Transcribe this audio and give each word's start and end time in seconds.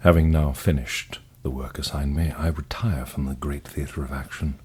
Having 0.00 0.30
now 0.30 0.52
finished 0.52 1.18
the 1.42 1.50
work 1.50 1.78
assigned 1.78 2.16
me, 2.16 2.30
I 2.30 2.48
retire 2.48 3.04
from 3.04 3.26
the 3.26 3.34
great 3.34 3.68
theatre 3.68 4.02
of 4.02 4.12
action, 4.12 4.58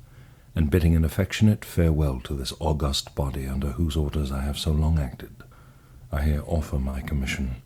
and 0.55 0.71
bidding 0.71 0.95
an 0.95 1.03
affectionate 1.03 1.65
farewell 1.65 2.21
to 2.21 2.33
this 2.33 2.53
august 2.61 3.13
body 3.15 3.45
under 3.45 3.71
whose 3.71 3.97
orders 3.97 4.31
I 4.31 4.41
have 4.43 4.57
so 4.57 4.71
long 4.71 4.97
acted, 4.97 5.35
I 6.09 6.21
here 6.21 6.41
offer 6.47 6.79
my 6.79 7.01
commission 7.01 7.61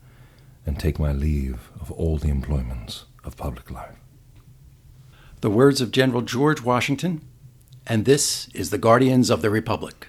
and 0.66 0.80
take 0.80 0.98
my 0.98 1.12
leave 1.12 1.70
of 1.80 1.92
all 1.92 2.18
the 2.18 2.28
employments 2.28 3.04
of 3.22 3.36
public 3.36 3.70
life. 3.70 3.94
The 5.40 5.50
words 5.50 5.80
of 5.80 5.92
General 5.92 6.22
George 6.22 6.62
Washington, 6.62 7.20
and 7.86 8.04
this 8.04 8.48
is 8.52 8.70
the 8.70 8.78
Guardians 8.78 9.30
of 9.30 9.42
the 9.42 9.50
Republic. 9.50 10.08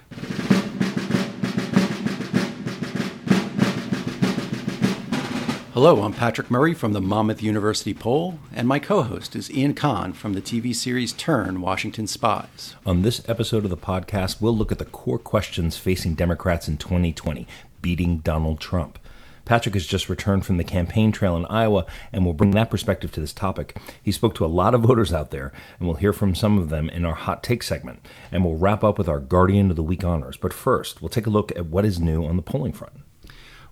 Hello, 5.74 6.02
I'm 6.02 6.12
Patrick 6.12 6.50
Murray 6.50 6.74
from 6.74 6.92
the 6.92 7.00
Monmouth 7.00 7.42
University 7.42 7.94
Poll, 7.94 8.38
and 8.52 8.68
my 8.68 8.78
co 8.78 9.00
host 9.00 9.34
is 9.34 9.50
Ian 9.50 9.72
Kahn 9.72 10.12
from 10.12 10.34
the 10.34 10.42
TV 10.42 10.74
series 10.74 11.14
Turn 11.14 11.62
Washington 11.62 12.06
Spies. 12.06 12.76
On 12.84 13.00
this 13.00 13.26
episode 13.26 13.64
of 13.64 13.70
the 13.70 13.76
podcast, 13.78 14.38
we'll 14.38 14.54
look 14.54 14.70
at 14.70 14.78
the 14.78 14.84
core 14.84 15.18
questions 15.18 15.78
facing 15.78 16.14
Democrats 16.14 16.68
in 16.68 16.76
2020, 16.76 17.46
beating 17.80 18.18
Donald 18.18 18.60
Trump. 18.60 18.98
Patrick 19.46 19.72
has 19.72 19.86
just 19.86 20.10
returned 20.10 20.44
from 20.44 20.58
the 20.58 20.62
campaign 20.62 21.10
trail 21.10 21.38
in 21.38 21.46
Iowa 21.46 21.86
and 22.12 22.26
will 22.26 22.34
bring 22.34 22.50
that 22.50 22.68
perspective 22.68 23.10
to 23.12 23.20
this 23.20 23.32
topic. 23.32 23.74
He 24.02 24.12
spoke 24.12 24.34
to 24.34 24.44
a 24.44 24.46
lot 24.46 24.74
of 24.74 24.82
voters 24.82 25.14
out 25.14 25.30
there, 25.30 25.54
and 25.78 25.88
we'll 25.88 25.96
hear 25.96 26.12
from 26.12 26.34
some 26.34 26.58
of 26.58 26.68
them 26.68 26.90
in 26.90 27.06
our 27.06 27.14
hot 27.14 27.42
take 27.42 27.62
segment. 27.62 28.06
And 28.30 28.44
we'll 28.44 28.58
wrap 28.58 28.84
up 28.84 28.98
with 28.98 29.08
our 29.08 29.20
Guardian 29.20 29.70
of 29.70 29.76
the 29.76 29.82
Week 29.82 30.04
honors. 30.04 30.36
But 30.36 30.52
first, 30.52 31.00
we'll 31.00 31.08
take 31.08 31.26
a 31.26 31.30
look 31.30 31.50
at 31.52 31.64
what 31.64 31.86
is 31.86 31.98
new 31.98 32.26
on 32.26 32.36
the 32.36 32.42
polling 32.42 32.74
front. 32.74 33.01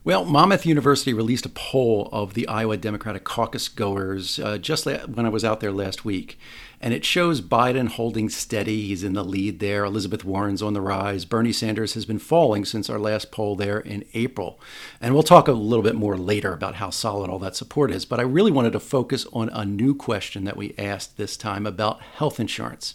Well, 0.02 0.24
Monmouth 0.24 0.64
University 0.64 1.12
released 1.12 1.44
a 1.44 1.50
poll 1.50 2.08
of 2.10 2.32
the 2.32 2.48
Iowa 2.48 2.78
Democratic 2.78 3.22
caucus 3.22 3.68
goers 3.68 4.38
uh, 4.38 4.56
just 4.56 4.86
la- 4.86 5.04
when 5.04 5.26
I 5.26 5.28
was 5.28 5.44
out 5.44 5.60
there 5.60 5.70
last 5.70 6.06
week. 6.06 6.38
And 6.80 6.94
it 6.94 7.04
shows 7.04 7.42
Biden 7.42 7.86
holding 7.86 8.30
steady. 8.30 8.86
He's 8.86 9.04
in 9.04 9.12
the 9.12 9.22
lead 9.22 9.60
there. 9.60 9.84
Elizabeth 9.84 10.24
Warren's 10.24 10.62
on 10.62 10.72
the 10.72 10.80
rise. 10.80 11.26
Bernie 11.26 11.52
Sanders 11.52 11.92
has 11.92 12.06
been 12.06 12.18
falling 12.18 12.64
since 12.64 12.88
our 12.88 12.98
last 12.98 13.30
poll 13.30 13.56
there 13.56 13.78
in 13.78 14.06
April. 14.14 14.58
And 15.02 15.12
we'll 15.12 15.22
talk 15.22 15.48
a 15.48 15.52
little 15.52 15.82
bit 15.82 15.96
more 15.96 16.16
later 16.16 16.54
about 16.54 16.76
how 16.76 16.88
solid 16.88 17.28
all 17.28 17.38
that 17.40 17.54
support 17.54 17.90
is. 17.90 18.06
But 18.06 18.20
I 18.20 18.22
really 18.22 18.50
wanted 18.50 18.72
to 18.72 18.80
focus 18.80 19.26
on 19.34 19.50
a 19.50 19.66
new 19.66 19.94
question 19.94 20.44
that 20.44 20.56
we 20.56 20.74
asked 20.78 21.18
this 21.18 21.36
time 21.36 21.66
about 21.66 22.00
health 22.00 22.40
insurance. 22.40 22.94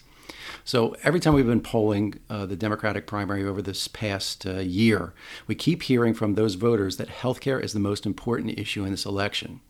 So 0.67 0.95
every 1.03 1.19
time 1.19 1.35
we've 1.35 1.45
been 1.45 1.61
polling 1.61 2.15
uh, 2.27 2.47
the 2.47 2.55
Democratic 2.55 3.05
primary 3.05 3.45
over 3.45 3.61
this 3.61 3.87
past 3.87 4.47
uh, 4.47 4.53
year, 4.61 5.13
we 5.45 5.53
keep 5.53 5.83
hearing 5.83 6.15
from 6.15 6.33
those 6.33 6.55
voters 6.55 6.97
that 6.97 7.07
healthcare 7.07 7.63
is 7.63 7.73
the 7.73 7.79
most 7.79 8.03
important 8.03 8.57
issue 8.57 8.83
in 8.83 8.89
this 8.89 9.05
election. 9.05 9.61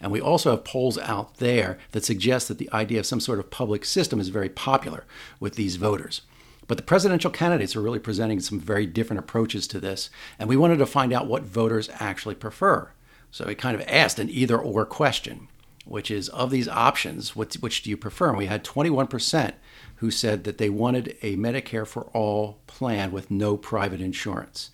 And 0.00 0.12
we 0.12 0.20
also 0.20 0.52
have 0.52 0.62
polls 0.62 0.98
out 0.98 1.38
there 1.38 1.78
that 1.90 2.04
suggest 2.04 2.46
that 2.46 2.58
the 2.58 2.72
idea 2.72 3.00
of 3.00 3.06
some 3.06 3.18
sort 3.18 3.40
of 3.40 3.50
public 3.50 3.84
system 3.84 4.20
is 4.20 4.28
very 4.28 4.48
popular 4.48 5.02
with 5.40 5.56
these 5.56 5.74
voters. 5.74 6.22
But 6.68 6.76
the 6.76 6.84
presidential 6.84 7.32
candidates 7.32 7.74
are 7.74 7.82
really 7.82 7.98
presenting 7.98 8.38
some 8.38 8.60
very 8.60 8.86
different 8.86 9.18
approaches 9.18 9.66
to 9.68 9.80
this, 9.80 10.10
and 10.38 10.48
we 10.48 10.56
wanted 10.56 10.78
to 10.78 10.86
find 10.86 11.12
out 11.12 11.26
what 11.26 11.42
voters 11.42 11.90
actually 11.94 12.36
prefer. 12.36 12.92
So 13.32 13.46
we 13.46 13.56
kind 13.56 13.74
of 13.74 13.84
asked 13.88 14.20
an 14.20 14.30
either 14.30 14.56
or 14.56 14.86
question, 14.86 15.48
which 15.86 16.10
is 16.10 16.28
of 16.30 16.50
these 16.50 16.68
options, 16.68 17.34
which, 17.34 17.54
which 17.54 17.82
do 17.82 17.90
you 17.90 17.96
prefer? 17.96 18.28
And 18.28 18.38
we 18.38 18.46
had 18.46 18.64
21% 18.64 19.54
who 19.96 20.10
said 20.10 20.44
that 20.44 20.58
they 20.58 20.68
wanted 20.68 21.16
a 21.22 21.36
Medicare 21.36 21.86
for 21.86 22.02
all 22.12 22.58
plan 22.66 23.12
with 23.12 23.30
no 23.30 23.56
private 23.56 24.00
insurance. 24.00 24.70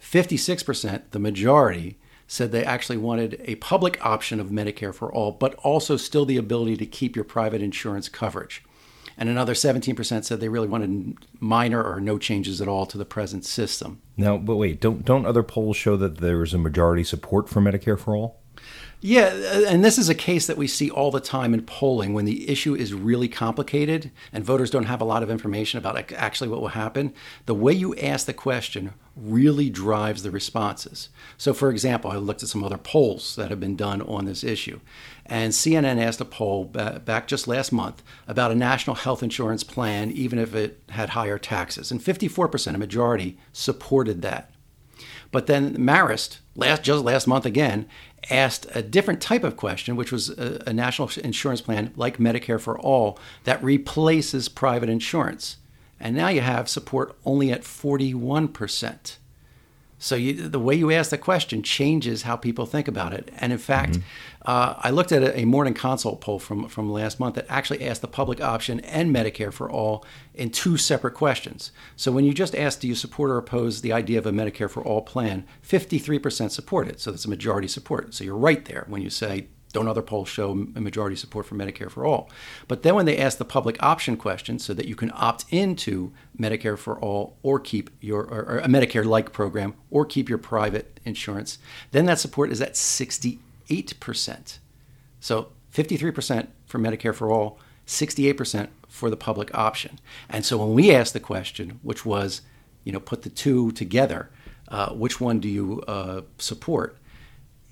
56%, 0.00 1.02
the 1.10 1.18
majority, 1.18 1.98
said 2.26 2.52
they 2.52 2.64
actually 2.64 2.96
wanted 2.96 3.40
a 3.44 3.56
public 3.56 4.04
option 4.06 4.38
of 4.38 4.50
Medicare 4.50 4.94
for 4.94 5.12
all, 5.12 5.32
but 5.32 5.54
also 5.56 5.96
still 5.96 6.24
the 6.24 6.36
ability 6.36 6.76
to 6.76 6.86
keep 6.86 7.16
your 7.16 7.24
private 7.24 7.60
insurance 7.60 8.08
coverage. 8.08 8.62
And 9.18 9.28
another 9.28 9.52
17% 9.52 10.24
said 10.24 10.40
they 10.40 10.48
really 10.48 10.68
wanted 10.68 11.16
minor 11.40 11.82
or 11.82 12.00
no 12.00 12.18
changes 12.18 12.60
at 12.60 12.68
all 12.68 12.86
to 12.86 12.96
the 12.96 13.04
present 13.04 13.44
system. 13.44 14.00
Now, 14.16 14.38
but 14.38 14.56
wait, 14.56 14.80
don't 14.80 15.04
don't 15.04 15.26
other 15.26 15.42
polls 15.42 15.76
show 15.76 15.96
that 15.96 16.18
there's 16.18 16.54
a 16.54 16.58
majority 16.58 17.04
support 17.04 17.48
for 17.48 17.60
Medicare 17.60 17.98
for 17.98 18.16
all? 18.16 18.39
Yeah, 19.02 19.32
uh, 19.32 19.64
and 19.66 19.82
this 19.82 19.96
is 19.96 20.10
a 20.10 20.14
case 20.14 20.46
that 20.46 20.58
we 20.58 20.66
see 20.66 20.90
all 20.90 21.10
the 21.10 21.20
time 21.20 21.54
in 21.54 21.62
polling 21.62 22.12
when 22.12 22.26
the 22.26 22.50
issue 22.50 22.74
is 22.74 22.92
really 22.92 23.28
complicated 23.28 24.10
and 24.30 24.44
voters 24.44 24.70
don't 24.70 24.84
have 24.84 25.00
a 25.00 25.06
lot 25.06 25.22
of 25.22 25.30
information 25.30 25.78
about 25.78 26.12
actually 26.12 26.50
what 26.50 26.60
will 26.60 26.68
happen. 26.68 27.14
The 27.46 27.54
way 27.54 27.72
you 27.72 27.96
ask 27.96 28.26
the 28.26 28.34
question 28.34 28.92
really 29.16 29.70
drives 29.70 30.22
the 30.22 30.30
responses. 30.30 31.08
So, 31.38 31.54
for 31.54 31.70
example, 31.70 32.10
I 32.10 32.16
looked 32.16 32.42
at 32.42 32.50
some 32.50 32.62
other 32.62 32.76
polls 32.76 33.36
that 33.36 33.48
have 33.48 33.60
been 33.60 33.76
done 33.76 34.02
on 34.02 34.26
this 34.26 34.44
issue, 34.44 34.80
and 35.24 35.54
CNN 35.54 35.98
asked 35.98 36.20
a 36.20 36.26
poll 36.26 36.64
back 36.64 37.26
just 37.26 37.48
last 37.48 37.72
month 37.72 38.02
about 38.28 38.52
a 38.52 38.54
national 38.54 38.96
health 38.96 39.22
insurance 39.22 39.64
plan, 39.64 40.10
even 40.10 40.38
if 40.38 40.54
it 40.54 40.82
had 40.90 41.10
higher 41.10 41.38
taxes, 41.38 41.90
and 41.90 42.02
54%, 42.02 42.74
a 42.74 42.78
majority, 42.78 43.38
supported 43.52 44.20
that. 44.22 44.52
But 45.32 45.46
then 45.46 45.76
Marist, 45.76 46.38
last 46.56 46.82
just 46.82 47.04
last 47.04 47.26
month 47.26 47.46
again, 47.46 47.88
asked 48.28 48.66
a 48.74 48.82
different 48.82 49.20
type 49.20 49.44
of 49.44 49.56
question, 49.56 49.96
which 49.96 50.12
was 50.12 50.30
a, 50.30 50.62
a, 50.66 50.72
national 50.72 51.10
insurance 51.24 51.60
plan 51.60 51.92
like 51.96 52.18
Medicare 52.18 52.60
for 52.60 52.78
All 52.78 53.18
that 53.44 53.62
replaces 53.62 54.48
private 54.48 54.88
insurance. 54.88 55.56
And 55.98 56.16
now 56.16 56.28
you 56.28 56.40
have 56.40 56.68
support 56.68 57.16
only 57.24 57.50
at 57.52 57.62
41%. 57.62 59.16
So 60.02 60.16
you, 60.16 60.48
the 60.48 60.58
way 60.58 60.74
you 60.74 60.90
ask 60.90 61.10
the 61.10 61.18
question 61.18 61.62
changes 61.62 62.22
how 62.22 62.34
people 62.34 62.64
think 62.64 62.88
about 62.88 63.12
it. 63.12 63.30
And 63.36 63.52
in 63.52 63.58
fact, 63.58 63.92
mm-hmm. 63.92 64.02
uh, 64.46 64.74
I 64.78 64.88
looked 64.88 65.12
at 65.12 65.22
a, 65.22 65.40
a, 65.40 65.44
morning 65.44 65.74
consult 65.74 66.22
poll 66.22 66.38
from, 66.38 66.68
from 66.68 66.90
last 66.90 67.20
month 67.20 67.34
that 67.34 67.44
actually 67.50 67.86
asked 67.86 68.00
the 68.00 68.08
public 68.08 68.40
option 68.40 68.80
and 68.80 69.14
Medicare 69.14 69.52
for 69.52 69.70
all 69.70 70.02
in 70.34 70.48
two 70.48 70.78
separate 70.78 71.12
questions. 71.12 71.70
So 71.96 72.10
when 72.12 72.24
you 72.24 72.32
just 72.32 72.56
ask, 72.56 72.80
do 72.80 72.88
you 72.88 72.94
support 72.94 73.30
or 73.30 73.36
oppose 73.36 73.82
the 73.82 73.92
idea 73.92 74.18
of 74.18 74.24
a 74.24 74.32
Medicare 74.32 74.70
for 74.70 74.82
all 74.82 75.02
plan, 75.02 75.46
53% 75.62 76.50
support 76.50 76.88
it. 76.88 76.98
So 76.98 77.10
that's 77.10 77.26
a 77.26 77.30
majority 77.30 77.68
support. 77.68 78.14
So 78.14 78.24
you're 78.24 78.36
right 78.36 78.64
there 78.64 78.86
when 78.88 79.02
you 79.02 79.10
say, 79.10 79.48
don't 79.72 79.88
other 79.88 80.02
polls 80.02 80.28
show 80.28 80.50
a 80.52 80.80
majority 80.80 81.16
support 81.16 81.46
for 81.46 81.54
Medicare 81.54 81.90
for 81.90 82.04
all? 82.04 82.28
But 82.68 82.82
then 82.82 82.94
when 82.94 83.06
they 83.06 83.18
ask 83.18 83.38
the 83.38 83.44
public 83.44 83.80
option 83.82 84.16
question 84.16 84.58
so 84.58 84.74
that 84.74 84.86
you 84.86 84.96
can 84.96 85.12
opt 85.14 85.44
into 85.50 86.12
Medicare 86.38 86.78
for 86.78 86.98
all 86.98 87.36
or 87.42 87.60
keep 87.60 87.90
your 88.00 88.22
or, 88.22 88.42
or 88.42 88.58
a 88.58 88.66
Medicare 88.66 89.04
like 89.04 89.32
program 89.32 89.74
or 89.90 90.04
keep 90.04 90.28
your 90.28 90.38
private 90.38 90.98
insurance, 91.04 91.58
then 91.92 92.06
that 92.06 92.18
support 92.18 92.50
is 92.50 92.60
at 92.60 92.74
68%. 92.74 94.58
So 95.20 95.48
53% 95.72 96.48
for 96.66 96.78
Medicare 96.78 97.14
for 97.14 97.30
all, 97.30 97.58
68% 97.86 98.68
for 98.88 99.10
the 99.10 99.16
public 99.16 99.54
option. 99.54 99.98
And 100.28 100.44
so 100.44 100.58
when 100.58 100.74
we 100.74 100.92
asked 100.92 101.12
the 101.12 101.20
question, 101.20 101.78
which 101.82 102.04
was, 102.04 102.42
you 102.84 102.92
know, 102.92 103.00
put 103.00 103.22
the 103.22 103.30
two 103.30 103.70
together, 103.72 104.30
uh, 104.68 104.92
which 104.92 105.20
one 105.20 105.40
do 105.40 105.48
you 105.48 105.82
uh, 105.86 106.22
support? 106.38 106.96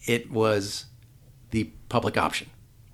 It 0.07 0.31
was 0.31 0.87
the 1.51 1.71
public 1.89 2.17
option. 2.17 2.49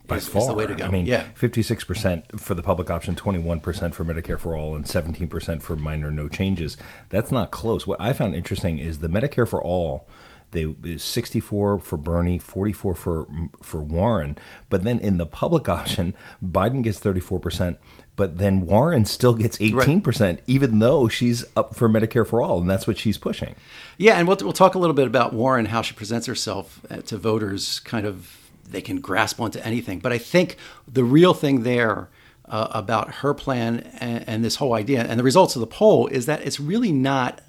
By 0.06 0.16
is, 0.16 0.28
far, 0.28 0.42
is 0.42 0.48
the 0.48 0.54
way 0.54 0.66
to 0.66 0.74
go. 0.74 0.84
I 0.84 0.90
mean, 0.90 1.06
yeah, 1.06 1.24
fifty-six 1.34 1.82
percent 1.84 2.38
for 2.38 2.54
the 2.54 2.62
public 2.62 2.90
option, 2.90 3.16
twenty-one 3.16 3.60
percent 3.60 3.94
for 3.94 4.04
Medicare 4.04 4.38
for 4.38 4.54
all, 4.54 4.74
and 4.74 4.86
seventeen 4.86 5.28
percent 5.28 5.62
for 5.62 5.76
minor 5.76 6.10
no 6.10 6.28
changes. 6.28 6.76
That's 7.08 7.32
not 7.32 7.50
close. 7.50 7.86
What 7.86 8.00
I 8.00 8.12
found 8.12 8.34
interesting 8.34 8.78
is 8.78 8.98
the 8.98 9.08
Medicare 9.08 9.48
for 9.48 9.62
all. 9.62 10.06
They 10.50 10.74
is 10.84 11.02
64 11.02 11.80
for 11.80 11.96
Bernie, 11.96 12.38
44 12.38 12.94
for 12.94 13.26
for 13.62 13.82
Warren, 13.82 14.38
but 14.70 14.84
then 14.84 15.00
in 15.00 15.18
the 15.18 15.26
public 15.26 15.68
option, 15.68 16.14
Biden 16.44 16.82
gets 16.82 16.98
34 16.98 17.40
percent, 17.40 17.78
but 18.14 18.38
then 18.38 18.64
Warren 18.66 19.04
still 19.04 19.34
gets 19.34 19.60
18 19.60 20.00
percent, 20.00 20.38
right. 20.38 20.44
even 20.46 20.78
though 20.78 21.08
she's 21.08 21.44
up 21.56 21.74
for 21.74 21.88
Medicare 21.88 22.26
for 22.26 22.40
all, 22.40 22.60
and 22.60 22.70
that's 22.70 22.86
what 22.86 22.98
she's 22.98 23.18
pushing. 23.18 23.56
Yeah, 23.98 24.14
and 24.14 24.28
we'll 24.28 24.36
we'll 24.42 24.52
talk 24.52 24.74
a 24.74 24.78
little 24.78 24.94
bit 24.94 25.06
about 25.06 25.32
Warren, 25.32 25.66
how 25.66 25.82
she 25.82 25.94
presents 25.94 26.26
herself 26.26 26.80
uh, 26.88 26.98
to 26.98 27.18
voters, 27.18 27.80
kind 27.80 28.06
of 28.06 28.43
they 28.68 28.80
can 28.80 29.00
grasp 29.00 29.40
onto 29.40 29.58
anything. 29.60 29.98
But 29.98 30.12
I 30.12 30.18
think 30.18 30.56
the 30.86 31.04
real 31.04 31.34
thing 31.34 31.62
there 31.62 32.08
uh, 32.46 32.68
about 32.70 33.16
her 33.16 33.34
plan 33.34 33.90
and, 34.00 34.28
and 34.28 34.44
this 34.44 34.56
whole 34.56 34.74
idea 34.74 35.02
and 35.04 35.18
the 35.18 35.24
results 35.24 35.56
of 35.56 35.60
the 35.60 35.66
poll 35.66 36.06
is 36.08 36.26
that 36.26 36.42
it's 36.42 36.60
really 36.60 36.92
not 36.92 37.40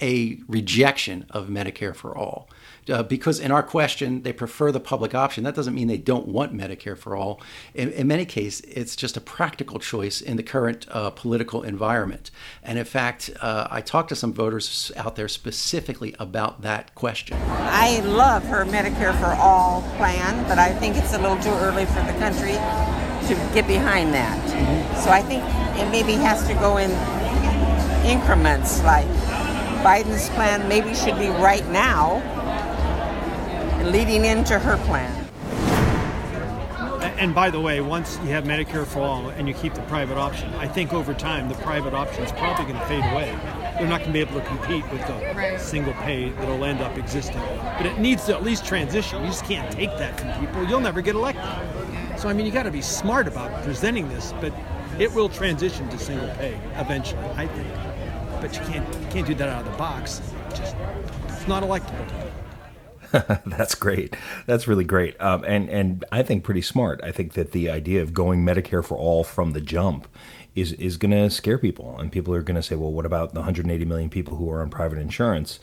a 0.00 0.40
rejection 0.48 1.26
of 1.30 1.48
Medicare 1.48 1.94
for 1.94 2.16
all 2.16 2.48
uh, 2.88 3.02
because 3.02 3.38
in 3.38 3.50
our 3.50 3.62
question 3.62 4.22
they 4.22 4.32
prefer 4.32 4.72
the 4.72 4.80
public 4.80 5.14
option. 5.14 5.44
That 5.44 5.54
doesn't 5.54 5.74
mean 5.74 5.88
they 5.88 5.98
don't 5.98 6.28
want 6.28 6.54
Medicare 6.54 6.96
for 6.96 7.16
all. 7.16 7.40
In, 7.74 7.90
in 7.92 8.06
many 8.06 8.24
cases, 8.24 8.60
it's 8.68 8.96
just 8.96 9.16
a 9.16 9.20
practical 9.20 9.78
choice 9.78 10.20
in 10.20 10.36
the 10.36 10.42
current 10.42 10.86
uh, 10.90 11.10
political 11.10 11.62
environment. 11.62 12.30
And 12.62 12.78
in 12.78 12.84
fact, 12.84 13.30
uh, 13.40 13.68
I 13.70 13.80
talked 13.80 14.08
to 14.10 14.16
some 14.16 14.32
voters 14.32 14.92
out 14.96 15.16
there 15.16 15.28
specifically 15.28 16.14
about 16.18 16.62
that 16.62 16.94
question. 16.94 17.36
I 17.48 18.00
love 18.00 18.44
her 18.44 18.64
Medicare 18.64 19.18
for 19.18 19.34
all 19.40 19.82
plan, 19.96 20.46
but 20.48 20.58
I 20.58 20.72
think 20.72 20.96
it's 20.96 21.14
a 21.14 21.18
little 21.18 21.38
too 21.38 21.50
early 21.50 21.86
for 21.86 22.02
the 22.02 22.14
country 22.18 22.54
to 23.28 23.34
get 23.54 23.66
behind 23.66 24.12
that. 24.14 24.38
Mm-hmm. 24.48 25.00
So 25.02 25.10
I 25.10 25.22
think 25.22 25.44
it 25.78 25.90
maybe 25.90 26.14
has 26.14 26.46
to 26.48 26.54
go 26.54 26.78
in 26.78 26.90
increments 28.04 28.82
like 28.82 29.06
Biden's 29.84 30.28
plan 30.30 30.68
maybe 30.68 30.94
should 30.94 31.18
be 31.18 31.28
right 31.28 31.66
now 31.68 32.20
leading 33.84 34.24
into 34.24 34.58
her 34.58 34.76
plan. 34.86 35.26
and 37.18 37.34
by 37.34 37.50
the 37.50 37.60
way, 37.60 37.80
once 37.80 38.18
you 38.22 38.30
have 38.30 38.44
Medicare 38.44 38.86
for 38.86 39.00
all 39.00 39.28
and 39.30 39.46
you 39.46 39.54
keep 39.54 39.74
the 39.74 39.82
private 39.82 40.16
option, 40.16 40.52
I 40.54 40.68
think 40.68 40.92
over 40.92 41.12
time 41.14 41.48
the 41.48 41.54
private 41.56 41.94
option 41.94 42.22
is 42.22 42.32
probably 42.32 42.64
going 42.64 42.78
to 42.78 42.86
fade 42.86 43.04
away. 43.12 43.36
They're 43.78 43.88
not 43.88 44.00
going 44.00 44.12
to 44.12 44.12
be 44.12 44.20
able 44.20 44.40
to 44.40 44.46
compete 44.46 44.90
with 44.90 45.06
the 45.06 45.14
right. 45.34 45.60
single 45.60 45.94
pay 45.94 46.30
that'll 46.30 46.64
end 46.64 46.80
up 46.80 46.96
existing. 46.98 47.40
But 47.76 47.86
it 47.86 47.98
needs 47.98 48.24
to 48.26 48.34
at 48.34 48.42
least 48.42 48.64
transition. 48.66 49.22
You 49.22 49.28
just 49.28 49.44
can't 49.44 49.72
take 49.72 49.90
that 49.98 50.20
from 50.20 50.32
people. 50.38 50.64
You'll 50.66 50.80
never 50.80 51.00
get 51.00 51.14
elected. 51.14 51.44
So 52.18 52.28
I 52.28 52.34
mean, 52.34 52.44
you 52.44 52.52
got 52.52 52.64
to 52.64 52.70
be 52.70 52.82
smart 52.82 53.26
about 53.26 53.64
presenting 53.64 54.08
this, 54.10 54.34
but 54.40 54.52
it 54.98 55.12
will 55.14 55.30
transition 55.30 55.88
to 55.88 55.98
single 55.98 56.28
pay 56.34 56.58
eventually, 56.74 57.24
I 57.36 57.46
think. 57.46 57.68
But 58.40 58.54
you 58.54 58.60
can't 58.72 58.86
you 59.00 59.06
can't 59.08 59.26
do 59.26 59.34
that 59.36 59.48
out 59.48 59.64
of 59.64 59.72
the 59.72 59.78
box. 59.78 60.20
Just 60.50 60.76
it's 61.28 61.48
not 61.48 61.62
electable. 61.62 62.30
That's 63.46 63.74
great. 63.74 64.16
That's 64.46 64.68
really 64.68 64.84
great. 64.84 65.20
Um, 65.20 65.44
and 65.44 65.68
and 65.68 66.04
I 66.12 66.22
think 66.22 66.44
pretty 66.44 66.62
smart. 66.62 67.00
I 67.02 67.10
think 67.10 67.32
that 67.34 67.52
the 67.52 67.70
idea 67.70 68.02
of 68.02 68.14
going 68.14 68.44
Medicare 68.44 68.84
for 68.84 68.96
all 68.96 69.24
from 69.24 69.52
the 69.52 69.60
jump 69.60 70.06
is 70.54 70.72
is 70.74 70.96
going 70.96 71.12
to 71.12 71.30
scare 71.30 71.58
people, 71.58 71.98
and 71.98 72.12
people 72.12 72.34
are 72.34 72.42
going 72.42 72.56
to 72.56 72.62
say, 72.62 72.76
well, 72.76 72.92
what 72.92 73.06
about 73.06 73.34
the 73.34 73.40
180 73.40 73.84
million 73.84 74.10
people 74.10 74.36
who 74.36 74.50
are 74.50 74.62
on 74.62 74.70
private 74.70 74.98
insurance? 74.98 75.60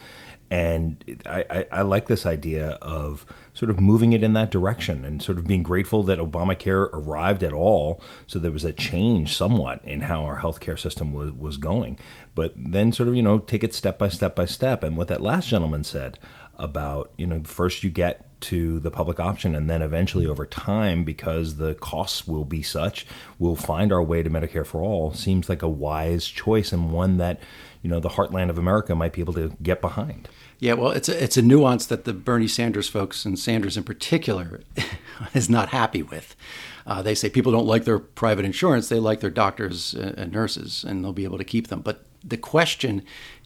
And 0.49 1.21
I, 1.25 1.43
I, 1.49 1.65
I, 1.73 1.81
like 1.81 2.07
this 2.07 2.25
idea 2.25 2.77
of 2.81 3.25
sort 3.53 3.69
of 3.69 3.81
moving 3.81 4.13
it 4.13 4.23
in 4.23 4.31
that 4.33 4.49
direction 4.49 5.03
and 5.03 5.21
sort 5.21 5.37
of 5.37 5.45
being 5.45 5.61
grateful 5.61 6.03
that 6.03 6.19
Obamacare 6.19 6.89
arrived 6.93 7.43
at 7.43 7.51
all. 7.51 8.01
So 8.27 8.39
there 8.39 8.51
was 8.51 8.63
a 8.63 8.71
change 8.71 9.35
somewhat 9.35 9.83
in 9.83 10.01
how 10.01 10.23
our 10.23 10.39
healthcare 10.39 10.79
system 10.79 11.11
was, 11.11 11.33
was 11.33 11.57
going. 11.57 11.99
But 12.33 12.53
then 12.55 12.93
sort 12.93 13.09
of, 13.09 13.15
you 13.15 13.23
know, 13.23 13.39
take 13.39 13.61
it 13.61 13.73
step 13.73 13.97
by 13.97 14.07
step 14.07 14.37
by 14.37 14.45
step. 14.45 14.83
And 14.83 14.95
what 14.95 15.09
that 15.09 15.21
last 15.21 15.49
gentleman 15.49 15.83
said 15.83 16.17
about 16.57 17.11
you 17.17 17.27
know 17.27 17.41
first 17.43 17.83
you 17.83 17.89
get 17.89 18.23
to 18.39 18.79
the 18.79 18.91
public 18.91 19.19
option 19.19 19.55
and 19.55 19.69
then 19.69 19.81
eventually 19.81 20.27
over 20.27 20.45
time 20.45 21.03
because 21.03 21.55
the 21.55 21.73
costs 21.75 22.27
will 22.27 22.45
be 22.45 22.61
such 22.61 23.05
we'll 23.39 23.55
find 23.55 23.91
our 23.91 24.03
way 24.03 24.21
to 24.21 24.29
medicare 24.29 24.65
for 24.65 24.81
all. 24.81 25.13
Seems 25.13 25.49
like 25.49 25.61
a 25.61 25.69
wise 25.69 26.27
choice 26.27 26.71
and 26.71 26.91
one 26.91 27.17
that 27.17 27.39
you 27.81 27.89
know 27.89 27.99
the 27.99 28.09
heartland 28.09 28.49
of 28.49 28.57
america 28.57 28.93
might 28.95 29.13
be 29.13 29.21
able 29.21 29.33
to 29.33 29.55
get 29.61 29.81
behind. 29.81 30.27
Yeah 30.59 30.73
well 30.73 30.91
it's 30.91 31.09
a, 31.09 31.23
it's 31.23 31.37
a 31.37 31.41
nuance 31.41 31.85
that 31.87 32.05
the 32.05 32.13
bernie 32.13 32.47
sanders 32.47 32.89
folks 32.89 33.25
and 33.25 33.39
sanders 33.39 33.77
in 33.77 33.83
particular 33.83 34.61
is 35.33 35.49
not 35.49 35.69
happy 35.69 36.03
with. 36.03 36.35
Uh, 36.85 37.01
they 37.01 37.15
say 37.15 37.29
people 37.29 37.51
don't 37.51 37.67
like 37.67 37.85
their 37.85 37.99
private 37.99 38.45
insurance 38.45 38.89
they 38.89 38.99
like 38.99 39.19
their 39.19 39.29
doctors 39.29 39.93
and 39.93 40.31
nurses 40.31 40.83
and 40.83 41.03
they'll 41.03 41.13
be 41.13 41.23
able 41.23 41.37
to 41.39 41.43
keep 41.43 41.67
them. 41.67 41.81
But 41.81 42.05
the 42.23 42.37
question 42.37 43.03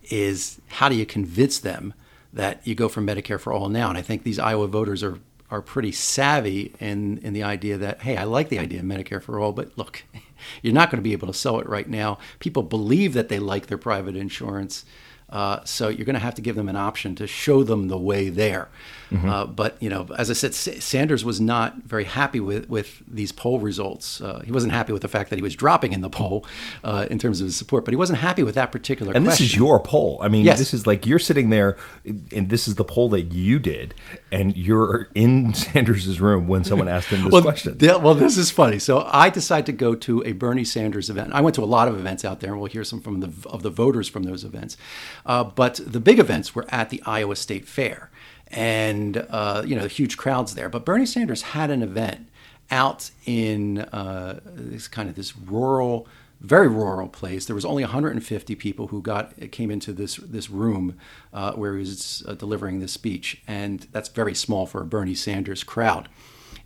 is 0.10 0.60
how 0.68 0.90
do 0.90 0.96
you 0.96 1.06
convince 1.06 1.60
them 1.60 1.94
that 2.34 2.66
you 2.66 2.76
go 2.76 2.88
for 2.88 3.02
Medicare 3.02 3.40
for 3.40 3.54
all 3.54 3.70
now. 3.70 3.90
And 3.90 3.98
I 3.98 4.02
think 4.02 4.24
these 4.24 4.40
Iowa 4.40 4.68
voters 4.68 5.04
are 5.04 5.20
are 5.50 5.62
pretty 5.62 5.92
savvy 5.92 6.74
in 6.80 7.18
in 7.20 7.34
the 7.34 7.44
idea 7.44 7.78
that 7.78 8.02
hey, 8.02 8.18
I 8.18 8.24
like 8.24 8.50
the 8.50 8.60
idea 8.60 8.80
of 8.80 8.86
Medicare 8.86 9.22
for 9.22 9.40
all, 9.40 9.52
but 9.52 9.78
look, 9.78 10.04
you're 10.62 10.74
not 10.74 10.90
going 10.90 11.02
to 11.02 11.08
be 11.08 11.14
able 11.14 11.28
to 11.28 11.34
sell 11.34 11.60
it 11.60 11.68
right 11.68 11.90
now. 11.90 12.18
People 12.40 12.64
believe 12.64 13.14
that 13.14 13.30
they 13.30 13.40
like 13.40 13.68
their 13.68 13.78
private 13.78 14.16
insurance. 14.16 14.86
Uh, 15.32 15.64
so 15.64 15.88
you're 15.88 16.06
going 16.06 16.14
to 16.16 16.20
have 16.20 16.36
to 16.36 16.42
give 16.42 16.56
them 16.56 16.68
an 16.68 16.76
option 16.76 17.16
to 17.16 17.26
show 17.26 17.64
them 17.64 17.88
the 17.88 17.98
way 17.98 18.30
there. 18.30 18.68
Mm-hmm. 19.12 19.30
Uh, 19.30 19.46
but 19.46 19.76
you 19.82 19.90
know, 19.90 20.08
as 20.18 20.30
I 20.30 20.34
said, 20.34 20.52
S- 20.52 20.84
Sanders 20.84 21.26
was 21.26 21.42
not 21.42 21.84
very 21.84 22.06
happy 22.06 22.40
with 22.40 22.70
with 22.70 23.02
these 23.08 23.32
poll 23.32 23.60
results. 23.60 24.22
Uh, 24.22 24.42
he 24.46 24.52
wasn't 24.52 24.74
happy 24.74 24.94
with 24.94 25.02
the 25.02 25.08
fact 25.08 25.30
that 25.30 25.36
he 25.36 25.42
was 25.42 25.56
dropping 25.56 25.94
in 25.94 26.02
the 26.02 26.10
poll 26.10 26.46
uh, 26.84 27.08
in 27.10 27.20
terms 27.20 27.42
of 27.42 27.46
his 27.46 27.56
support, 27.56 27.84
but 27.86 27.92
he 27.92 27.98
wasn't 27.98 28.20
happy 28.20 28.44
with 28.44 28.56
that 28.56 28.72
particular. 28.72 29.14
And 29.14 29.26
question. 29.26 29.44
this 29.46 29.52
is 29.52 29.56
your 29.56 29.80
poll. 29.82 30.18
I 30.22 30.30
mean, 30.30 30.46
yes. 30.46 30.60
this 30.60 30.74
is 30.74 30.88
like 30.88 31.06
you're 31.06 31.20
sitting 31.20 31.50
there, 31.50 31.78
and 32.06 32.50
this 32.50 32.68
is 32.68 32.76
the 32.76 32.86
poll 32.86 33.10
that 33.10 33.34
you 33.34 33.60
did, 33.60 33.94
and 34.32 34.56
you're 34.56 35.10
in 35.16 35.54
Sanders's 35.54 36.22
room 36.22 36.48
when 36.48 36.64
someone 36.64 36.88
asked 36.88 37.10
him 37.10 37.24
this 37.24 37.32
well, 37.32 37.42
question. 37.42 37.78
Th- 37.78 38.00
well, 38.00 38.16
this 38.16 38.38
is 38.38 38.52
funny. 38.52 38.80
So 38.80 39.08
I 39.12 39.30
decided 39.30 39.66
to 39.68 39.74
go 39.74 39.96
to 39.96 40.24
a 40.26 40.32
Bernie 40.32 40.64
Sanders 40.64 41.10
event. 41.10 41.34
I 41.34 41.42
went 41.42 41.56
to 41.56 41.64
a 41.64 41.66
lot 41.66 41.88
of 41.88 42.00
events 42.00 42.24
out 42.24 42.40
there, 42.40 42.52
and 42.52 42.60
we'll 42.60 42.70
hear 42.70 42.84
some 42.84 43.02
from 43.02 43.20
the 43.20 43.32
of 43.50 43.64
the 43.64 43.70
voters 43.70 44.08
from 44.08 44.24
those 44.24 44.44
events. 44.44 44.78
Uh, 45.26 45.44
but 45.44 45.80
the 45.86 46.00
big 46.00 46.20
events 46.20 46.56
were 46.56 46.66
at 46.70 46.90
the 46.90 47.02
Iowa 47.06 47.36
State 47.36 47.68
Fair 47.68 48.10
and 48.52 49.26
uh, 49.30 49.64
you 49.66 49.76
know 49.76 49.88
huge 49.88 50.18
crowds 50.18 50.56
there. 50.56 50.70
But 50.70 50.86
Bernie 50.86 51.06
Sanders 51.06 51.42
had 51.42 51.70
an 51.70 51.82
event 51.82 52.28
out 52.70 53.12
in 53.26 53.80
uh, 53.80 54.40
this 54.46 54.88
kind 54.88 55.10
of 55.10 55.16
this 55.16 55.36
rural, 55.38 56.08
very 56.42 56.68
rural 56.68 57.08
place. 57.08 57.46
There 57.46 57.56
was 57.56 57.66
only 57.66 57.84
150 57.84 58.56
people 58.56 58.88
who 58.88 59.02
got 59.02 59.34
came 59.52 59.72
into 59.72 59.94
this 59.94 60.18
this 60.18 60.50
room 60.50 60.98
uh, 61.34 61.54
where 61.54 61.74
he 61.74 61.80
was 61.80 62.24
uh, 62.28 62.34
delivering 62.34 62.80
this 62.80 62.92
speech, 62.92 63.42
and 63.48 63.88
that's 63.92 64.10
very 64.10 64.34
small 64.34 64.66
for 64.66 64.82
a 64.82 64.86
Bernie 64.86 65.16
Sanders 65.16 65.64
crowd. 65.64 66.10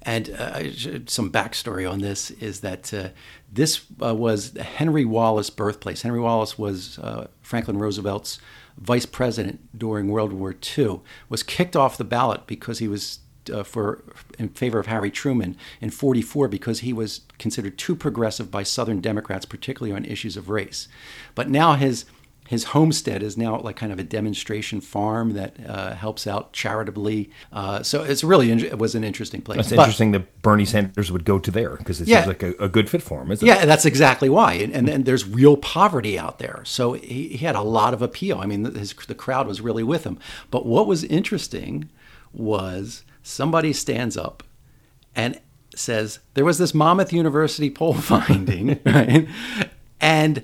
And 0.02 0.30
uh, 0.30 0.72
some 1.08 1.32
backstory 1.32 1.90
on 1.90 2.00
this 2.00 2.30
is 2.32 2.62
that 2.62 2.94
uh, 2.94 3.10
this 3.52 3.90
was 4.00 4.56
Henry 4.56 5.04
Wallace 5.04 5.50
birthplace. 5.50 6.04
Henry 6.04 6.20
Wallace 6.20 6.60
was 6.60 7.00
Franklin 7.42 7.80
Roosevelt's 7.80 8.40
vice 8.78 9.06
president 9.06 9.78
during 9.78 10.10
World 10.10 10.34
War 10.34 10.56
II, 10.78 11.02
was 11.30 11.44
kicked 11.44 11.76
off 11.76 11.98
the 11.98 12.04
ballot 12.04 12.46
because 12.46 12.80
he 12.80 12.88
was 12.88 13.20
uh, 13.50 13.64
for 13.64 14.04
in 14.38 14.50
favor 14.50 14.80
of 14.80 14.88
Harry 14.88 15.12
Truman 15.12 15.58
in 15.82 15.90
44 15.90 16.48
because 16.48 16.80
he 16.80 16.94
was 16.94 17.22
considered 17.38 17.78
too 17.78 17.96
progressive 17.96 18.52
by 18.52 18.64
Southern 18.64 19.02
Democrats, 19.02 19.46
particularly 19.46 19.96
on 19.96 20.06
issues 20.06 20.38
of 20.38 20.50
race. 20.50 20.88
But 21.34 21.50
now 21.50 21.74
his 21.74 22.06
his 22.48 22.66
homestead 22.66 23.24
is 23.24 23.38
now 23.38 23.60
like 23.60 23.76
kind 23.76 23.92
of 23.92 24.00
a 24.00 24.04
demonstration 24.04 24.80
farm 24.80 25.34
that 25.34 25.56
uh, 25.68 25.96
helps 25.96 26.28
out 26.28 26.54
charitably. 26.54 27.32
Uh, 27.52 27.82
so 27.82 28.04
it's 28.04 28.24
really 28.24 28.52
it 28.52 28.78
was 28.78 28.94
an 28.94 29.04
interesting 29.04 29.42
place. 29.42 29.60
It's 29.60 29.72
interesting 29.72 30.12
that 30.12 30.42
Bernie 30.42 30.66
Sanders 30.66 31.12
would 31.12 31.26
go 31.26 31.40
to 31.40 31.50
there 31.50 31.76
because 31.78 32.02
it 32.02 32.08
yeah, 32.08 32.24
seems 32.24 32.28
like 32.28 32.44
a, 32.44 32.64
a, 32.64 32.70
good 32.70 32.90
fit 32.90 33.02
for 33.02 33.22
him, 33.22 33.32
isn't 33.32 33.46
yeah, 33.46 33.56
it? 33.56 33.60
Yeah, 33.60 33.66
that's 33.66 33.86
exactly 33.86 34.30
why. 34.30 34.54
And, 34.54 34.88
and, 34.88 35.06
there's 35.06 35.28
real 35.28 35.58
poverty 35.58 36.18
out 36.20 36.40
there, 36.40 36.62
so 36.66 36.94
he, 36.94 37.30
he 37.30 37.46
had 37.46 37.56
a 37.56 37.62
lot 37.62 37.94
of 37.94 38.02
appeal. 38.02 38.40
I 38.40 38.46
mean, 38.46 38.64
his, 38.76 38.94
the 38.94 39.16
crowd 39.16 39.48
was 39.48 39.62
really 39.62 39.84
with 39.84 40.04
him. 40.04 40.20
But 40.52 40.66
what 40.66 40.88
was 40.88 41.04
interesting 41.04 41.90
was 42.32 43.04
somebody 43.26 43.74
stands 43.74 44.16
up 44.16 44.44
and 45.16 45.40
says 45.76 46.20
there 46.36 46.46
was 46.46 46.58
this 46.58 46.74
Monmouth 46.74 47.12
University 47.12 47.70
poll 47.70 47.94
finding, 47.96 48.80
right? 48.86 49.28
And 50.00 50.44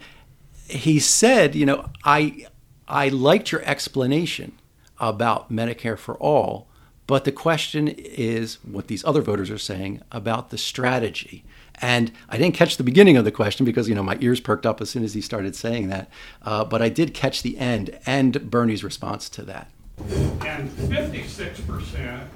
he 0.68 1.00
said, 1.00 1.56
you 1.56 1.66
know, 1.66 1.90
I 2.04 2.48
I 2.88 3.10
liked 3.10 3.52
your 3.52 3.62
explanation 3.64 4.54
about 5.00 5.52
Medicare 5.52 5.98
for 5.98 6.16
all, 6.16 6.68
but 7.08 7.24
the 7.24 7.32
question 7.32 7.88
is 7.88 8.56
what 8.64 8.88
these 8.88 9.06
other 9.06 9.22
voters 9.22 9.50
are 9.50 9.58
saying 9.58 10.02
about 10.12 10.50
the 10.50 10.58
strategy. 10.58 11.44
And 11.84 12.12
I 12.30 12.38
didn't 12.38 12.54
catch 12.54 12.78
the 12.78 12.84
beginning 12.84 13.18
of 13.18 13.26
the 13.26 13.32
question 13.32 13.66
because 13.66 13.88
you 13.90 13.96
know 13.96 14.04
my 14.04 14.18
ears 14.22 14.40
perked 14.40 14.66
up 14.66 14.82
as 14.82 14.90
soon 14.90 15.04
as 15.04 15.14
he 15.14 15.22
started 15.22 15.56
saying 15.56 15.88
that, 15.90 16.10
uh, 16.42 16.66
but 16.66 16.82
I 16.82 16.90
did 16.90 17.14
catch 17.14 17.44
the 17.44 17.58
end 17.58 17.98
and 18.06 18.50
Bernie's 18.50 18.84
response 18.84 19.30
to 19.30 19.44
that. 19.44 19.70
And 20.42 20.70
56% 20.70 22.28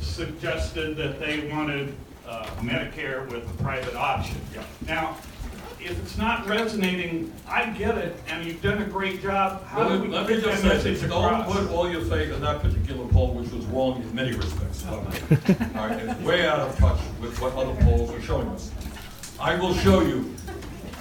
suggested 0.00 0.96
that 0.96 1.20
they 1.20 1.48
wanted 1.50 1.94
uh, 2.26 2.44
Medicare 2.60 3.28
with 3.30 3.48
a 3.48 3.62
private 3.62 3.94
option. 3.94 4.36
Now, 4.86 5.16
if 5.80 5.96
it's 6.02 6.18
not 6.18 6.46
resonating, 6.48 7.32
I 7.48 7.66
get 7.70 7.96
it, 7.96 8.16
and 8.28 8.44
you've 8.44 8.60
done 8.60 8.82
a 8.82 8.86
great 8.86 9.22
job. 9.22 9.64
How 9.66 9.82
Let 9.82 9.88
do 9.88 9.98
me, 10.02 10.08
we 10.08 10.14
let 10.14 10.26
me 10.28 10.34
get 10.36 10.44
just 10.44 10.62
that 10.62 10.80
say, 10.82 10.90
message 10.90 11.08
don't 11.08 11.24
across? 11.40 11.52
put 11.52 11.70
all 11.70 11.88
your 11.88 12.00
faith 12.02 12.32
in 12.32 12.40
that 12.40 12.60
particular 12.60 13.06
poll, 13.08 13.34
which 13.34 13.50
was 13.52 13.64
wrong 13.66 14.02
in 14.02 14.14
many 14.14 14.32
respects. 14.32 14.84
All 14.88 14.98
right, 15.02 16.00
it's 16.00 16.20
way 16.22 16.46
out 16.46 16.60
of 16.60 16.76
touch 16.76 16.98
with 17.20 17.40
what 17.40 17.54
other 17.54 17.74
polls 17.84 18.10
are 18.10 18.20
showing 18.20 18.48
us. 18.48 18.70
I 19.38 19.54
will 19.58 19.74
show 19.74 20.00
you 20.00 20.34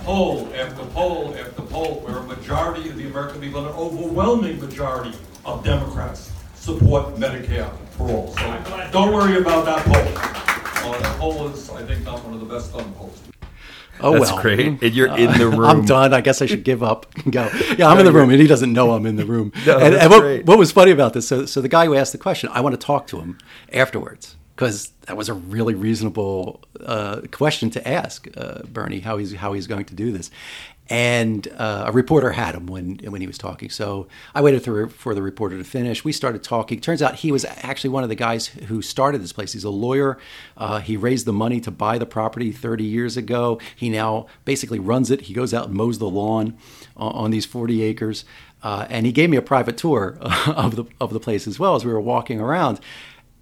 poll 0.03 0.47
after 0.53 0.85
poll 0.87 1.33
after 1.35 1.61
poll 1.63 2.01
where 2.01 2.17
a 2.17 2.23
majority 2.23 2.89
of 2.89 2.97
the 2.97 3.07
American 3.07 3.41
people, 3.41 3.65
an 3.65 3.73
overwhelming 3.73 4.59
majority 4.59 5.17
of 5.45 5.63
Democrats, 5.63 6.31
support 6.55 7.15
Medicare 7.15 7.71
for 7.95 8.09
all. 8.09 8.27
So 8.35 8.89
don't 8.91 9.13
worry 9.13 9.37
about 9.37 9.65
that 9.65 9.85
poll. 9.85 10.93
Uh, 10.93 10.99
that 10.99 11.19
poll 11.19 11.47
is, 11.49 11.69
I 11.69 11.83
think, 11.83 12.03
not 12.03 12.23
one 12.23 12.33
of 12.33 12.39
the 12.39 12.45
best 12.45 12.73
done 12.73 12.91
polls. 12.93 13.21
Oh 14.01 14.13
That's 14.13 14.31
well, 14.31 14.41
great. 14.41 14.59
And 14.59 14.93
you're 14.93 15.09
uh, 15.09 15.17
in 15.17 15.37
the 15.37 15.47
room. 15.49 15.63
I'm 15.63 15.85
done. 15.85 16.13
I 16.13 16.21
guess 16.21 16.41
I 16.41 16.45
should 16.45 16.63
give 16.63 16.83
up 16.83 17.05
and 17.17 17.31
go. 17.31 17.49
Yeah, 17.77 17.87
I'm 17.87 17.95
no, 17.95 17.99
in 17.99 18.05
the 18.05 18.11
room, 18.11 18.29
and 18.29 18.41
he 18.41 18.47
doesn't 18.47 18.73
know 18.73 18.91
I'm 18.91 19.05
in 19.05 19.15
the 19.15 19.25
room. 19.25 19.51
no, 19.65 19.77
and, 19.79 19.95
and 19.95 20.09
what, 20.09 20.45
what, 20.45 20.57
was 20.57 20.71
funny 20.71 20.91
about 20.91 21.13
this? 21.13 21.27
So, 21.27 21.45
so 21.45 21.61
the 21.61 21.69
guy 21.69 21.85
who 21.85 21.95
asked 21.95 22.11
the 22.11 22.17
question, 22.17 22.49
I 22.51 22.61
want 22.61 22.79
to 22.79 22.85
talk 22.85 23.07
to 23.07 23.19
him 23.19 23.37
afterwards 23.71 24.35
because 24.55 24.91
that 25.07 25.17
was 25.17 25.29
a 25.29 25.33
really 25.33 25.73
reasonable 25.73 26.61
uh, 26.79 27.21
question 27.31 27.69
to 27.71 27.87
ask 27.87 28.27
uh, 28.37 28.63
Bernie 28.63 28.99
how 28.99 29.17
he's 29.17 29.33
how 29.33 29.53
he's 29.53 29.67
going 29.67 29.85
to 29.85 29.95
do 29.95 30.11
this 30.11 30.31
and 30.87 31.47
uh, 31.57 31.85
a 31.87 31.91
reporter 31.91 32.31
had 32.31 32.53
him 32.53 32.67
when 32.67 32.97
when 32.97 33.19
he 33.19 33.27
was 33.27 33.37
talking. 33.37 33.69
So 33.69 34.07
I 34.35 34.41
waited 34.41 34.63
for, 34.63 34.87
for 34.87 35.15
the 35.15 35.21
reporter 35.21 35.57
to 35.57 35.63
finish. 35.63 36.03
We 36.03 36.11
started 36.11 36.43
talking. 36.43 36.79
Turns 36.79 37.01
out 37.01 37.15
he 37.15 37.31
was 37.31 37.43
actually 37.45 37.89
one 37.89 38.03
of 38.03 38.09
the 38.09 38.15
guys 38.15 38.47
who 38.47 38.81
started 38.81 39.23
this 39.23 39.33
place. 39.33 39.53
He's 39.53 39.63
a 39.63 39.69
lawyer. 39.69 40.19
Uh, 40.55 40.79
he 40.79 40.95
raised 40.95 41.25
the 41.25 41.33
money 41.33 41.59
to 41.61 41.71
buy 41.71 41.97
the 41.97 42.05
property 42.05 42.51
30 42.51 42.83
years 42.83 43.17
ago. 43.17 43.59
He 43.75 43.89
now 43.89 44.27
basically 44.45 44.79
runs 44.79 45.09
it. 45.09 45.21
He 45.21 45.33
goes 45.33 45.53
out 45.53 45.67
and 45.67 45.75
mows 45.75 45.97
the 45.97 46.09
lawn 46.09 46.55
on, 46.95 47.13
on 47.13 47.31
these 47.31 47.45
40 47.45 47.81
acres. 47.81 48.23
Uh, 48.61 48.85
and 48.89 49.05
he 49.05 49.11
gave 49.11 49.29
me 49.29 49.37
a 49.37 49.41
private 49.41 49.77
tour 49.77 50.17
of 50.47 50.75
the 50.75 50.85
of 51.01 51.13
the 51.13 51.19
place 51.19 51.47
as 51.47 51.57
well 51.57 51.75
as 51.75 51.83
we 51.83 51.91
were 51.91 52.01
walking 52.01 52.39
around. 52.39 52.79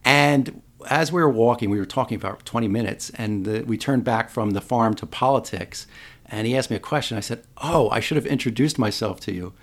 And 0.06 0.62
as 0.90 1.12
we 1.12 1.22
were 1.22 1.30
walking, 1.30 1.70
we 1.70 1.80
were 1.80 1.86
talking 1.86 2.16
about 2.16 2.46
20 2.46 2.68
minutes, 2.68 3.10
and 3.12 3.46
the, 3.46 3.64
we 3.64 3.78
turned 3.78 4.04
back 4.04 4.30
from 4.30 4.52
the 4.52 4.62
farm 4.62 4.94
to 4.96 5.06
politics. 5.06 5.88
And 6.26 6.48
he 6.48 6.56
asked 6.56 6.70
me 6.70 6.76
a 6.76 6.80
question. 6.80 7.18
I 7.18 7.22
said, 7.22 7.44
"Oh, 7.58 7.90
I 7.90 8.00
should 8.00 8.18
have 8.18 8.26
introduced 8.26 8.80
myself 8.80 9.20
to 9.22 9.34
you. 9.34 9.54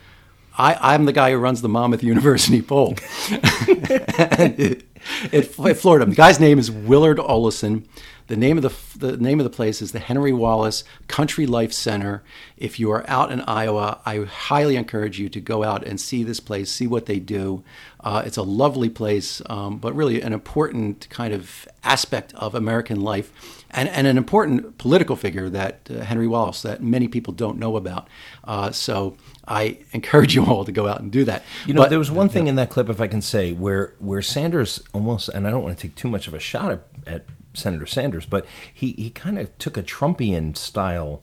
I, 0.57 0.95
am 0.95 1.05
the 1.07 1.13
guy 1.13 1.31
who 1.31 1.39
runs 1.39 1.63
the 1.63 1.69
Monmouth 1.69 2.03
University 2.15 2.61
poll 2.63 2.95
in 5.33 5.43
Florida. 5.43 6.07
The 6.07 6.15
guy's 6.15 6.41
name 6.41 6.59
is 6.59 6.71
Willard 6.71 7.19
Olison. 7.19 7.87
The 8.31 8.37
name 8.37 8.59
of 8.59 8.63
the, 8.63 9.07
the 9.09 9.17
name 9.17 9.41
of 9.41 9.45
the 9.45 9.51
place 9.51 9.83
is 9.83 9.91
the 9.91 9.99
Henry 9.99 10.33
Wallace 10.33 10.85
Country 11.09 11.47
Life 11.47 11.73
Center. 11.73 12.23
If 12.57 12.79
you 12.79 12.93
are 12.93 13.05
out 13.11 13.33
in 13.33 13.41
Iowa, 13.41 14.01
I 14.07 14.19
highly 14.19 14.77
encourage 14.77 15.19
you 15.19 15.29
to 15.29 15.41
go 15.41 15.65
out 15.65 15.85
and 15.85 16.01
see 16.01 16.23
this 16.23 16.39
place, 16.39 16.71
see 16.71 16.87
what 16.87 17.07
they 17.07 17.19
do. 17.19 17.65
Uh, 17.99 18.23
it's 18.25 18.37
a 18.37 18.45
lovely 18.45 18.89
place, 18.89 19.43
um, 19.47 19.79
but 19.79 19.97
really 19.97 20.23
an 20.23 20.33
important 20.33 21.09
kind 21.11 21.35
of 21.35 21.67
aspect 21.83 22.33
of 22.35 22.55
American 22.55 23.01
life, 23.01 23.65
and, 23.69 23.89
and 23.89 24.07
an 24.07 24.17
important 24.17 24.79
political 24.79 25.17
figure 25.17 25.51
that 25.51 25.89
uh, 25.91 25.95
Henry 26.05 26.29
Wallace 26.29 26.63
that 26.63 26.81
many 26.81 27.09
people 27.09 27.33
don't 27.33 27.59
know 27.59 27.77
about. 27.77 28.07
Uh, 28.45 28.71
so 28.71 29.17
I 29.51 29.79
encourage 29.93 30.35
you 30.35 30.47
all 30.47 30.65
to 30.65 30.73
go 30.73 30.87
out 30.87 31.01
and 31.01 31.11
do 31.11 31.25
that. 31.25 31.43
You 31.67 31.75
know, 31.75 31.83
but, 31.83 31.91
there 31.91 31.99
was 31.99 32.11
one 32.11 32.29
thing 32.29 32.47
in 32.47 32.55
that 32.55 32.71
clip, 32.71 32.89
if 32.89 33.01
I 33.01 33.09
can 33.09 33.21
say, 33.21 33.53
where 33.53 33.95
where 33.99 34.23
Sanders 34.23 34.81
almost, 34.95 35.29
and 35.29 35.47
I 35.47 35.51
don't 35.51 35.65
want 35.65 35.77
to 35.77 35.83
take 35.83 35.97
too 35.97 36.09
much 36.09 36.29
of 36.29 36.35
a 36.35 36.41
shot 36.41 36.71
at, 36.71 36.85
at 37.07 37.27
Senator 37.53 37.87
Sanders, 37.87 38.27
but 38.27 38.47
he, 38.73 38.93
he 38.93 39.11
kind 39.11 39.39
of 39.39 39.57
took 39.59 39.77
a 39.77 39.83
Trumpian 39.83 40.57
style 40.57 41.23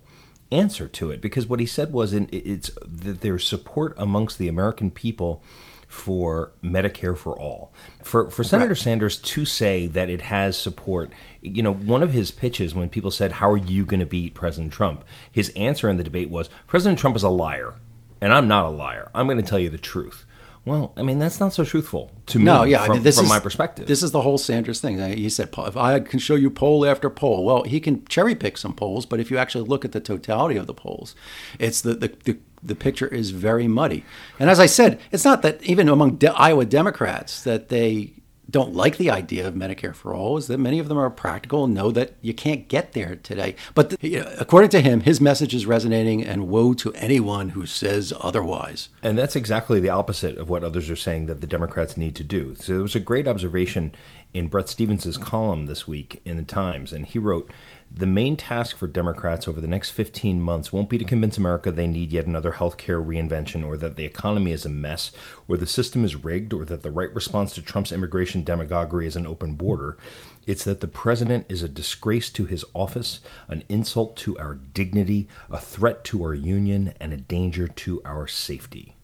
answer 0.51 0.87
to 0.87 1.09
it 1.09 1.21
because 1.21 1.47
what 1.47 1.59
he 1.59 1.65
said 1.65 1.91
was 1.91 2.13
in, 2.13 2.27
it's 2.31 2.69
that 2.85 3.21
there's 3.21 3.47
support 3.47 3.93
amongst 3.97 4.37
the 4.37 4.47
American 4.47 4.91
people 4.91 5.41
for 5.87 6.51
Medicare 6.61 7.17
for 7.17 7.37
all. 7.39 7.71
For 8.03 8.29
for 8.29 8.43
Senator 8.43 8.71
right. 8.71 8.77
Sanders 8.77 9.17
to 9.19 9.45
say 9.45 9.87
that 9.87 10.09
it 10.09 10.23
has 10.23 10.57
support, 10.57 11.13
you 11.41 11.63
know, 11.63 11.73
one 11.73 12.03
of 12.03 12.11
his 12.11 12.29
pitches 12.29 12.75
when 12.75 12.89
people 12.89 13.09
said, 13.09 13.31
"How 13.33 13.49
are 13.49 13.57
you 13.57 13.85
going 13.85 14.01
to 14.01 14.05
beat 14.05 14.33
President 14.33 14.73
Trump?" 14.73 15.05
His 15.31 15.47
answer 15.55 15.89
in 15.89 15.95
the 15.95 16.03
debate 16.03 16.29
was, 16.29 16.49
"President 16.67 16.99
Trump 16.99 17.15
is 17.15 17.23
a 17.23 17.29
liar, 17.29 17.75
and 18.21 18.33
I'm 18.33 18.47
not 18.47 18.65
a 18.65 18.69
liar. 18.69 19.09
I'm 19.13 19.27
going 19.27 19.41
to 19.41 19.47
tell 19.47 19.59
you 19.59 19.69
the 19.69 19.77
truth." 19.77 20.25
Well, 20.67 20.91
I 20.97 21.01
mean, 21.01 21.17
that's 21.17 21.39
not 21.39 21.53
so 21.53 21.63
truthful 21.63 22.11
to 22.25 22.39
me 22.39 22.43
no, 22.43 22.65
yeah, 22.65 22.83
from, 22.83 23.01
this 23.01 23.15
from 23.15 23.23
is, 23.23 23.29
my 23.29 23.39
perspective. 23.39 23.87
This 23.87 24.03
is 24.03 24.11
the 24.11 24.21
whole 24.21 24.37
Sanders 24.37 24.81
thing. 24.81 24.99
Uh, 24.99 25.07
he 25.15 25.29
said, 25.29 25.47
if 25.57 25.77
I 25.77 26.01
can 26.01 26.19
show 26.19 26.35
you 26.35 26.49
poll 26.49 26.85
after 26.85 27.09
poll, 27.09 27.45
well, 27.45 27.63
he 27.63 27.79
can 27.79 28.03
cherry 28.07 28.35
pick 28.35 28.57
some 28.57 28.73
polls, 28.73 29.05
but 29.05 29.21
if 29.21 29.31
you 29.31 29.37
actually 29.37 29.65
look 29.65 29.85
at 29.85 29.93
the 29.93 30.01
totality 30.01 30.57
of 30.57 30.67
the 30.67 30.73
polls, 30.73 31.15
it's 31.57 31.79
the, 31.79 31.93
the, 31.93 32.13
the, 32.25 32.37
the 32.61 32.75
picture 32.75 33.07
is 33.07 33.29
very 33.29 33.65
muddy. 33.65 34.03
And 34.39 34.49
as 34.49 34.59
I 34.59 34.65
said, 34.65 34.99
it's 35.09 35.23
not 35.23 35.41
that 35.43 35.63
even 35.63 35.87
among 35.87 36.17
de- 36.17 36.37
Iowa 36.37 36.65
Democrats 36.65 37.43
that 37.43 37.69
they 37.69 38.15
don't 38.49 38.73
like 38.73 38.97
the 38.97 39.11
idea 39.11 39.47
of 39.47 39.53
Medicare 39.53 39.93
for 39.93 40.13
all 40.13 40.37
is 40.37 40.47
that 40.47 40.57
many 40.57 40.79
of 40.79 40.87
them 40.87 40.97
are 40.97 41.09
practical 41.09 41.65
and 41.65 41.73
know 41.73 41.91
that 41.91 42.13
you 42.21 42.33
can't 42.33 42.67
get 42.67 42.93
there 42.93 43.17
today. 43.17 43.55
But 43.73 43.99
the, 43.99 44.17
according 44.39 44.69
to 44.71 44.81
him, 44.81 45.01
his 45.01 45.19
message 45.19 45.53
is 45.53 45.65
resonating, 45.65 46.23
and 46.23 46.47
woe 46.47 46.73
to 46.75 46.93
anyone 46.93 47.49
who 47.49 47.65
says 47.65 48.13
otherwise. 48.21 48.89
And 49.03 49.17
that's 49.17 49.35
exactly 49.35 49.79
the 49.79 49.89
opposite 49.89 50.37
of 50.37 50.49
what 50.49 50.63
others 50.63 50.89
are 50.89 50.95
saying 50.95 51.25
that 51.25 51.41
the 51.41 51.47
Democrats 51.47 51.97
need 51.97 52.15
to 52.15 52.23
do. 52.23 52.55
So 52.55 52.73
there 52.73 52.81
was 52.81 52.95
a 52.95 53.01
great 53.01 53.27
observation 53.27 53.93
in 54.33 54.47
Bret 54.47 54.69
Stephens' 54.69 55.17
column 55.17 55.65
this 55.65 55.87
week 55.87 56.21
in 56.23 56.37
the 56.37 56.43
Times, 56.43 56.93
and 56.93 57.05
he 57.05 57.19
wrote 57.19 57.49
the 57.89 58.05
main 58.05 58.35
task 58.35 58.77
for 58.77 58.85
Democrats 58.85 59.47
over 59.47 59.61
the 59.61 59.67
next 59.67 59.91
15 59.91 60.41
months 60.41 60.71
won't 60.71 60.89
be 60.89 60.97
to 60.97 61.05
convince 61.05 61.37
America 61.37 61.71
they 61.71 61.87
need 61.87 62.11
yet 62.11 62.25
another 62.25 62.53
healthcare 62.53 63.03
reinvention 63.03 63.65
or 63.65 63.77
that 63.77 63.95
the 63.95 64.05
economy 64.05 64.51
is 64.51 64.65
a 64.65 64.69
mess 64.69 65.11
or 65.47 65.57
the 65.57 65.65
system 65.65 66.03
is 66.03 66.15
rigged 66.15 66.53
or 66.53 66.65
that 66.65 66.83
the 66.83 66.91
right 66.91 67.13
response 67.15 67.53
to 67.53 67.61
Trump's 67.61 67.91
immigration 67.91 68.43
demagoguery 68.43 69.07
is 69.07 69.15
an 69.15 69.25
open 69.25 69.55
border. 69.55 69.97
It's 70.45 70.63
that 70.65 70.81
the 70.81 70.87
president 70.87 71.45
is 71.49 71.63
a 71.63 71.69
disgrace 71.69 72.29
to 72.31 72.45
his 72.45 72.65
office, 72.73 73.19
an 73.47 73.63
insult 73.69 74.15
to 74.17 74.37
our 74.37 74.55
dignity, 74.55 75.27
a 75.49 75.59
threat 75.59 76.03
to 76.05 76.23
our 76.23 76.33
union, 76.33 76.93
and 76.99 77.13
a 77.13 77.17
danger 77.17 77.67
to 77.67 78.01
our 78.05 78.27
safety. 78.27 78.96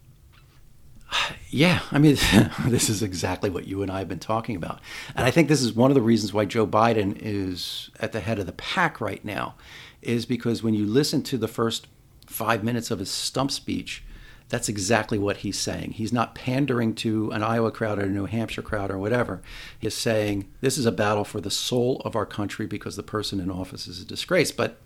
Yeah, 1.50 1.82
I 1.92 2.00
mean, 2.00 2.18
this 2.66 2.90
is 2.90 3.04
exactly 3.04 3.52
what 3.52 3.68
you 3.68 3.84
and 3.84 3.92
I 3.92 4.00
have 4.00 4.08
been 4.08 4.18
talking 4.18 4.56
about. 4.56 4.80
And 5.16 5.24
I 5.24 5.30
think 5.30 5.50
this 5.50 5.62
is 5.62 5.74
one 5.74 5.92
of 5.92 5.96
the 5.96 6.02
reasons 6.02 6.34
why 6.34 6.46
Joe 6.46 6.66
Biden 6.66 7.16
is 7.22 7.92
at 8.00 8.12
the 8.12 8.22
head 8.22 8.40
of 8.40 8.48
the 8.48 8.54
pack 8.54 9.00
right 9.00 9.24
now, 9.24 9.54
is 10.02 10.26
because 10.26 10.64
when 10.64 10.74
you 10.74 10.84
listen 10.88 11.22
to 11.22 11.38
the 11.38 11.48
first 11.48 11.86
five 12.26 12.64
minutes 12.64 12.90
of 12.90 12.98
his 12.98 13.12
stump 13.12 13.52
speech, 13.52 14.04
that's 14.50 14.68
exactly 14.68 15.20
what 15.20 15.38
he's 15.38 15.60
saying. 15.60 15.92
He's 15.92 16.12
not 16.12 16.34
pandering 16.34 16.96
to 16.96 17.30
an 17.32 17.44
Iowa 17.44 17.72
crowd 17.72 18.00
or 18.00 18.04
a 18.04 18.10
New 18.10 18.26
Hampshire 18.26 18.62
crowd 18.64 18.90
or 18.92 18.98
whatever. 18.98 19.42
He's 19.78 19.94
saying 19.94 20.50
this 20.62 20.78
is 20.78 20.88
a 20.88 20.92
battle 20.92 21.24
for 21.24 21.40
the 21.40 21.52
soul 21.52 22.02
of 22.04 22.16
our 22.16 22.26
country 22.26 22.66
because 22.66 22.96
the 22.96 23.04
person 23.04 23.40
in 23.40 23.52
office 23.52 23.88
is 23.88 24.02
a 24.02 24.06
disgrace. 24.06 24.52
But 24.52 24.80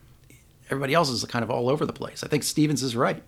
everybody 0.70 0.94
else 0.94 1.10
is 1.10 1.24
kind 1.26 1.44
of 1.44 1.52
all 1.52 1.70
over 1.70 1.86
the 1.86 1.94
place. 1.94 2.24
I 2.24 2.28
think 2.28 2.44
Stephens 2.44 2.84
is 2.84 2.96
right. 2.96 3.24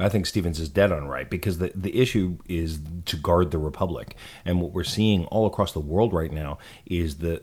I 0.00 0.08
think 0.08 0.26
Stephens 0.26 0.58
is 0.58 0.68
dead 0.68 0.92
on 0.92 1.06
right 1.08 1.28
because 1.28 1.58
the, 1.58 1.72
the 1.74 2.00
issue 2.00 2.38
is 2.48 2.80
to 3.06 3.16
guard 3.16 3.50
the 3.50 3.58
republic. 3.58 4.16
And 4.44 4.60
what 4.60 4.72
we're 4.72 4.84
seeing 4.84 5.26
all 5.26 5.46
across 5.46 5.72
the 5.72 5.80
world 5.80 6.12
right 6.12 6.32
now 6.32 6.58
is 6.86 7.18
the 7.18 7.42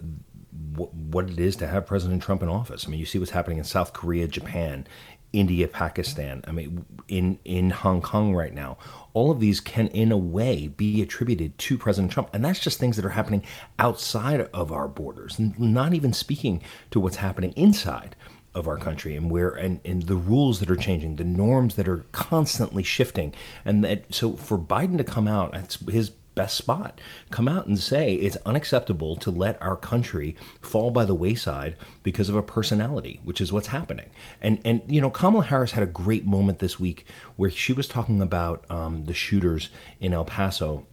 what 0.76 1.30
it 1.30 1.40
is 1.40 1.56
to 1.58 1.68
have 1.68 1.86
President 1.86 2.22
Trump 2.24 2.42
in 2.42 2.50
office. 2.50 2.86
I 2.86 2.90
mean, 2.90 3.00
you 3.00 3.06
see 3.06 3.20
what's 3.20 3.32
happening 3.32 3.58
in 3.58 3.64
South 3.64 3.94
Korea, 3.94 4.28
Japan, 4.28 4.88
India, 5.34 5.68
Pakistan. 5.68 6.44
I 6.48 6.52
mean, 6.52 6.86
in 7.08 7.40
in 7.46 7.70
Hong 7.70 8.02
Kong 8.02 8.34
right 8.34 8.54
now. 8.54 8.78
All 9.14 9.32
of 9.32 9.40
these 9.40 9.60
can, 9.60 9.88
in 9.88 10.12
a 10.12 10.18
way, 10.18 10.68
be 10.68 11.02
attributed 11.02 11.58
to 11.58 11.78
President 11.78 12.12
Trump, 12.12 12.30
and 12.34 12.46
that's 12.46 12.60
just 12.60 12.80
things 12.80 12.96
that 12.98 13.06
are 13.06 13.10
happening 13.10 13.44
outside 13.80 14.42
of 14.42 14.72
our 14.72 14.88
borders, 14.88 15.40
not 15.40 15.94
even 15.94 16.14
speaking 16.14 16.62
to 16.92 17.00
what's 17.00 17.16
happening 17.18 17.52
inside 17.54 18.16
of 18.58 18.68
our 18.68 18.78
country 18.78 19.16
and 19.16 19.30
where 19.30 19.52
and, 19.52 19.80
and 19.86 20.04
the 20.04 20.16
rules 20.16 20.60
that 20.60 20.72
are 20.72 20.76
changing, 20.76 21.16
the 21.16 21.24
norms 21.24 21.76
that 21.76 21.88
are 21.88 22.06
constantly 22.12 22.84
shifting. 22.84 23.34
And 23.64 23.84
that 23.84 24.14
so 24.14 24.34
for 24.34 24.58
Biden 24.58 24.98
to 24.98 25.04
come 25.04 25.28
out, 25.28 25.52
that's 25.52 25.78
his 25.90 26.10
best 26.10 26.58
spot. 26.58 27.00
Come 27.30 27.48
out 27.48 27.68
and 27.68 27.80
say 27.80 28.16
it's 28.16 28.38
unacceptable 28.46 29.16
to 29.18 29.32
let 29.32 29.62
our 29.62 29.76
country 29.76 30.36
fall 30.62 30.92
by 30.92 31.06
the 31.06 31.16
wayside 31.16 31.76
because 32.04 32.30
of 32.30 32.36
a 32.36 32.44
personality, 32.44 33.20
which 33.24 33.42
is 33.42 33.54
what's 33.54 33.68
happening. 33.68 34.10
And 34.42 34.60
and 34.66 34.82
you 34.88 35.02
know, 35.02 35.12
Kamala 35.12 35.46
Harris 35.46 35.72
had 35.72 35.84
a 35.84 35.88
great 35.88 36.26
moment 36.26 36.60
this 36.60 36.80
week 36.80 37.06
where 37.36 37.52
she 37.52 37.74
was 37.74 37.88
talking 37.88 38.22
about 38.22 38.70
um, 38.72 39.06
the 39.06 39.14
shooters 39.14 39.70
in 40.00 40.14
El 40.14 40.26
Paso 40.26 40.88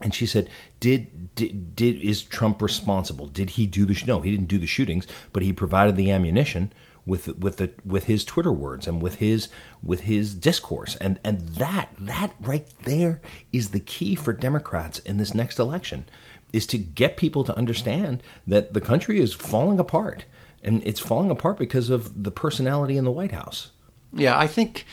and 0.00 0.14
she 0.14 0.26
said, 0.26 0.50
"Did, 0.78 1.34
did 1.34 1.74
did 1.74 1.96
is 2.02 2.22
Trump 2.22 2.60
responsible? 2.60 3.26
Did 3.26 3.50
he 3.50 3.66
do 3.66 3.86
the 3.86 3.98
no? 4.06 4.20
He 4.20 4.30
didn't 4.30 4.48
do 4.48 4.58
the 4.58 4.66
shootings, 4.66 5.06
but 5.32 5.42
he 5.42 5.52
provided 5.52 5.96
the 5.96 6.10
ammunition 6.10 6.72
with 7.06 7.38
with 7.38 7.56
the 7.56 7.70
with 7.84 8.04
his 8.04 8.24
Twitter 8.24 8.52
words 8.52 8.86
and 8.86 9.00
with 9.00 9.16
his 9.16 9.48
with 9.82 10.00
his 10.00 10.34
discourse, 10.34 10.96
and 10.96 11.18
and 11.24 11.40
that 11.50 11.90
that 11.98 12.34
right 12.40 12.66
there 12.82 13.22
is 13.52 13.70
the 13.70 13.80
key 13.80 14.14
for 14.14 14.32
Democrats 14.32 14.98
in 14.98 15.16
this 15.16 15.32
next 15.32 15.58
election, 15.58 16.06
is 16.52 16.66
to 16.66 16.78
get 16.78 17.16
people 17.16 17.44
to 17.44 17.56
understand 17.56 18.22
that 18.46 18.74
the 18.74 18.80
country 18.80 19.20
is 19.20 19.32
falling 19.32 19.78
apart, 19.78 20.24
and 20.62 20.82
it's 20.84 21.00
falling 21.00 21.30
apart 21.30 21.56
because 21.56 21.88
of 21.88 22.24
the 22.24 22.30
personality 22.30 22.96
in 22.96 23.04
the 23.04 23.12
White 23.12 23.32
House. 23.32 23.70
Yeah, 24.12 24.38
I 24.38 24.46
think 24.46 24.84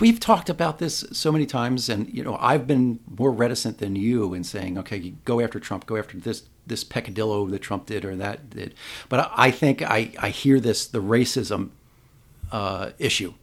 we've 0.00 0.18
talked 0.18 0.50
about 0.50 0.78
this 0.78 1.04
so 1.12 1.30
many 1.30 1.46
times, 1.46 1.88
and 1.88 2.12
you 2.12 2.24
know, 2.24 2.36
I've 2.40 2.66
been 2.66 3.00
more 3.08 3.30
reticent 3.30 3.78
than 3.78 3.94
you 3.94 4.34
in 4.34 4.42
saying, 4.42 4.78
okay, 4.78 5.14
go 5.24 5.40
after 5.40 5.60
Trump, 5.60 5.86
go 5.86 5.96
after 5.96 6.18
this 6.18 6.44
this 6.70 6.84
peccadillo 6.84 7.46
that 7.50 7.58
Trump 7.58 7.84
did 7.84 8.06
or 8.06 8.16
that 8.16 8.48
did. 8.48 8.74
But 9.10 9.30
I 9.36 9.50
think 9.50 9.82
I, 9.82 10.12
I 10.18 10.30
hear 10.30 10.58
this 10.58 10.86
the 10.86 11.02
racism 11.02 11.70
uh, 12.50 12.90
issue 12.98 13.34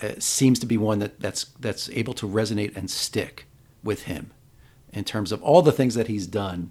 uh, 0.00 0.12
seems 0.18 0.58
to 0.60 0.66
be 0.66 0.78
one 0.78 1.00
that 1.00 1.20
that's 1.20 1.44
that's 1.60 1.90
able 1.90 2.14
to 2.14 2.26
resonate 2.26 2.74
and 2.74 2.90
stick 2.90 3.46
with 3.84 4.04
him 4.04 4.30
in 4.92 5.04
terms 5.04 5.32
of 5.32 5.42
all 5.42 5.60
the 5.60 5.72
things 5.72 5.94
that 5.94 6.06
he's 6.06 6.26
done. 6.26 6.70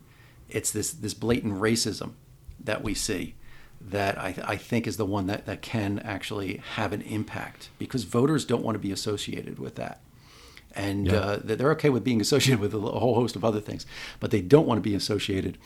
It's 0.50 0.72
this 0.72 0.92
this 0.92 1.14
blatant 1.14 1.62
racism 1.62 2.14
that 2.60 2.84
we 2.84 2.96
see 2.96 3.36
that 3.82 4.18
I, 4.18 4.36
I, 4.46 4.56
think 4.58 4.88
is 4.88 4.98
the 4.98 5.06
one 5.06 5.28
that, 5.28 5.46
that 5.46 5.62
can 5.62 6.00
actually 6.00 6.62
have 6.76 6.92
an 6.92 7.02
impact 7.04 7.70
because 7.80 8.04
voters 8.04 8.44
don't 8.44 8.62
want 8.62 8.76
to 8.76 8.80
be 8.80 8.92
associated 8.92 9.58
with 9.58 9.76
that. 9.76 10.02
And 10.76 11.08
yeah. 11.08 11.18
uh, 11.18 11.40
they're 11.44 11.72
okay 11.72 11.90
with 11.90 12.04
being 12.04 12.22
associated 12.22 12.60
with 12.62 12.74
a 12.74 12.80
whole 12.80 13.16
host 13.16 13.36
of 13.36 13.44
other 13.44 13.60
things, 13.60 13.86
but 14.20 14.32
they 14.32 14.42
don't 14.42 14.68
want 14.68 14.78
to 14.78 14.88
be 14.88 14.96
associated 14.96 15.58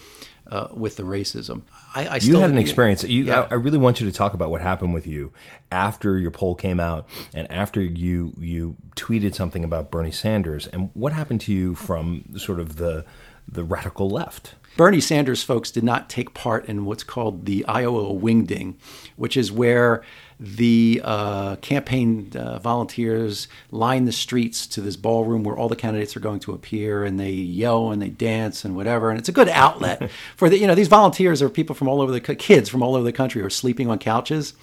uh, 0.48 0.67
with 0.74 0.98
the 0.98 1.03
racism. 1.03 1.62
I, 1.95 2.07
I 2.07 2.15
you 2.17 2.38
had 2.38 2.50
an 2.50 2.57
experience. 2.57 3.03
You, 3.03 3.25
yeah. 3.25 3.41
I, 3.41 3.51
I, 3.51 3.53
really 3.55 3.77
want 3.77 4.01
you 4.01 4.10
to 4.10 4.15
talk 4.15 4.33
about 4.33 4.50
what 4.50 4.62
happened 4.62 4.93
with 4.93 5.07
you 5.07 5.31
after 5.72 6.17
your 6.17 6.31
poll 6.31 6.55
came 6.55 6.79
out 6.79 7.07
and 7.33 7.50
after 7.51 7.81
you 7.81 8.33
you 8.38 8.75
tweeted 8.95 9.36
something 9.36 9.63
about 9.63 9.89
Bernie 9.89 10.12
Sanders 10.12 10.67
and 10.67 10.89
what 10.93 11.13
happened 11.13 11.41
to 11.41 11.53
you 11.53 11.75
from 11.75 12.25
sort 12.38 12.60
of 12.60 12.75
the 12.75 13.05
the 13.48 13.63
radical 13.63 14.10
left. 14.10 14.55
Bernie 14.75 15.01
Sanders 15.01 15.43
folks 15.43 15.69
did 15.69 15.83
not 15.83 16.10
take 16.10 16.33
part 16.33 16.65
in 16.65 16.86
what's 16.86 17.03
called 17.03 17.45
the 17.45 17.63
Iowa 17.65 18.13
Wingding, 18.13 18.75
which 19.15 19.38
is 19.38 19.51
where 19.51 20.03
the 20.43 21.00
uh, 21.05 21.55
campaign 21.57 22.29
uh, 22.35 22.59
volunteers 22.59 23.47
line 23.71 24.03
the 24.03 24.12
streets 24.12 24.67
to 24.67 24.81
this 24.81 24.97
ballroom 24.97 25.41
where 25.45 25.55
all 25.55 25.69
the 25.69 25.75
candidates 25.75 26.17
are 26.17 26.19
going 26.19 26.41
to 26.41 26.51
appear, 26.51 27.05
and 27.05 27.17
they 27.17 27.31
yell 27.31 27.91
and 27.91 28.01
they 28.01 28.09
dance 28.09 28.65
and 28.65 28.75
whatever. 28.75 29.09
And 29.09 29.17
it's 29.17 29.29
a 29.29 29.33
good 29.33 29.47
outlet 29.47 30.12
for 30.35 30.50
the 30.50 30.57
you 30.57 30.67
know 30.67 30.75
these 30.75 30.89
volunteers 30.89 31.41
are 31.41 31.50
people 31.50 31.75
from 31.75 31.88
all 31.88 32.01
over 32.01 32.12
the 32.12 32.19
kids 32.19 32.67
from 32.67 32.83
all 32.83 32.95
over 32.95 33.05
the 33.05 33.13
country 33.13 33.39
who 33.39 33.47
are 33.47 33.50
sleeping 33.50 33.89
on 33.89 34.00
couches, 34.00 34.53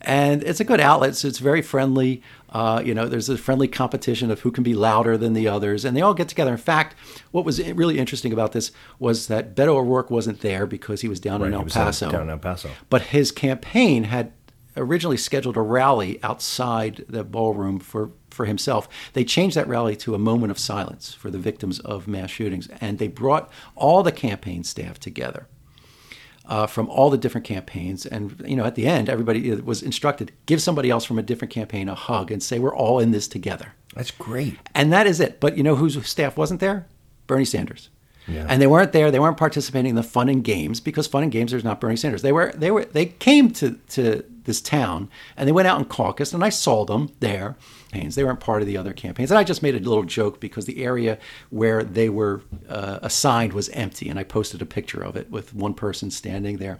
and 0.00 0.44
it's 0.44 0.60
a 0.60 0.64
good 0.64 0.80
outlet. 0.80 1.16
So 1.16 1.26
it's 1.26 1.40
very 1.40 1.60
friendly. 1.60 2.22
Uh, 2.50 2.80
you 2.84 2.94
know, 2.94 3.08
there's 3.08 3.28
a 3.28 3.36
friendly 3.36 3.66
competition 3.66 4.30
of 4.30 4.40
who 4.40 4.52
can 4.52 4.62
be 4.62 4.74
louder 4.74 5.18
than 5.18 5.32
the 5.32 5.48
others, 5.48 5.84
and 5.84 5.96
they 5.96 6.02
all 6.02 6.14
get 6.14 6.28
together. 6.28 6.52
In 6.52 6.56
fact, 6.56 6.94
what 7.32 7.44
was 7.44 7.60
really 7.72 7.98
interesting 7.98 8.32
about 8.32 8.52
this 8.52 8.70
was 9.00 9.26
that 9.26 9.56
Beto 9.56 9.74
O'Rourke 9.74 10.08
wasn't 10.08 10.40
there 10.40 10.66
because 10.66 11.00
he 11.00 11.08
was 11.08 11.18
down 11.18 11.40
right, 11.40 11.48
in 11.48 11.54
El 11.54 11.64
Paso. 11.64 12.12
Down 12.12 12.22
in 12.22 12.30
El 12.30 12.38
Paso. 12.38 12.70
But 12.88 13.02
his 13.02 13.32
campaign 13.32 14.04
had 14.04 14.30
originally 14.76 15.16
scheduled 15.16 15.56
a 15.56 15.60
rally 15.62 16.22
outside 16.22 17.04
the 17.08 17.24
ballroom 17.24 17.78
for, 17.78 18.10
for 18.30 18.46
himself. 18.46 18.88
They 19.12 19.24
changed 19.24 19.56
that 19.56 19.68
rally 19.68 19.96
to 19.96 20.14
a 20.14 20.18
moment 20.18 20.50
of 20.50 20.58
silence 20.58 21.14
for 21.14 21.30
the 21.30 21.38
victims 21.38 21.80
of 21.80 22.06
mass 22.06 22.30
shootings, 22.30 22.68
and 22.80 22.98
they 22.98 23.08
brought 23.08 23.50
all 23.74 24.02
the 24.02 24.12
campaign 24.12 24.64
staff 24.64 24.98
together. 24.98 25.46
Uh, 26.48 26.64
from 26.64 26.88
all 26.88 27.10
the 27.10 27.18
different 27.18 27.44
campaigns, 27.44 28.06
and 28.06 28.40
you 28.46 28.54
know, 28.54 28.64
at 28.64 28.76
the 28.76 28.86
end, 28.86 29.08
everybody 29.08 29.50
was 29.52 29.82
instructed 29.82 30.30
give 30.46 30.62
somebody 30.62 30.88
else 30.88 31.04
from 31.04 31.18
a 31.18 31.22
different 31.22 31.52
campaign 31.52 31.88
a 31.88 31.94
hug 31.96 32.30
and 32.30 32.40
say 32.40 32.60
we're 32.60 32.72
all 32.72 33.00
in 33.00 33.10
this 33.10 33.26
together. 33.26 33.74
That's 33.96 34.12
great, 34.12 34.56
and 34.72 34.92
that 34.92 35.08
is 35.08 35.18
it. 35.18 35.40
But 35.40 35.56
you 35.56 35.64
know 35.64 35.74
whose 35.74 36.06
staff 36.06 36.36
wasn't 36.36 36.60
there? 36.60 36.86
Bernie 37.26 37.44
Sanders. 37.44 37.88
Yeah. 38.28 38.46
And 38.48 38.60
they 38.60 38.66
weren't 38.66 38.92
there. 38.92 39.10
They 39.10 39.20
weren't 39.20 39.36
participating 39.36 39.90
in 39.90 39.96
the 39.96 40.02
fun 40.02 40.28
and 40.28 40.42
games 40.42 40.80
because 40.80 41.06
fun 41.06 41.22
and 41.22 41.32
games 41.32 41.52
there's 41.52 41.64
not 41.64 41.80
Bernie 41.80 41.96
Sanders. 41.96 42.22
They 42.22 42.32
were 42.32 42.52
they 42.54 42.70
were 42.70 42.84
they 42.84 43.06
came 43.06 43.50
to 43.52 43.78
to 43.90 44.24
this 44.44 44.60
town 44.60 45.08
and 45.36 45.46
they 45.46 45.52
went 45.52 45.68
out 45.68 45.78
and 45.78 45.88
caucused 45.88 46.34
and 46.34 46.44
I 46.44 46.48
saw 46.48 46.84
them 46.84 47.10
there. 47.20 47.56
They 47.92 48.24
weren't 48.24 48.40
part 48.40 48.60
of 48.60 48.68
the 48.68 48.76
other 48.76 48.92
campaigns. 48.92 49.30
And 49.30 49.38
I 49.38 49.44
just 49.44 49.62
made 49.62 49.74
a 49.74 49.78
little 49.78 50.04
joke 50.04 50.38
because 50.38 50.66
the 50.66 50.84
area 50.84 51.18
where 51.48 51.82
they 51.82 52.10
were 52.10 52.42
uh, 52.68 52.98
assigned 53.00 53.54
was 53.54 53.70
empty 53.70 54.10
and 54.10 54.18
I 54.18 54.24
posted 54.24 54.60
a 54.60 54.66
picture 54.66 55.02
of 55.02 55.16
it 55.16 55.30
with 55.30 55.54
one 55.54 55.72
person 55.72 56.10
standing 56.10 56.58
there. 56.58 56.78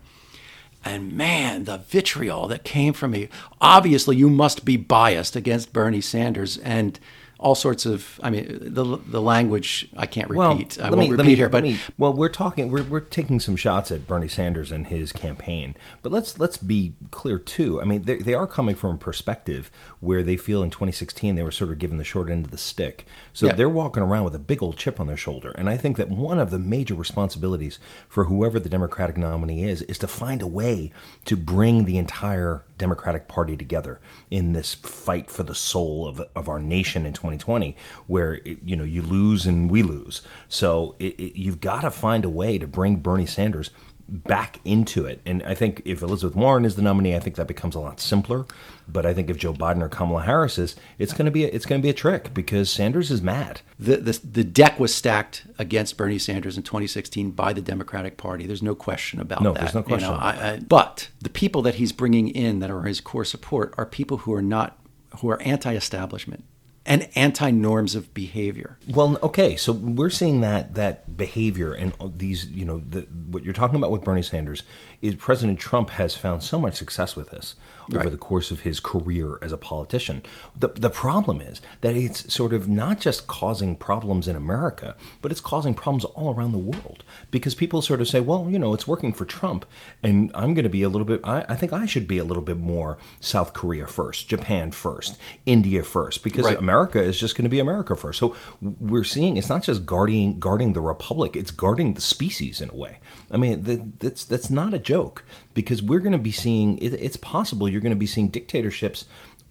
And 0.84 1.14
man, 1.14 1.64
the 1.64 1.78
vitriol 1.78 2.46
that 2.48 2.64
came 2.64 2.92
from 2.92 3.12
me. 3.12 3.28
Obviously, 3.60 4.16
you 4.16 4.28
must 4.28 4.64
be 4.64 4.76
biased 4.76 5.34
against 5.34 5.72
Bernie 5.72 6.02
Sanders 6.02 6.58
and 6.58 7.00
all 7.38 7.54
sorts 7.54 7.84
of 7.84 8.18
i 8.22 8.30
mean 8.30 8.58
the 8.60 8.98
the 9.06 9.20
language 9.20 9.88
i 9.96 10.06
can't 10.06 10.30
repeat. 10.30 10.76
Well, 10.78 10.86
i 10.86 10.90
won't 10.90 11.00
me, 11.00 11.10
repeat 11.10 11.26
me, 11.26 11.34
here 11.34 11.48
but 11.48 11.62
me, 11.62 11.78
well 11.98 12.12
we're 12.12 12.28
talking 12.28 12.70
we're, 12.70 12.84
we're 12.84 13.00
taking 13.00 13.40
some 13.40 13.56
shots 13.56 13.90
at 13.90 14.06
bernie 14.06 14.28
sanders 14.28 14.72
and 14.72 14.86
his 14.86 15.12
campaign 15.12 15.74
but 16.02 16.12
let's 16.12 16.38
let's 16.38 16.56
be 16.56 16.94
clear 17.10 17.38
too. 17.38 17.80
I 17.80 17.84
mean 17.84 18.02
they, 18.02 18.16
they 18.16 18.34
are 18.34 18.46
coming 18.46 18.74
from 18.74 18.94
a 18.94 18.98
perspective 18.98 19.70
where 20.00 20.22
they 20.22 20.36
feel 20.36 20.62
in 20.62 20.70
2016 20.70 21.34
they 21.34 21.42
were 21.42 21.50
sort 21.50 21.70
of 21.70 21.78
given 21.78 21.98
the 21.98 22.04
short 22.04 22.30
end 22.30 22.44
of 22.44 22.50
the 22.50 22.58
stick. 22.58 23.06
So 23.32 23.46
yeah. 23.46 23.52
they're 23.52 23.68
walking 23.68 24.02
around 24.02 24.24
with 24.24 24.34
a 24.34 24.40
big 24.40 24.62
old 24.62 24.76
chip 24.76 25.00
on 25.00 25.06
their 25.06 25.16
shoulder 25.16 25.50
and 25.52 25.68
i 25.68 25.76
think 25.76 25.96
that 25.96 26.08
one 26.08 26.38
of 26.38 26.50
the 26.50 26.58
major 26.58 26.94
responsibilities 26.94 27.78
for 28.08 28.24
whoever 28.24 28.58
the 28.58 28.68
democratic 28.68 29.16
nominee 29.16 29.64
is 29.64 29.82
is 29.82 29.98
to 29.98 30.06
find 30.06 30.42
a 30.42 30.46
way 30.46 30.92
to 31.24 31.36
bring 31.36 31.84
the 31.84 31.98
entire 31.98 32.64
democratic 32.78 33.26
party 33.28 33.56
together 33.56 34.00
in 34.30 34.52
this 34.52 34.74
fight 34.74 35.30
for 35.30 35.42
the 35.42 35.54
soul 35.54 36.06
of, 36.06 36.20
of 36.34 36.48
our 36.48 36.58
nation 36.58 37.06
in 37.06 37.12
2020 37.26 37.76
where 38.06 38.34
it, 38.44 38.58
you 38.64 38.76
know 38.76 38.84
you 38.84 39.02
lose 39.02 39.46
and 39.46 39.70
we 39.70 39.82
lose 39.82 40.22
so 40.48 40.94
it, 40.98 41.18
it, 41.18 41.38
you've 41.38 41.60
got 41.60 41.80
to 41.82 41.90
find 41.90 42.24
a 42.24 42.30
way 42.30 42.58
to 42.58 42.66
bring 42.66 42.96
bernie 42.96 43.26
sanders 43.26 43.70
back 44.08 44.60
into 44.64 45.04
it. 45.04 45.20
And 45.26 45.42
I 45.42 45.54
think 45.54 45.82
if 45.84 46.02
Elizabeth 46.02 46.36
Warren 46.36 46.64
is 46.64 46.76
the 46.76 46.82
nominee, 46.82 47.16
I 47.16 47.18
think 47.18 47.36
that 47.36 47.48
becomes 47.48 47.74
a 47.74 47.80
lot 47.80 48.00
simpler. 48.00 48.46
But 48.88 49.04
I 49.04 49.12
think 49.12 49.28
if 49.28 49.36
Joe 49.36 49.52
Biden 49.52 49.82
or 49.82 49.88
Kamala 49.88 50.22
Harris 50.22 50.58
is, 50.58 50.76
it's 50.98 51.12
going 51.12 51.24
to 51.24 51.32
be 51.32 51.44
a, 51.44 51.48
it's 51.48 51.66
going 51.66 51.80
to 51.80 51.82
be 51.82 51.90
a 51.90 51.94
trick 51.94 52.32
because 52.32 52.70
Sanders 52.70 53.10
is 53.10 53.20
mad. 53.20 53.62
The, 53.78 53.96
the 53.96 54.20
the 54.24 54.44
deck 54.44 54.78
was 54.78 54.94
stacked 54.94 55.46
against 55.58 55.96
Bernie 55.96 56.18
Sanders 56.18 56.56
in 56.56 56.62
2016 56.62 57.32
by 57.32 57.52
the 57.52 57.60
Democratic 57.60 58.16
Party. 58.16 58.46
There's 58.46 58.62
no 58.62 58.76
question 58.76 59.20
about 59.20 59.42
no, 59.42 59.52
that. 59.52 59.58
No, 59.58 59.64
there's 59.64 59.74
no 59.74 59.82
question. 59.82 60.10
You 60.10 60.16
know, 60.16 60.22
I, 60.22 60.52
I, 60.52 60.58
but 60.60 61.08
the 61.20 61.30
people 61.30 61.62
that 61.62 61.76
he's 61.76 61.92
bringing 61.92 62.28
in 62.28 62.60
that 62.60 62.70
are 62.70 62.82
his 62.82 63.00
core 63.00 63.24
support 63.24 63.74
are 63.76 63.86
people 63.86 64.18
who 64.18 64.32
are 64.32 64.42
not 64.42 64.78
who 65.20 65.30
are 65.30 65.40
anti-establishment 65.42 66.44
and 66.86 67.08
anti 67.14 67.50
norms 67.50 67.94
of 67.94 68.14
behavior. 68.14 68.78
Well, 68.88 69.18
okay, 69.22 69.56
so 69.56 69.72
we're 69.72 70.10
seeing 70.10 70.40
that 70.40 70.74
that 70.74 71.16
behavior 71.16 71.72
and 71.72 71.92
these, 72.16 72.46
you 72.46 72.64
know, 72.64 72.82
the, 72.88 73.02
what 73.30 73.44
you're 73.44 73.54
talking 73.54 73.76
about 73.76 73.90
with 73.90 74.04
Bernie 74.04 74.22
Sanders 74.22 74.62
is 75.02 75.14
President 75.14 75.58
Trump 75.58 75.90
has 75.90 76.14
found 76.14 76.42
so 76.42 76.58
much 76.58 76.74
success 76.74 77.16
with 77.16 77.30
this 77.30 77.54
over 77.90 78.04
right. 78.04 78.10
the 78.10 78.18
course 78.18 78.50
of 78.50 78.60
his 78.60 78.80
career 78.80 79.38
as 79.42 79.52
a 79.52 79.56
politician. 79.56 80.22
The, 80.58 80.68
the 80.68 80.90
problem 80.90 81.40
is 81.40 81.60
that 81.80 81.96
it's 81.96 82.32
sort 82.32 82.52
of 82.52 82.68
not 82.68 83.00
just 83.00 83.26
causing 83.26 83.76
problems 83.76 84.26
in 84.26 84.36
America, 84.36 84.96
but 85.22 85.30
it's 85.30 85.40
causing 85.40 85.74
problems 85.74 86.04
all 86.04 86.34
around 86.34 86.52
the 86.52 86.58
world 86.58 87.04
because 87.30 87.54
people 87.54 87.82
sort 87.82 88.00
of 88.00 88.08
say, 88.08 88.20
well, 88.20 88.48
you 88.50 88.58
know, 88.58 88.74
it's 88.74 88.88
working 88.88 89.12
for 89.12 89.24
Trump, 89.24 89.66
and 90.02 90.30
I'm 90.34 90.54
going 90.54 90.64
to 90.64 90.70
be 90.70 90.82
a 90.82 90.88
little 90.88 91.04
bit, 91.04 91.20
I, 91.24 91.44
I 91.48 91.56
think 91.56 91.72
I 91.72 91.86
should 91.86 92.08
be 92.08 92.18
a 92.18 92.24
little 92.24 92.42
bit 92.42 92.58
more 92.58 92.98
South 93.20 93.52
Korea 93.52 93.86
first, 93.86 94.28
Japan 94.28 94.72
first, 94.72 95.18
India 95.44 95.82
first, 95.82 96.24
because 96.24 96.44
right. 96.44 96.58
America 96.58 97.00
is 97.00 97.18
just 97.18 97.36
going 97.36 97.44
to 97.44 97.50
be 97.50 97.60
America 97.60 97.94
first. 97.96 98.18
So 98.18 98.34
we're 98.60 99.04
seeing 99.04 99.36
it's 99.36 99.48
not 99.48 99.62
just 99.62 99.86
guarding 99.86 100.38
guarding 100.38 100.72
the 100.72 100.80
republic; 100.80 101.36
it's 101.36 101.50
guarding 101.50 101.94
the 101.94 102.00
species 102.00 102.60
in 102.60 102.70
a 102.70 102.74
way. 102.74 102.98
I 103.30 103.36
mean, 103.36 103.94
that's 103.98 104.24
that's 104.24 104.50
not 104.50 104.74
a 104.74 104.78
joke 104.86 105.24
because 105.52 105.82
we're 105.82 106.00
going 106.00 106.12
to 106.12 106.18
be 106.18 106.32
seeing. 106.32 106.78
It, 106.78 106.94
it's 106.94 107.16
possible 107.18 107.68
you're 107.68 107.82
going 107.82 107.90
to 107.90 107.96
be 107.96 108.06
seeing 108.06 108.28
dictatorships 108.28 109.04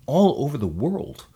all 0.08 0.44
over 0.44 0.58
the 0.58 0.68
world 0.68 1.28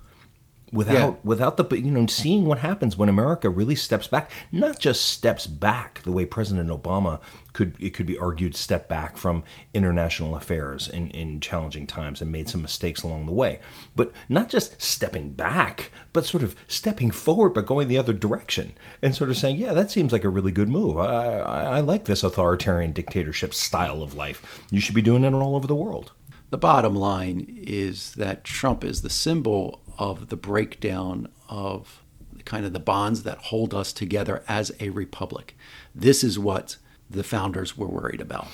without 0.72 0.96
yeah. 0.96 1.16
without 1.24 1.58
the 1.58 1.78
you 1.78 1.92
know 1.92 2.06
seeing 2.08 2.46
what 2.46 2.60
happens 2.60 2.98
when 2.98 3.10
America 3.10 3.50
really 3.50 3.76
steps 3.76 4.08
back, 4.08 4.32
not 4.52 4.80
just 4.80 5.06
steps 5.06 5.48
back 5.48 6.02
the 6.04 6.12
way 6.12 6.26
President 6.26 6.70
Obama 6.70 7.20
could 7.54 7.76
it 7.80 7.92
could 7.92 8.06
be 8.06 8.18
argued 8.18 8.56
step 8.56 8.88
back 8.88 9.18
from 9.18 9.44
international 9.74 10.36
affairs 10.36 10.88
in, 10.88 11.10
in 11.12 11.40
challenging 11.40 11.88
times 11.88 12.22
and 12.22 12.32
made 12.32 12.50
some 12.50 12.62
mistakes 12.62 13.04
along 13.04 13.26
the 13.26 13.32
way, 13.32 13.60
but 13.96 14.12
not 14.28 14.50
just 14.50 14.82
stepping 14.82 15.32
back, 15.32 15.92
but 16.14 16.26
sort 16.26 16.44
of 16.44 16.56
stepping 16.68 17.12
forward 17.12 17.54
but 17.54 17.66
going 17.66 17.88
the 17.88 17.98
other 17.98 18.14
direction 18.14 18.74
and 19.02 19.16
sort 19.16 19.30
of 19.30 19.38
saying, 19.38 19.58
yeah, 19.58 19.74
that 19.74 19.92
seems 19.92 20.12
like 20.12 20.24
a 20.24 20.30
really 20.30 20.52
good 20.52 20.70
move. 20.70 20.98
I, 20.98 21.40
I, 21.40 21.64
I 21.64 21.80
like 21.80 22.06
this 22.06 22.24
authoritarian 22.24 22.92
dictatorship 22.92 23.54
style 23.54 24.04
of 24.04 24.16
life. 24.16 24.64
You 24.72 24.80
should 24.80 24.96
be 24.96 25.02
doing 25.02 25.24
it 25.24 25.34
all 25.34 25.56
over 25.56 25.68
the 25.68 25.76
world. 25.76 26.12
The 26.52 26.58
bottom 26.58 26.96
line 26.96 27.46
is 27.64 28.14
that 28.16 28.44
Trump 28.44 28.84
is 28.84 29.02
the 29.02 29.10
symbol 29.10 29.82
of 30.00 30.30
the 30.30 30.38
breakdown 30.38 31.28
of 31.50 32.02
kind 32.46 32.66
of 32.66 32.74
the 32.74 32.80
bonds 32.80 33.24
that 33.24 33.38
hold 33.38 33.74
us 33.76 33.94
together 33.94 34.44
as 34.48 34.72
a 34.80 34.90
republic. 34.90 35.56
This 35.94 36.24
is 36.24 36.40
what 36.40 36.78
the 37.10 37.24
founders 37.24 37.78
were 37.78 37.88
worried 37.88 38.22
about. 38.22 38.48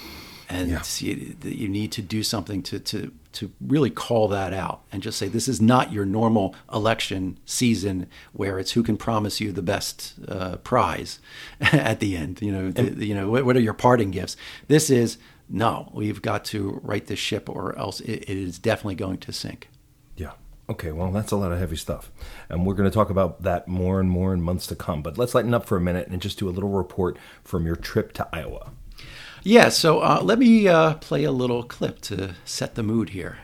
And 0.50 0.70
yeah. 0.70 0.84
you, 1.00 1.36
you, 1.44 1.68
need 1.68 1.92
to 1.94 2.04
do 2.04 2.22
something 2.22 2.62
to, 2.64 2.80
to, 2.80 3.12
to 3.34 3.52
really 3.60 3.90
call 3.90 4.28
that 4.28 4.54
out 4.54 4.82
and 4.92 5.02
just 5.02 5.18
say 5.18 5.28
this 5.28 5.48
is 5.48 5.60
not 5.60 5.92
your 5.92 6.06
normal 6.06 6.56
election 6.72 7.40
season 7.46 8.08
where 8.32 8.60
it's 8.60 8.74
who 8.74 8.84
can 8.84 8.96
promise 8.96 9.42
you 9.42 9.52
the 9.52 9.64
best 9.64 10.14
uh, 10.28 10.58
prize 10.58 11.20
at 11.62 12.00
the 12.00 12.16
end. 12.16 12.44
You 12.44 12.52
know, 12.52 12.72
the, 12.72 13.06
you 13.06 13.16
know 13.16 13.30
what, 13.30 13.44
what, 13.46 13.58
are 13.58 13.62
your 13.62 13.74
parting 13.74 14.12
gifts? 14.12 14.38
This 14.68 14.92
is 14.92 15.18
no, 15.50 15.92
we've 15.94 16.22
got 16.22 16.46
to 16.46 16.80
right 16.84 17.06
this 17.06 17.20
ship 17.20 17.50
or 17.50 17.78
else 17.78 18.00
it, 18.02 18.30
it 18.30 18.38
is 18.38 18.60
definitely 18.60 18.96
going 18.96 19.18
to 19.20 19.34
sink. 19.34 19.70
Yeah. 20.16 20.34
Okay, 20.67 20.91
well, 20.91 21.12
that's 21.12 21.32
a 21.32 21.36
lot 21.36 21.51
of 21.51 21.60
heavy 21.60 21.75
stuff. 21.75 22.12
And 22.49 22.65
we're 22.65 22.73
going 22.73 22.89
to 22.89 22.93
talk 22.93 23.12
about 23.12 23.43
that 23.43 23.67
more 23.67 23.99
and 23.99 24.10
more 24.10 24.34
in 24.34 24.41
months 24.41 24.65
to 24.67 24.75
come. 24.75 25.04
But 25.04 25.17
let's 25.17 25.36
lighten 25.36 25.54
up 25.54 25.65
for 25.65 25.78
a 25.78 25.82
minute 25.82 26.08
and 26.08 26.21
just 26.21 26.39
do 26.39 26.49
a 26.49 26.51
little 26.51 26.71
report 26.71 27.17
from 27.43 27.65
your 27.65 27.75
trip 27.75 28.13
to 28.13 28.28
Iowa. 28.34 28.71
Yeah, 29.43 29.69
so 29.69 29.99
uh, 29.99 30.21
let 30.23 30.39
me 30.39 30.67
uh, 30.67 30.95
play 30.95 31.23
a 31.23 31.32
little 31.32 31.62
clip 31.62 32.01
to 32.01 32.34
set 32.45 32.73
the 32.73 32.82
mood 32.82 33.10
here. 33.10 33.38